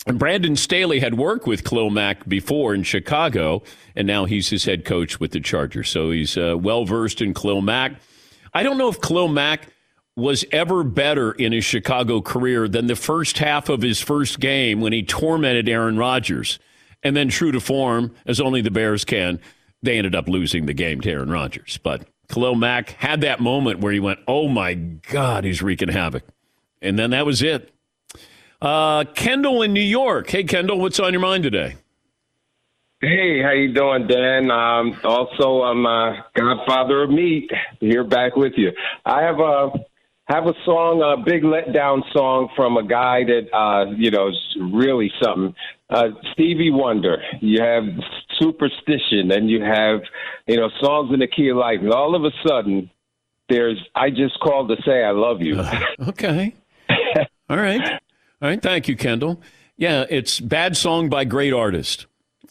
And 0.05 0.19
Brandon 0.19 0.55
Staley 0.57 0.99
had 0.99 1.17
worked 1.17 1.47
with 1.47 1.63
Mack 1.89 2.27
before 2.27 2.73
in 2.73 2.83
Chicago, 2.83 3.63
and 3.95 4.05
now 4.05 4.25
he's 4.25 4.49
his 4.49 4.65
head 4.65 4.83
coach 4.83 5.19
with 5.19 5.31
the 5.31 5.39
Chargers. 5.39 5.89
So 5.89 6.11
he's 6.11 6.37
uh, 6.37 6.57
well 6.59 6.83
versed 6.83 7.21
in 7.21 7.33
Mack. 7.61 7.93
I 8.53 8.63
don't 8.63 8.77
know 8.77 8.89
if 8.89 8.99
Mack 9.29 9.69
was 10.15 10.45
ever 10.51 10.83
better 10.83 11.31
in 11.31 11.53
his 11.53 11.65
Chicago 11.65 12.21
career 12.21 12.67
than 12.67 12.87
the 12.87 12.95
first 12.95 13.37
half 13.37 13.69
of 13.69 13.81
his 13.81 13.99
first 14.01 14.39
game 14.39 14.81
when 14.81 14.93
he 14.93 15.03
tormented 15.03 15.69
Aaron 15.69 15.97
Rodgers. 15.97 16.59
And 17.01 17.15
then, 17.15 17.29
true 17.29 17.51
to 17.51 17.59
form, 17.59 18.13
as 18.25 18.39
only 18.39 18.61
the 18.61 18.71
Bears 18.71 19.05
can, 19.05 19.39
they 19.81 19.97
ended 19.97 20.15
up 20.15 20.27
losing 20.27 20.65
the 20.65 20.73
game 20.73 21.01
to 21.01 21.11
Aaron 21.11 21.31
Rodgers. 21.31 21.79
But 21.81 22.07
Khalil 22.33 22.55
Mack 22.55 22.91
had 22.91 23.21
that 23.21 23.39
moment 23.39 23.79
where 23.79 23.93
he 23.93 23.99
went, 23.99 24.19
"Oh 24.27 24.47
my 24.47 24.73
God, 24.73 25.43
he's 25.43 25.61
wreaking 25.61 25.89
havoc," 25.89 26.23
and 26.81 26.97
then 26.97 27.11
that 27.11 27.27
was 27.27 27.43
it. 27.43 27.69
Uh, 28.59 29.03
Kendall 29.03 29.61
in 29.61 29.71
New 29.71 29.81
York. 29.81 30.29
Hey, 30.31 30.43
Kendall, 30.43 30.79
what's 30.79 30.99
on 30.99 31.13
your 31.13 31.21
mind 31.21 31.43
today? 31.43 31.75
Hey, 33.01 33.41
how 33.43 33.51
you 33.51 33.71
doing, 33.71 34.07
Dan? 34.07 34.49
Um, 34.49 34.99
also, 35.03 35.61
I'm 35.61 35.85
a 35.85 36.25
godfather 36.33 37.03
of 37.03 37.11
meat. 37.11 37.51
Here 37.79 38.03
back 38.03 38.35
with 38.35 38.53
you. 38.55 38.71
I 39.05 39.21
have 39.21 39.39
a 39.39 39.69
have 40.25 40.45
a 40.45 40.53
song, 40.63 41.01
a 41.01 41.21
big 41.23 41.43
letdown 41.43 42.01
song 42.13 42.49
from 42.55 42.77
a 42.77 42.83
guy 42.85 43.23
that 43.25 43.53
uh, 43.55 43.91
you 43.97 44.11
know 44.11 44.29
is 44.29 44.57
really 44.71 45.11
something. 45.21 45.53
Uh, 45.89 46.09
Stevie 46.33 46.71
Wonder. 46.71 47.21
You 47.41 47.61
have 47.61 47.83
superstition, 48.39 49.31
and 49.31 49.49
you 49.49 49.61
have 49.61 50.01
you 50.47 50.57
know 50.57 50.69
songs 50.81 51.13
in 51.13 51.19
the 51.19 51.27
key 51.27 51.49
of 51.49 51.57
life, 51.57 51.79
and 51.81 51.91
all 51.91 52.15
of 52.15 52.23
a 52.23 52.31
sudden, 52.47 52.89
there's 53.49 53.77
I 53.95 54.09
just 54.09 54.39
called 54.39 54.69
to 54.69 54.77
say 54.85 55.03
I 55.03 55.11
love 55.11 55.41
you. 55.41 55.61
okay. 56.07 56.55
All 57.49 57.57
right. 57.57 57.81
All 58.41 58.49
right. 58.49 58.61
Thank 58.61 58.87
you, 58.87 58.95
Kendall. 58.95 59.41
Yeah, 59.75 60.05
it's 60.09 60.39
bad 60.39 60.77
song 60.77 61.09
by 61.09 61.25
great 61.25 61.53
artist. 61.53 62.05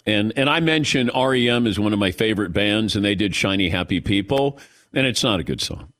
And 0.05 0.33
and 0.37 0.51
I 0.51 0.61
mentioned 0.61 1.11
REM 1.15 1.67
is 1.67 1.79
one 1.79 1.93
of 1.93 1.99
my 1.99 2.11
favorite 2.11 2.53
bands, 2.53 2.97
and 2.97 3.05
they 3.05 3.15
did 3.15 3.35
Shiny 3.35 3.71
Happy 3.71 4.01
People, 4.01 4.59
and 4.93 5.07
it's 5.07 5.23
not 5.23 5.41
a 5.41 5.45
good 5.45 5.61
song. 5.61 5.92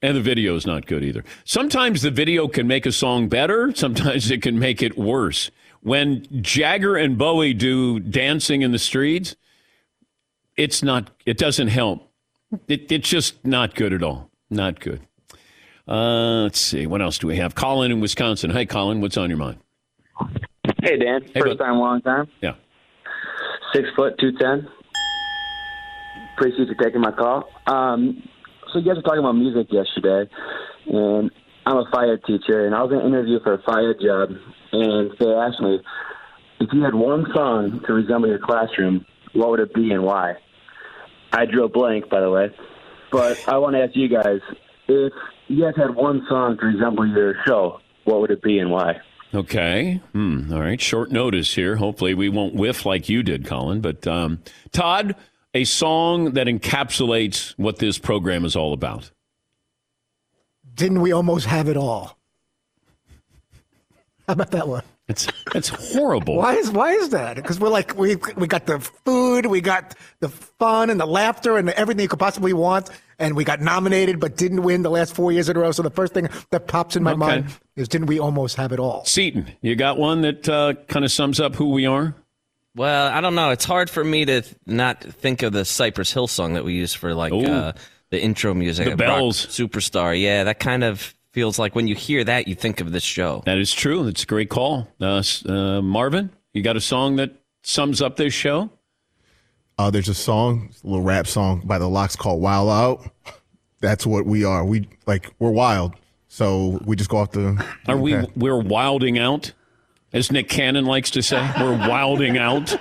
And 0.00 0.16
the 0.16 0.20
video 0.20 0.54
is 0.54 0.64
not 0.66 0.86
good 0.86 1.02
either. 1.02 1.24
Sometimes 1.44 2.02
the 2.02 2.10
video 2.10 2.46
can 2.46 2.66
make 2.68 2.86
a 2.86 2.92
song 2.92 3.28
better, 3.28 3.74
sometimes 3.74 4.30
it 4.30 4.42
can 4.42 4.58
make 4.58 4.82
it 4.82 4.96
worse. 4.96 5.50
When 5.80 6.26
Jagger 6.42 6.96
and 6.96 7.16
Bowie 7.18 7.54
do 7.54 8.00
dancing 8.00 8.62
in 8.62 8.72
the 8.72 8.78
streets, 8.78 9.36
it's 10.56 10.82
not 10.82 11.10
it 11.24 11.38
doesn't 11.38 11.68
help. 11.68 12.10
It, 12.66 12.90
it's 12.90 13.08
just 13.08 13.44
not 13.44 13.74
good 13.74 13.92
at 13.92 14.02
all. 14.02 14.30
Not 14.50 14.80
good. 14.80 15.00
Uh, 15.86 16.42
let's 16.42 16.58
see. 16.60 16.86
What 16.86 17.00
else 17.02 17.18
do 17.18 17.26
we 17.26 17.36
have? 17.36 17.54
Colin 17.54 17.92
in 17.92 18.00
Wisconsin. 18.00 18.50
Hey, 18.50 18.66
Colin, 18.66 19.00
what's 19.00 19.16
on 19.16 19.28
your 19.30 19.38
mind? 19.38 19.58
Hey, 20.82 20.96
Dan. 20.98 21.22
Hey, 21.34 21.40
First 21.40 21.58
bud. 21.58 21.64
time, 21.64 21.78
long 21.78 22.02
time. 22.02 22.28
Yeah. 22.40 22.54
Six 23.72 23.88
foot, 23.96 24.18
210. 24.18 24.70
Appreciate 26.34 26.68
you 26.68 26.74
taking 26.80 27.00
my 27.00 27.10
call. 27.10 27.48
Um, 27.66 28.22
so, 28.72 28.78
you 28.78 28.84
guys 28.84 28.96
were 28.96 29.02
talking 29.02 29.20
about 29.20 29.32
music 29.32 29.68
yesterday, 29.70 30.30
and 30.86 31.30
I'm 31.66 31.76
a 31.76 31.84
fire 31.92 32.16
teacher, 32.18 32.66
and 32.66 32.74
I 32.74 32.82
was 32.82 32.92
in 32.92 32.98
an 32.98 33.06
interview 33.06 33.40
for 33.42 33.54
a 33.54 33.62
fire 33.62 33.94
job, 33.94 34.30
and 34.72 35.10
they 35.18 35.32
asked 35.32 35.60
me 35.60 35.80
if 36.60 36.68
you 36.72 36.82
had 36.82 36.94
one 36.94 37.26
song 37.34 37.80
to 37.86 37.92
resemble 37.92 38.28
your 38.28 38.38
classroom, 38.38 39.06
what 39.32 39.50
would 39.50 39.60
it 39.60 39.74
be 39.74 39.90
and 39.92 40.02
why? 40.02 40.34
I 41.32 41.44
drew 41.44 41.64
a 41.64 41.68
blank, 41.68 42.08
by 42.08 42.20
the 42.20 42.30
way. 42.30 42.54
But 43.12 43.48
I 43.48 43.58
want 43.58 43.76
to 43.76 43.82
ask 43.82 43.96
you 43.96 44.08
guys 44.08 44.40
if 44.88 45.12
you 45.48 45.64
guys 45.64 45.74
had 45.76 45.94
one 45.94 46.26
song 46.28 46.58
to 46.58 46.66
resemble 46.66 47.06
your 47.06 47.34
show, 47.46 47.80
what 48.04 48.20
would 48.20 48.30
it 48.30 48.42
be 48.42 48.58
and 48.58 48.70
why? 48.70 48.96
Okay. 49.34 50.00
Hmm. 50.12 50.52
All 50.52 50.60
right. 50.60 50.80
Short 50.80 51.10
notice 51.10 51.54
here. 51.54 51.76
Hopefully, 51.76 52.14
we 52.14 52.28
won't 52.28 52.54
whiff 52.54 52.86
like 52.86 53.08
you 53.08 53.22
did, 53.22 53.46
Colin. 53.46 53.80
But 53.80 54.06
um, 54.06 54.40
Todd, 54.72 55.14
a 55.54 55.64
song 55.64 56.32
that 56.32 56.46
encapsulates 56.46 57.54
what 57.56 57.78
this 57.78 57.98
program 57.98 58.44
is 58.44 58.54
all 58.56 58.72
about. 58.72 59.10
Didn't 60.74 61.00
we 61.00 61.12
almost 61.12 61.46
have 61.46 61.68
it 61.68 61.76
all? 61.76 62.16
How 64.26 64.34
about 64.34 64.50
that 64.52 64.68
one? 64.68 64.82
It's 65.08 65.26
it's 65.54 65.70
horrible. 65.70 66.36
Why 66.36 66.54
is 66.56 66.70
why 66.70 66.92
is 66.92 67.08
that? 67.10 67.36
Because 67.36 67.58
we're 67.58 67.70
like 67.70 67.96
we 67.96 68.16
we 68.36 68.46
got 68.46 68.66
the 68.66 68.78
food, 68.78 69.46
we 69.46 69.62
got 69.62 69.94
the 70.20 70.28
fun 70.28 70.90
and 70.90 71.00
the 71.00 71.06
laughter 71.06 71.56
and 71.56 71.70
everything 71.70 72.02
you 72.02 72.08
could 72.08 72.18
possibly 72.18 72.52
want, 72.52 72.90
and 73.18 73.34
we 73.34 73.42
got 73.42 73.62
nominated 73.62 74.20
but 74.20 74.36
didn't 74.36 74.62
win 74.62 74.82
the 74.82 74.90
last 74.90 75.14
four 75.14 75.32
years 75.32 75.48
in 75.48 75.56
a 75.56 75.60
row. 75.60 75.72
So 75.72 75.82
the 75.82 75.88
first 75.90 76.12
thing 76.12 76.28
that 76.50 76.66
pops 76.68 76.94
in 76.94 77.02
my 77.02 77.12
Okay. 77.12 77.18
mind 77.18 77.46
is, 77.74 77.88
didn't 77.88 78.08
we 78.08 78.18
almost 78.18 78.56
have 78.56 78.70
it 78.70 78.78
all? 78.78 79.02
Seton, 79.06 79.50
you 79.62 79.74
got 79.76 79.96
one 79.96 80.20
that 80.20 80.46
uh, 80.46 80.74
kind 80.88 81.06
of 81.06 81.10
sums 81.10 81.40
up 81.40 81.54
who 81.54 81.70
we 81.70 81.86
are? 81.86 82.14
Well, 82.78 83.08
I 83.12 83.20
don't 83.20 83.34
know. 83.34 83.50
It's 83.50 83.64
hard 83.64 83.90
for 83.90 84.04
me 84.04 84.24
to 84.24 84.40
th- 84.42 84.54
not 84.66 85.02
think 85.02 85.42
of 85.42 85.52
the 85.52 85.64
Cypress 85.64 86.12
Hill 86.12 86.28
song 86.28 86.54
that 86.54 86.64
we 86.64 86.74
use 86.74 86.94
for 86.94 87.12
like 87.12 87.32
uh, 87.32 87.72
the 88.10 88.22
intro 88.22 88.54
music. 88.54 88.84
The 88.84 88.90
Rock 88.92 88.98
bells. 88.98 89.46
Superstar. 89.46 90.18
Yeah, 90.18 90.44
that 90.44 90.60
kind 90.60 90.84
of 90.84 91.14
feels 91.32 91.58
like 91.58 91.74
when 91.74 91.88
you 91.88 91.94
hear 91.94 92.24
that, 92.24 92.48
you 92.48 92.54
think 92.54 92.80
of 92.80 92.92
this 92.92 93.02
show. 93.02 93.42
That 93.46 93.58
is 93.58 93.72
true. 93.72 94.04
That's 94.04 94.22
a 94.22 94.26
great 94.26 94.48
call. 94.48 94.88
Uh, 95.00 95.22
uh, 95.46 95.82
Marvin, 95.82 96.30
you 96.52 96.62
got 96.62 96.76
a 96.76 96.80
song 96.80 97.16
that 97.16 97.32
sums 97.62 98.00
up 98.00 98.16
this 98.16 98.32
show? 98.32 98.70
Uh, 99.78 99.90
there's 99.90 100.08
a 100.08 100.14
song, 100.14 100.70
a 100.82 100.86
little 100.86 101.04
rap 101.04 101.26
song 101.26 101.62
by 101.64 101.78
the 101.78 101.88
LOX 101.88 102.16
called 102.16 102.40
Wild 102.40 102.70
Out. 102.70 103.10
That's 103.80 104.06
what 104.06 104.26
we 104.26 104.44
are. 104.44 104.64
We 104.64 104.88
like 105.06 105.32
we're 105.38 105.50
wild. 105.50 105.94
So 106.28 106.80
we 106.84 106.96
just 106.96 107.10
go 107.10 107.18
off 107.18 107.32
the. 107.32 107.64
Are 107.86 107.96
we? 107.96 108.14
Okay. 108.14 108.30
We're 108.36 108.60
wilding 108.60 109.18
out, 109.18 109.52
as 110.12 110.32
Nick 110.32 110.48
Cannon 110.48 110.84
likes 110.84 111.10
to 111.12 111.22
say. 111.22 111.50
We're 111.60 111.76
wilding 111.76 112.38
out. 112.38 112.76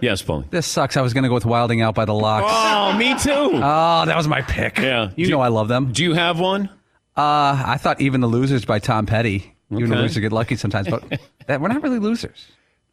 Yes, 0.00 0.22
Paul. 0.22 0.44
This 0.50 0.66
sucks. 0.66 0.96
I 0.96 1.02
was 1.02 1.12
going 1.12 1.24
to 1.24 1.28
go 1.28 1.34
with 1.34 1.44
Wilding 1.44 1.82
Out 1.82 1.94
by 1.96 2.04
the 2.04 2.14
LOX. 2.14 2.46
Oh, 2.48 2.96
me 2.96 3.18
too. 3.18 3.56
Oh, 3.56 4.04
that 4.06 4.16
was 4.16 4.28
my 4.28 4.42
pick. 4.42 4.78
Yeah. 4.78 5.10
You 5.16 5.28
know 5.28 5.40
I 5.40 5.48
love 5.48 5.66
them. 5.66 5.92
Do 5.92 6.04
you 6.04 6.14
have 6.14 6.38
one? 6.38 6.68
Uh, 7.16 7.60
I 7.66 7.78
thought 7.80 8.00
Even 8.00 8.20
the 8.20 8.28
Losers 8.28 8.64
by 8.64 8.78
Tom 8.78 9.06
Petty. 9.06 9.54
Even 9.70 9.90
the 9.90 9.96
losers 9.96 10.18
get 10.18 10.32
lucky 10.32 10.56
sometimes, 10.56 10.88
but 10.88 11.02
that, 11.46 11.60
we're 11.60 11.68
not 11.68 11.82
really 11.82 11.98
losers. 11.98 12.46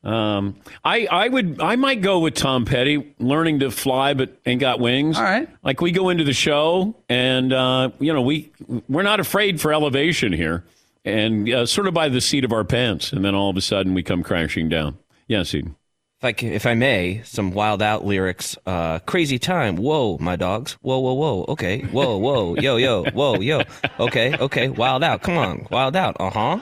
Um, 0.03 0.57
I, 0.83 1.07
I 1.09 1.29
would 1.29 1.61
I 1.61 1.77
might 1.77 2.01
go 2.01 2.19
with 2.19 2.35
Tom 2.35 2.65
Petty, 2.65 3.15
learning 3.17 3.61
to 3.61 3.71
fly 3.71 4.13
but 4.13 4.37
ain't 4.45 4.59
got 4.59 4.79
wings. 4.79 5.17
All 5.17 5.23
right. 5.23 5.49
Like 5.63 5.81
we 5.81 5.91
go 5.91 6.09
into 6.09 6.23
the 6.23 6.33
show 6.33 6.95
and 7.09 7.51
uh, 7.51 7.89
you 7.99 8.13
know 8.13 8.21
we 8.21 8.51
we're 8.89 9.03
not 9.03 9.19
afraid 9.19 9.59
for 9.61 9.73
elevation 9.73 10.31
here, 10.33 10.63
and 11.05 11.47
uh, 11.49 11.65
sort 11.65 11.87
of 11.87 11.93
by 11.93 12.09
the 12.09 12.19
seat 12.19 12.43
of 12.43 12.51
our 12.51 12.63
pants, 12.65 13.13
and 13.13 13.23
then 13.23 13.33
all 13.35 13.49
of 13.49 13.55
a 13.57 13.61
sudden 13.61 13.93
we 13.93 14.03
come 14.03 14.23
crashing 14.23 14.67
down. 14.67 14.97
Yes, 15.27 15.53
Eden. 15.55 15.75
If 16.19 16.23
I, 16.23 16.33
c- 16.39 16.47
if 16.47 16.65
I 16.65 16.73
may, 16.75 17.21
some 17.25 17.51
wild 17.51 17.81
out 17.81 18.05
lyrics. 18.05 18.57
Uh, 18.65 18.99
crazy 18.99 19.37
time. 19.37 19.75
Whoa, 19.75 20.17
my 20.19 20.35
dogs. 20.37 20.73
Whoa, 20.81 20.99
whoa, 20.99 21.13
whoa. 21.13 21.45
Okay. 21.49 21.81
Whoa, 21.81 22.17
whoa. 22.17 22.55
Yo, 22.55 22.77
yo. 22.77 23.03
Whoa, 23.11 23.35
yo. 23.41 23.61
Okay, 23.99 24.35
okay. 24.37 24.69
Wild 24.69 25.03
out. 25.03 25.21
Come 25.21 25.37
on. 25.37 25.67
Wild 25.71 25.95
out. 25.95 26.15
Uh 26.19 26.29
huh. 26.29 26.59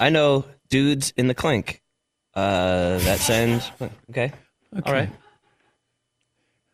I 0.00 0.08
know 0.08 0.44
dudes 0.70 1.12
in 1.16 1.26
the 1.28 1.34
clink. 1.34 1.82
Uh, 2.34 2.98
that 3.00 3.18
sends. 3.18 3.70
Okay. 4.10 4.32
All 4.84 4.92
right. 4.92 5.10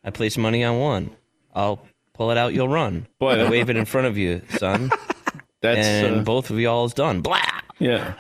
I 0.05 0.11
place 0.11 0.39
money 0.39 0.63
on 0.63 0.79
one. 0.79 1.11
I'll 1.53 1.85
pull 2.15 2.31
it 2.31 2.39
out. 2.39 2.55
You'll 2.55 2.69
run. 2.69 3.09
Boy, 3.19 3.45
I 3.45 3.51
wave 3.51 3.69
it 3.69 3.77
in 3.77 3.85
front 3.85 4.07
of 4.07 4.17
you, 4.17 4.43
son. 4.59 4.91
That's, 5.61 5.87
and 5.87 6.21
uh, 6.21 6.23
both 6.23 6.51
of 6.51 6.59
y'all 6.61 6.85
is 6.85 6.95
done. 6.95 7.21
Blah. 7.21 7.41
Yeah. 7.79 8.15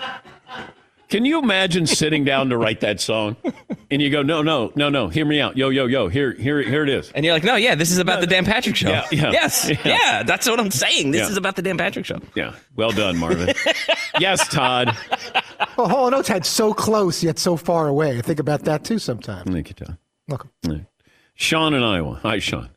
Can 1.09 1.25
you 1.25 1.39
imagine 1.39 1.87
sitting 1.87 2.23
down 2.25 2.51
to 2.51 2.59
write 2.59 2.81
that 2.81 3.01
song, 3.01 3.37
and 3.91 4.03
you 4.03 4.11
go, 4.11 4.21
no, 4.23 4.43
no, 4.43 4.71
no, 4.77 4.91
no, 4.91 5.09
hear 5.09 5.25
me 5.25 5.41
out, 5.41 5.57
yo, 5.57 5.71
yo, 5.71 5.87
yo, 5.87 6.09
here, 6.09 6.33
here, 6.35 6.61
here 6.61 6.83
it 6.83 6.91
is. 6.91 7.11
And 7.13 7.25
you're 7.25 7.33
like, 7.33 7.45
no, 7.45 7.57
yeah, 7.57 7.75
this 7.75 7.91
is 7.91 7.97
about 7.97 8.21
the 8.21 8.27
Dan 8.27 8.45
Patrick 8.45 8.77
show. 8.77 8.91
Yeah, 8.91 9.07
yeah. 9.11 9.31
Yes, 9.31 9.71
Yeah. 9.71 9.77
yeah. 9.87 10.23
that's 10.23 10.47
what 10.47 10.61
I'm 10.61 10.71
saying. 10.71 11.13
This 11.13 11.23
Yeah. 11.23 11.29
is 11.31 11.39
about 11.39 11.57
the 11.57 11.63
Dan 11.63 11.79
Patrick 11.79 12.05
show. 12.05 12.19
Yeah, 12.35 12.55
well 12.77 12.91
done, 12.91 13.17
Marvin. 13.17 13.55
yes, 14.21 14.47
Todd. 14.49 14.95
Well, 15.79 15.89
Hall 15.89 16.07
and 16.09 16.15
Oates 16.15 16.29
had 16.29 16.45
so 16.45 16.75
close 16.75 17.23
yet 17.25 17.39
so 17.39 17.57
far 17.57 17.89
away. 17.89 18.19
I 18.19 18.21
think 18.21 18.39
about 18.39 18.65
that 18.65 18.85
too 18.85 18.99
sometimes. 18.99 19.51
Thank 19.51 19.71
you, 19.71 19.75
Todd. 19.77 19.97
Welcome. 20.29 20.51
Sean 21.37 21.73
in 21.73 21.83
Iowa. 21.83 22.21
Hi, 22.23 22.39
Sean. 22.39 22.69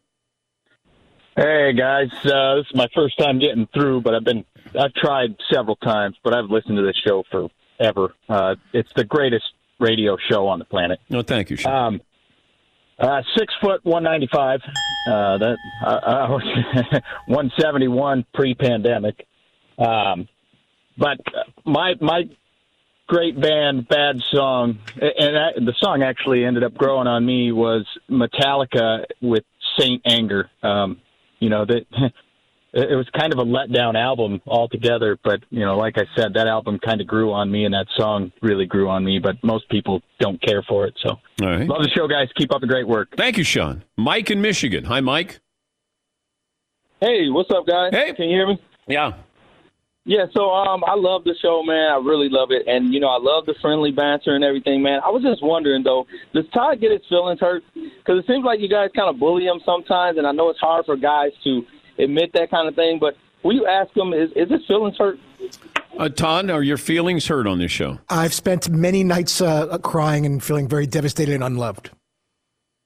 Hey 1.36 1.74
guys, 1.74 2.09
uh, 2.26 2.55
this 2.55 2.66
is 2.70 2.76
my 2.76 2.88
first 2.93 3.18
time 3.18 3.39
getting 3.39 3.68
through, 3.74 4.01
but 4.01 4.14
I've 4.14 4.24
been 4.26 4.45
I've 4.80 4.93
tried 4.93 5.36
several 5.51 5.76
times, 5.78 6.15
but 6.24 6.36
I've 6.36 6.49
listened 6.49 6.78
to 6.78 6.84
this 6.84 6.97
show 7.05 7.24
forever. 7.32 8.13
Uh, 8.30 8.55
it's 8.74 8.91
the 8.95 9.03
greatest 9.03 9.45
radio 9.80 10.17
show 10.30 10.47
on 10.47 10.59
the 10.59 10.65
planet. 10.65 10.99
No, 11.09 11.22
thank 11.22 11.49
you, 11.49 11.57
Sean. 11.57 11.74
Um, 11.74 12.01
uh, 12.99 13.22
six 13.36 13.53
foot 13.61 13.84
one 13.84 14.03
ninety 14.03 14.30
five. 14.32 14.61
Uh, 15.07 15.38
that 15.39 15.57
I, 15.84 15.93
I 15.93 16.30
was 16.30 17.01
one 17.28 17.51
seventy 17.59 17.88
one 17.88 18.26
pre 18.34 18.53
pandemic. 18.53 19.26
Um, 19.80 20.28
but 20.97 21.17
my 21.65 21.95
my 21.99 22.30
great 23.07 23.39
band, 23.39 23.88
bad 23.88 24.22
song, 24.32 24.80
and 24.95 25.38
I, 25.38 25.51
the 25.55 25.74
song 25.80 26.03
actually 26.03 26.45
ended 26.45 26.63
up 26.63 26.76
growing 26.76 27.07
on 27.07 27.26
me 27.26 27.51
was 27.51 27.86
Metallica 28.09 29.05
with 29.22 29.43
Saint 29.80 30.01
Anger. 30.05 30.49
Um, 30.61 31.01
you 31.39 31.49
know 31.49 31.65
that 31.65 31.86
it 32.74 32.95
was 32.95 33.07
kind 33.17 33.34
of 33.34 33.39
a 33.39 33.43
letdown 33.43 33.95
album 33.95 34.41
altogether, 34.47 35.17
but 35.24 35.41
you 35.49 35.59
know, 35.59 35.78
like 35.78 35.97
I 35.97 36.05
said, 36.15 36.34
that 36.36 36.47
album 36.47 36.80
kind 36.80 37.01
of 37.01 37.07
grew 37.07 37.34
on 37.34 37.51
me, 37.51 37.65
and 37.65 37.74
that 37.74 37.88
song 37.97 38.32
really 38.41 38.65
grew 38.65 38.89
on 38.89 39.03
me. 39.03 39.19
But 39.19 39.36
most 39.43 39.69
people 39.69 40.01
don't 40.19 40.41
care 40.41 40.63
for 40.63 40.86
it. 40.88 40.93
So, 41.03 41.09
All 41.41 41.49
right. 41.49 41.67
love 41.67 41.84
the 41.84 41.89
show, 41.89 42.07
guys. 42.07 42.30
Keep 42.38 42.53
up 42.53 42.61
the 42.61 42.67
great 42.67 42.88
work. 42.88 43.09
Thank 43.17 43.38
you, 43.38 43.43
Sean. 43.43 43.84
Mike 43.97 44.32
in 44.32 44.41
Michigan. 44.41 44.86
Hi, 44.86 45.01
Mike. 45.01 45.39
Hey, 47.01 47.30
what's 47.30 47.49
up, 47.51 47.65
guys? 47.67 47.91
Hey, 47.91 48.13
can 48.13 48.30
you 48.30 48.38
hear 48.38 48.47
me? 48.47 48.61
Yeah. 48.88 49.13
Yeah, 50.03 50.26
so 50.34 50.49
um, 50.49 50.84
I 50.88 50.95
love 50.95 51.26
the 51.26 51.36
show, 51.41 51.61
man. 51.61 51.91
I 51.91 51.97
really 51.97 52.28
love 52.30 52.49
it, 52.51 52.65
and 52.67 52.91
you 52.93 52.99
know, 52.99 53.09
I 53.09 53.19
love 53.19 53.45
the 53.45 53.53
friendly 53.61 53.91
banter 53.91 54.34
and 54.34 54.43
everything, 54.43 54.82
man. 54.82 54.99
I 55.05 55.09
was 55.09 55.22
just 55.22 55.43
wondering 55.43 55.84
though, 55.84 56.07
does 56.34 56.45
Todd 56.53 56.82
get 56.82 56.91
his 56.91 57.01
feelings 57.07 57.39
hurt? 57.39 57.63
Because 57.76 58.17
it 58.17 58.26
seems 58.28 58.43
like 58.43 58.59
you 58.59 58.67
guys 58.69 58.89
kind 58.95 59.09
of 59.09 59.19
bully 59.19 59.45
him 59.45 59.61
sometimes, 59.63 60.17
and 60.17 60.26
I 60.26 60.32
know 60.32 60.49
it's 60.49 60.59
hard 60.59 60.86
for 60.86 60.95
guys 60.95 61.30
to 61.43 61.61
admit 62.02 62.34
that 62.34 62.49
kind 62.52 62.68
of 62.68 62.76
thing. 62.76 62.99
But 62.99 63.16
will 63.43 63.54
you 63.54 63.68
ask 63.68 63.95
him, 63.95 64.14
is 64.14 64.32
is 64.36 64.49
his 64.49 64.66
feelings 64.68 64.97
hurt? 64.97 65.20
Uh, 65.97 66.10
Todd, 66.10 66.49
are 66.49 66.64
your 66.64 66.78
feelings 66.78 67.28
hurt 67.28 67.47
on 67.47 67.60
this 67.60 67.72
show? 67.72 67.99
I've 68.10 68.34
spent 68.34 68.70
many 68.70 69.04
nights 69.04 69.41
uh, 69.41 69.78
crying 69.80 70.26
and 70.26 70.41
feeling 70.41 70.68
very 70.68 70.88
devastated 70.88 71.36
and 71.36 71.43
unloved. 71.43 71.91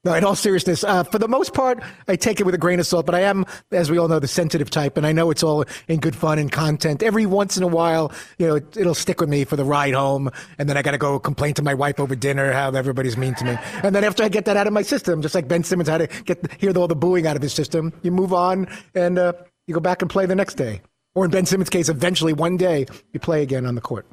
No, 0.06 0.14
in 0.14 0.24
all 0.24 0.36
seriousness, 0.36 0.84
uh, 0.84 1.04
for 1.04 1.18
the 1.18 1.28
most 1.28 1.56
part, 1.56 1.82
I 2.08 2.16
take 2.16 2.40
it 2.40 2.44
with 2.44 2.54
a 2.54 2.60
grain 2.60 2.80
of 2.80 2.86
salt, 2.86 3.08
but 3.08 3.16
I 3.16 3.22
am, 3.22 3.44
as 3.72 3.90
we 3.90 3.98
all 3.98 4.08
know, 4.08 4.20
the 4.20 4.28
sensitive 4.28 4.70
type, 4.70 4.98
and 4.98 5.08
I 5.08 5.12
know 5.12 5.32
it's 5.32 5.42
all 5.42 5.66
in 5.88 6.00
good 6.00 6.16
fun 6.16 6.38
and 6.38 6.52
content. 6.52 7.02
Every 7.02 7.26
once 7.26 7.58
in 7.58 7.64
a 7.64 7.68
while, 7.68 8.12
you 8.38 8.46
know, 8.46 8.56
it, 8.56 8.78
it'll 8.78 8.94
stick 8.94 9.20
with 9.20 9.30
me 9.30 9.46
for 9.46 9.56
the 9.56 9.66
ride 9.66 9.96
home, 9.96 10.30
and 10.60 10.70
then 10.70 10.78
I 10.78 10.84
got 10.84 10.92
to 10.92 11.00
go 11.00 11.18
complain 11.18 11.56
to 11.56 11.64
my 11.64 11.74
wife 11.74 12.00
over 12.00 12.16
dinner 12.16 12.54
how 12.54 12.70
everybody's 12.70 13.18
mean 13.18 13.34
to 13.34 13.46
me. 13.46 13.58
And 13.82 13.96
then 13.96 14.04
after 14.04 14.22
I 14.22 14.30
get 14.30 14.46
that 14.46 14.56
out 14.56 14.68
of 14.68 14.74
my 14.74 14.84
system, 14.84 15.24
just 15.24 15.34
like 15.34 15.48
Ben 15.48 15.64
Simmons 15.64 15.90
had 15.90 15.98
to 15.98 16.24
get 16.24 16.52
hear 16.62 16.72
all 16.78 16.88
the 16.88 16.96
booing 16.96 17.26
out 17.26 17.36
of 17.36 17.42
his 17.42 17.54
system, 17.54 17.92
you 18.04 18.12
move 18.12 18.32
on 18.32 18.68
and 18.94 19.18
uh, 19.18 19.34
you 19.66 19.74
go 19.74 19.80
back 19.80 20.04
and 20.04 20.12
play 20.12 20.28
the 20.28 20.36
next 20.36 20.54
day. 20.54 20.82
Or 21.16 21.26
in 21.26 21.32
Ben 21.32 21.48
Simmons' 21.48 21.72
case, 21.72 21.90
eventually 21.90 22.34
one 22.34 22.58
day 22.58 22.86
you 23.12 23.20
play 23.20 23.42
again 23.42 23.66
on 23.66 23.74
the 23.74 23.82
court. 23.82 24.06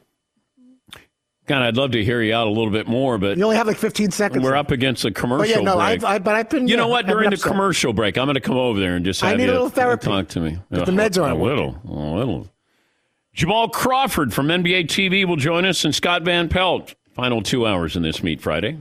God, 1.46 1.62
I'd 1.62 1.76
love 1.76 1.90
to 1.92 2.04
hear 2.04 2.22
you 2.22 2.32
out 2.34 2.46
a 2.46 2.50
little 2.50 2.70
bit 2.70 2.86
more, 2.86 3.18
but 3.18 3.36
You 3.36 3.42
only 3.44 3.56
have 3.56 3.66
like 3.66 3.76
15 3.76 4.12
seconds. 4.12 4.44
we're 4.44 4.54
up 4.54 4.70
against 4.70 5.04
a 5.04 5.10
commercial 5.10 5.38
But 5.42 5.48
yeah, 5.48 5.60
no, 5.64 5.74
break. 5.74 5.84
I've, 5.88 6.04
I, 6.04 6.18
but 6.20 6.34
I've 6.36 6.48
been. 6.48 6.68
you 6.68 6.76
know 6.76 6.86
yeah, 6.86 6.90
what? 6.92 7.06
During 7.06 7.30
the 7.30 7.36
commercial 7.36 7.92
break, 7.92 8.16
I'm 8.16 8.26
going 8.26 8.34
to 8.36 8.40
come 8.40 8.56
over 8.56 8.78
there 8.78 8.94
and 8.94 9.04
just 9.04 9.20
have 9.22 9.32
I 9.32 9.36
need 9.36 9.48
a 9.48 9.52
little 9.52 9.68
therapy. 9.68 10.06
talk 10.06 10.28
to 10.28 10.40
me. 10.40 10.58
'Cause 10.72 10.86
the 10.86 10.92
meds 10.92 11.20
aren't 11.20 11.40
a 11.40 11.42
little, 11.42 11.80
a 11.88 11.90
little. 12.16 12.48
Jamal 13.34 13.68
Crawford 13.70 14.32
from 14.32 14.48
NBA 14.48 14.84
TV 14.84 15.24
will 15.26 15.36
join 15.36 15.64
us, 15.64 15.84
and 15.84 15.94
Scott 15.94 16.22
Van 16.22 16.48
Pelt. 16.48 16.94
Final 17.14 17.42
two 17.42 17.66
hours 17.66 17.96
in 17.96 18.02
this 18.02 18.22
Meat 18.22 18.40
Friday. 18.40 18.78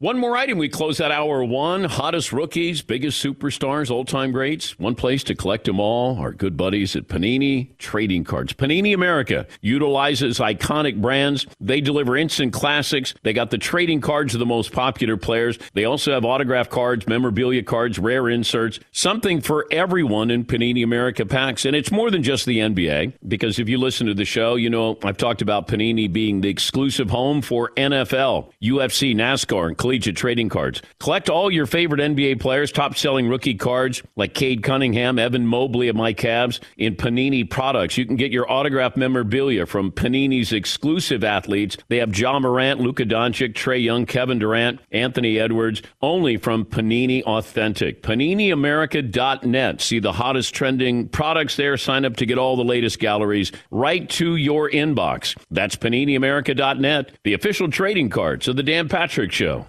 One 0.00 0.16
more 0.16 0.36
item. 0.36 0.58
We 0.58 0.68
close 0.68 1.00
out 1.00 1.10
hour 1.10 1.42
one. 1.42 1.82
Hottest 1.82 2.32
rookies, 2.32 2.82
biggest 2.82 3.20
superstars, 3.20 3.90
all 3.90 4.04
time 4.04 4.30
greats. 4.30 4.78
One 4.78 4.94
place 4.94 5.24
to 5.24 5.34
collect 5.34 5.64
them 5.64 5.80
all. 5.80 6.20
Our 6.20 6.30
good 6.30 6.56
buddies 6.56 6.94
at 6.94 7.08
Panini 7.08 7.76
Trading 7.78 8.22
Cards. 8.22 8.52
Panini 8.52 8.94
America 8.94 9.48
utilizes 9.60 10.38
iconic 10.38 11.02
brands. 11.02 11.48
They 11.60 11.80
deliver 11.80 12.16
instant 12.16 12.52
classics. 12.52 13.12
They 13.24 13.32
got 13.32 13.50
the 13.50 13.58
trading 13.58 14.00
cards 14.00 14.36
of 14.36 14.38
the 14.38 14.46
most 14.46 14.70
popular 14.70 15.16
players. 15.16 15.58
They 15.74 15.84
also 15.84 16.12
have 16.12 16.24
autograph 16.24 16.70
cards, 16.70 17.08
memorabilia 17.08 17.64
cards, 17.64 17.98
rare 17.98 18.28
inserts, 18.28 18.78
something 18.92 19.40
for 19.40 19.66
everyone 19.72 20.30
in 20.30 20.44
Panini 20.44 20.84
America 20.84 21.26
packs. 21.26 21.64
And 21.64 21.74
it's 21.74 21.90
more 21.90 22.12
than 22.12 22.22
just 22.22 22.46
the 22.46 22.60
NBA 22.60 23.14
because 23.26 23.58
if 23.58 23.68
you 23.68 23.78
listen 23.78 24.06
to 24.06 24.14
the 24.14 24.24
show, 24.24 24.54
you 24.54 24.70
know 24.70 24.96
I've 25.02 25.16
talked 25.16 25.42
about 25.42 25.66
Panini 25.66 26.06
being 26.12 26.40
the 26.40 26.50
exclusive 26.50 27.10
home 27.10 27.42
for 27.42 27.72
NFL, 27.76 28.52
UFC, 28.62 29.12
NASCAR, 29.16 29.66
and 29.66 29.76
collegiate 29.88 30.16
trading 30.16 30.50
cards. 30.50 30.82
Collect 31.00 31.30
all 31.30 31.50
your 31.50 31.64
favorite 31.64 32.02
NBA 32.02 32.40
players, 32.40 32.70
top 32.70 32.94
selling 32.94 33.26
rookie 33.26 33.54
cards 33.54 34.02
like 34.16 34.34
Cade 34.34 34.62
Cunningham, 34.62 35.18
Evan 35.18 35.46
Mobley 35.46 35.88
of 35.88 35.96
my 35.96 36.12
Cavs 36.12 36.60
in 36.76 36.94
Panini 36.94 37.48
products. 37.48 37.96
You 37.96 38.04
can 38.04 38.16
get 38.16 38.30
your 38.30 38.50
autograph 38.52 38.98
memorabilia 38.98 39.64
from 39.64 39.90
Panini's 39.90 40.52
exclusive 40.52 41.24
athletes. 41.24 41.78
They 41.88 41.96
have 41.96 42.14
Ja 42.18 42.38
Morant, 42.38 42.80
Luka 42.80 43.06
Doncic, 43.06 43.54
Trae 43.54 43.82
Young, 43.82 44.04
Kevin 44.04 44.38
Durant, 44.38 44.78
Anthony 44.92 45.38
Edwards, 45.38 45.80
only 46.02 46.36
from 46.36 46.66
Panini 46.66 47.22
Authentic. 47.22 48.02
PaniniAmerica.net. 48.02 49.80
See 49.80 50.00
the 50.00 50.12
hottest 50.12 50.54
trending 50.54 51.08
products 51.08 51.56
there. 51.56 51.78
Sign 51.78 52.04
up 52.04 52.16
to 52.16 52.26
get 52.26 52.36
all 52.36 52.56
the 52.56 52.62
latest 52.62 52.98
galleries 52.98 53.52
right 53.70 54.06
to 54.10 54.36
your 54.36 54.68
inbox. 54.68 55.34
That's 55.50 55.76
PaniniAmerica.net, 55.76 57.12
the 57.24 57.32
official 57.32 57.70
trading 57.70 58.10
cards 58.10 58.48
of 58.48 58.56
the 58.56 58.62
Dan 58.62 58.90
Patrick 58.90 59.32
Show. 59.32 59.64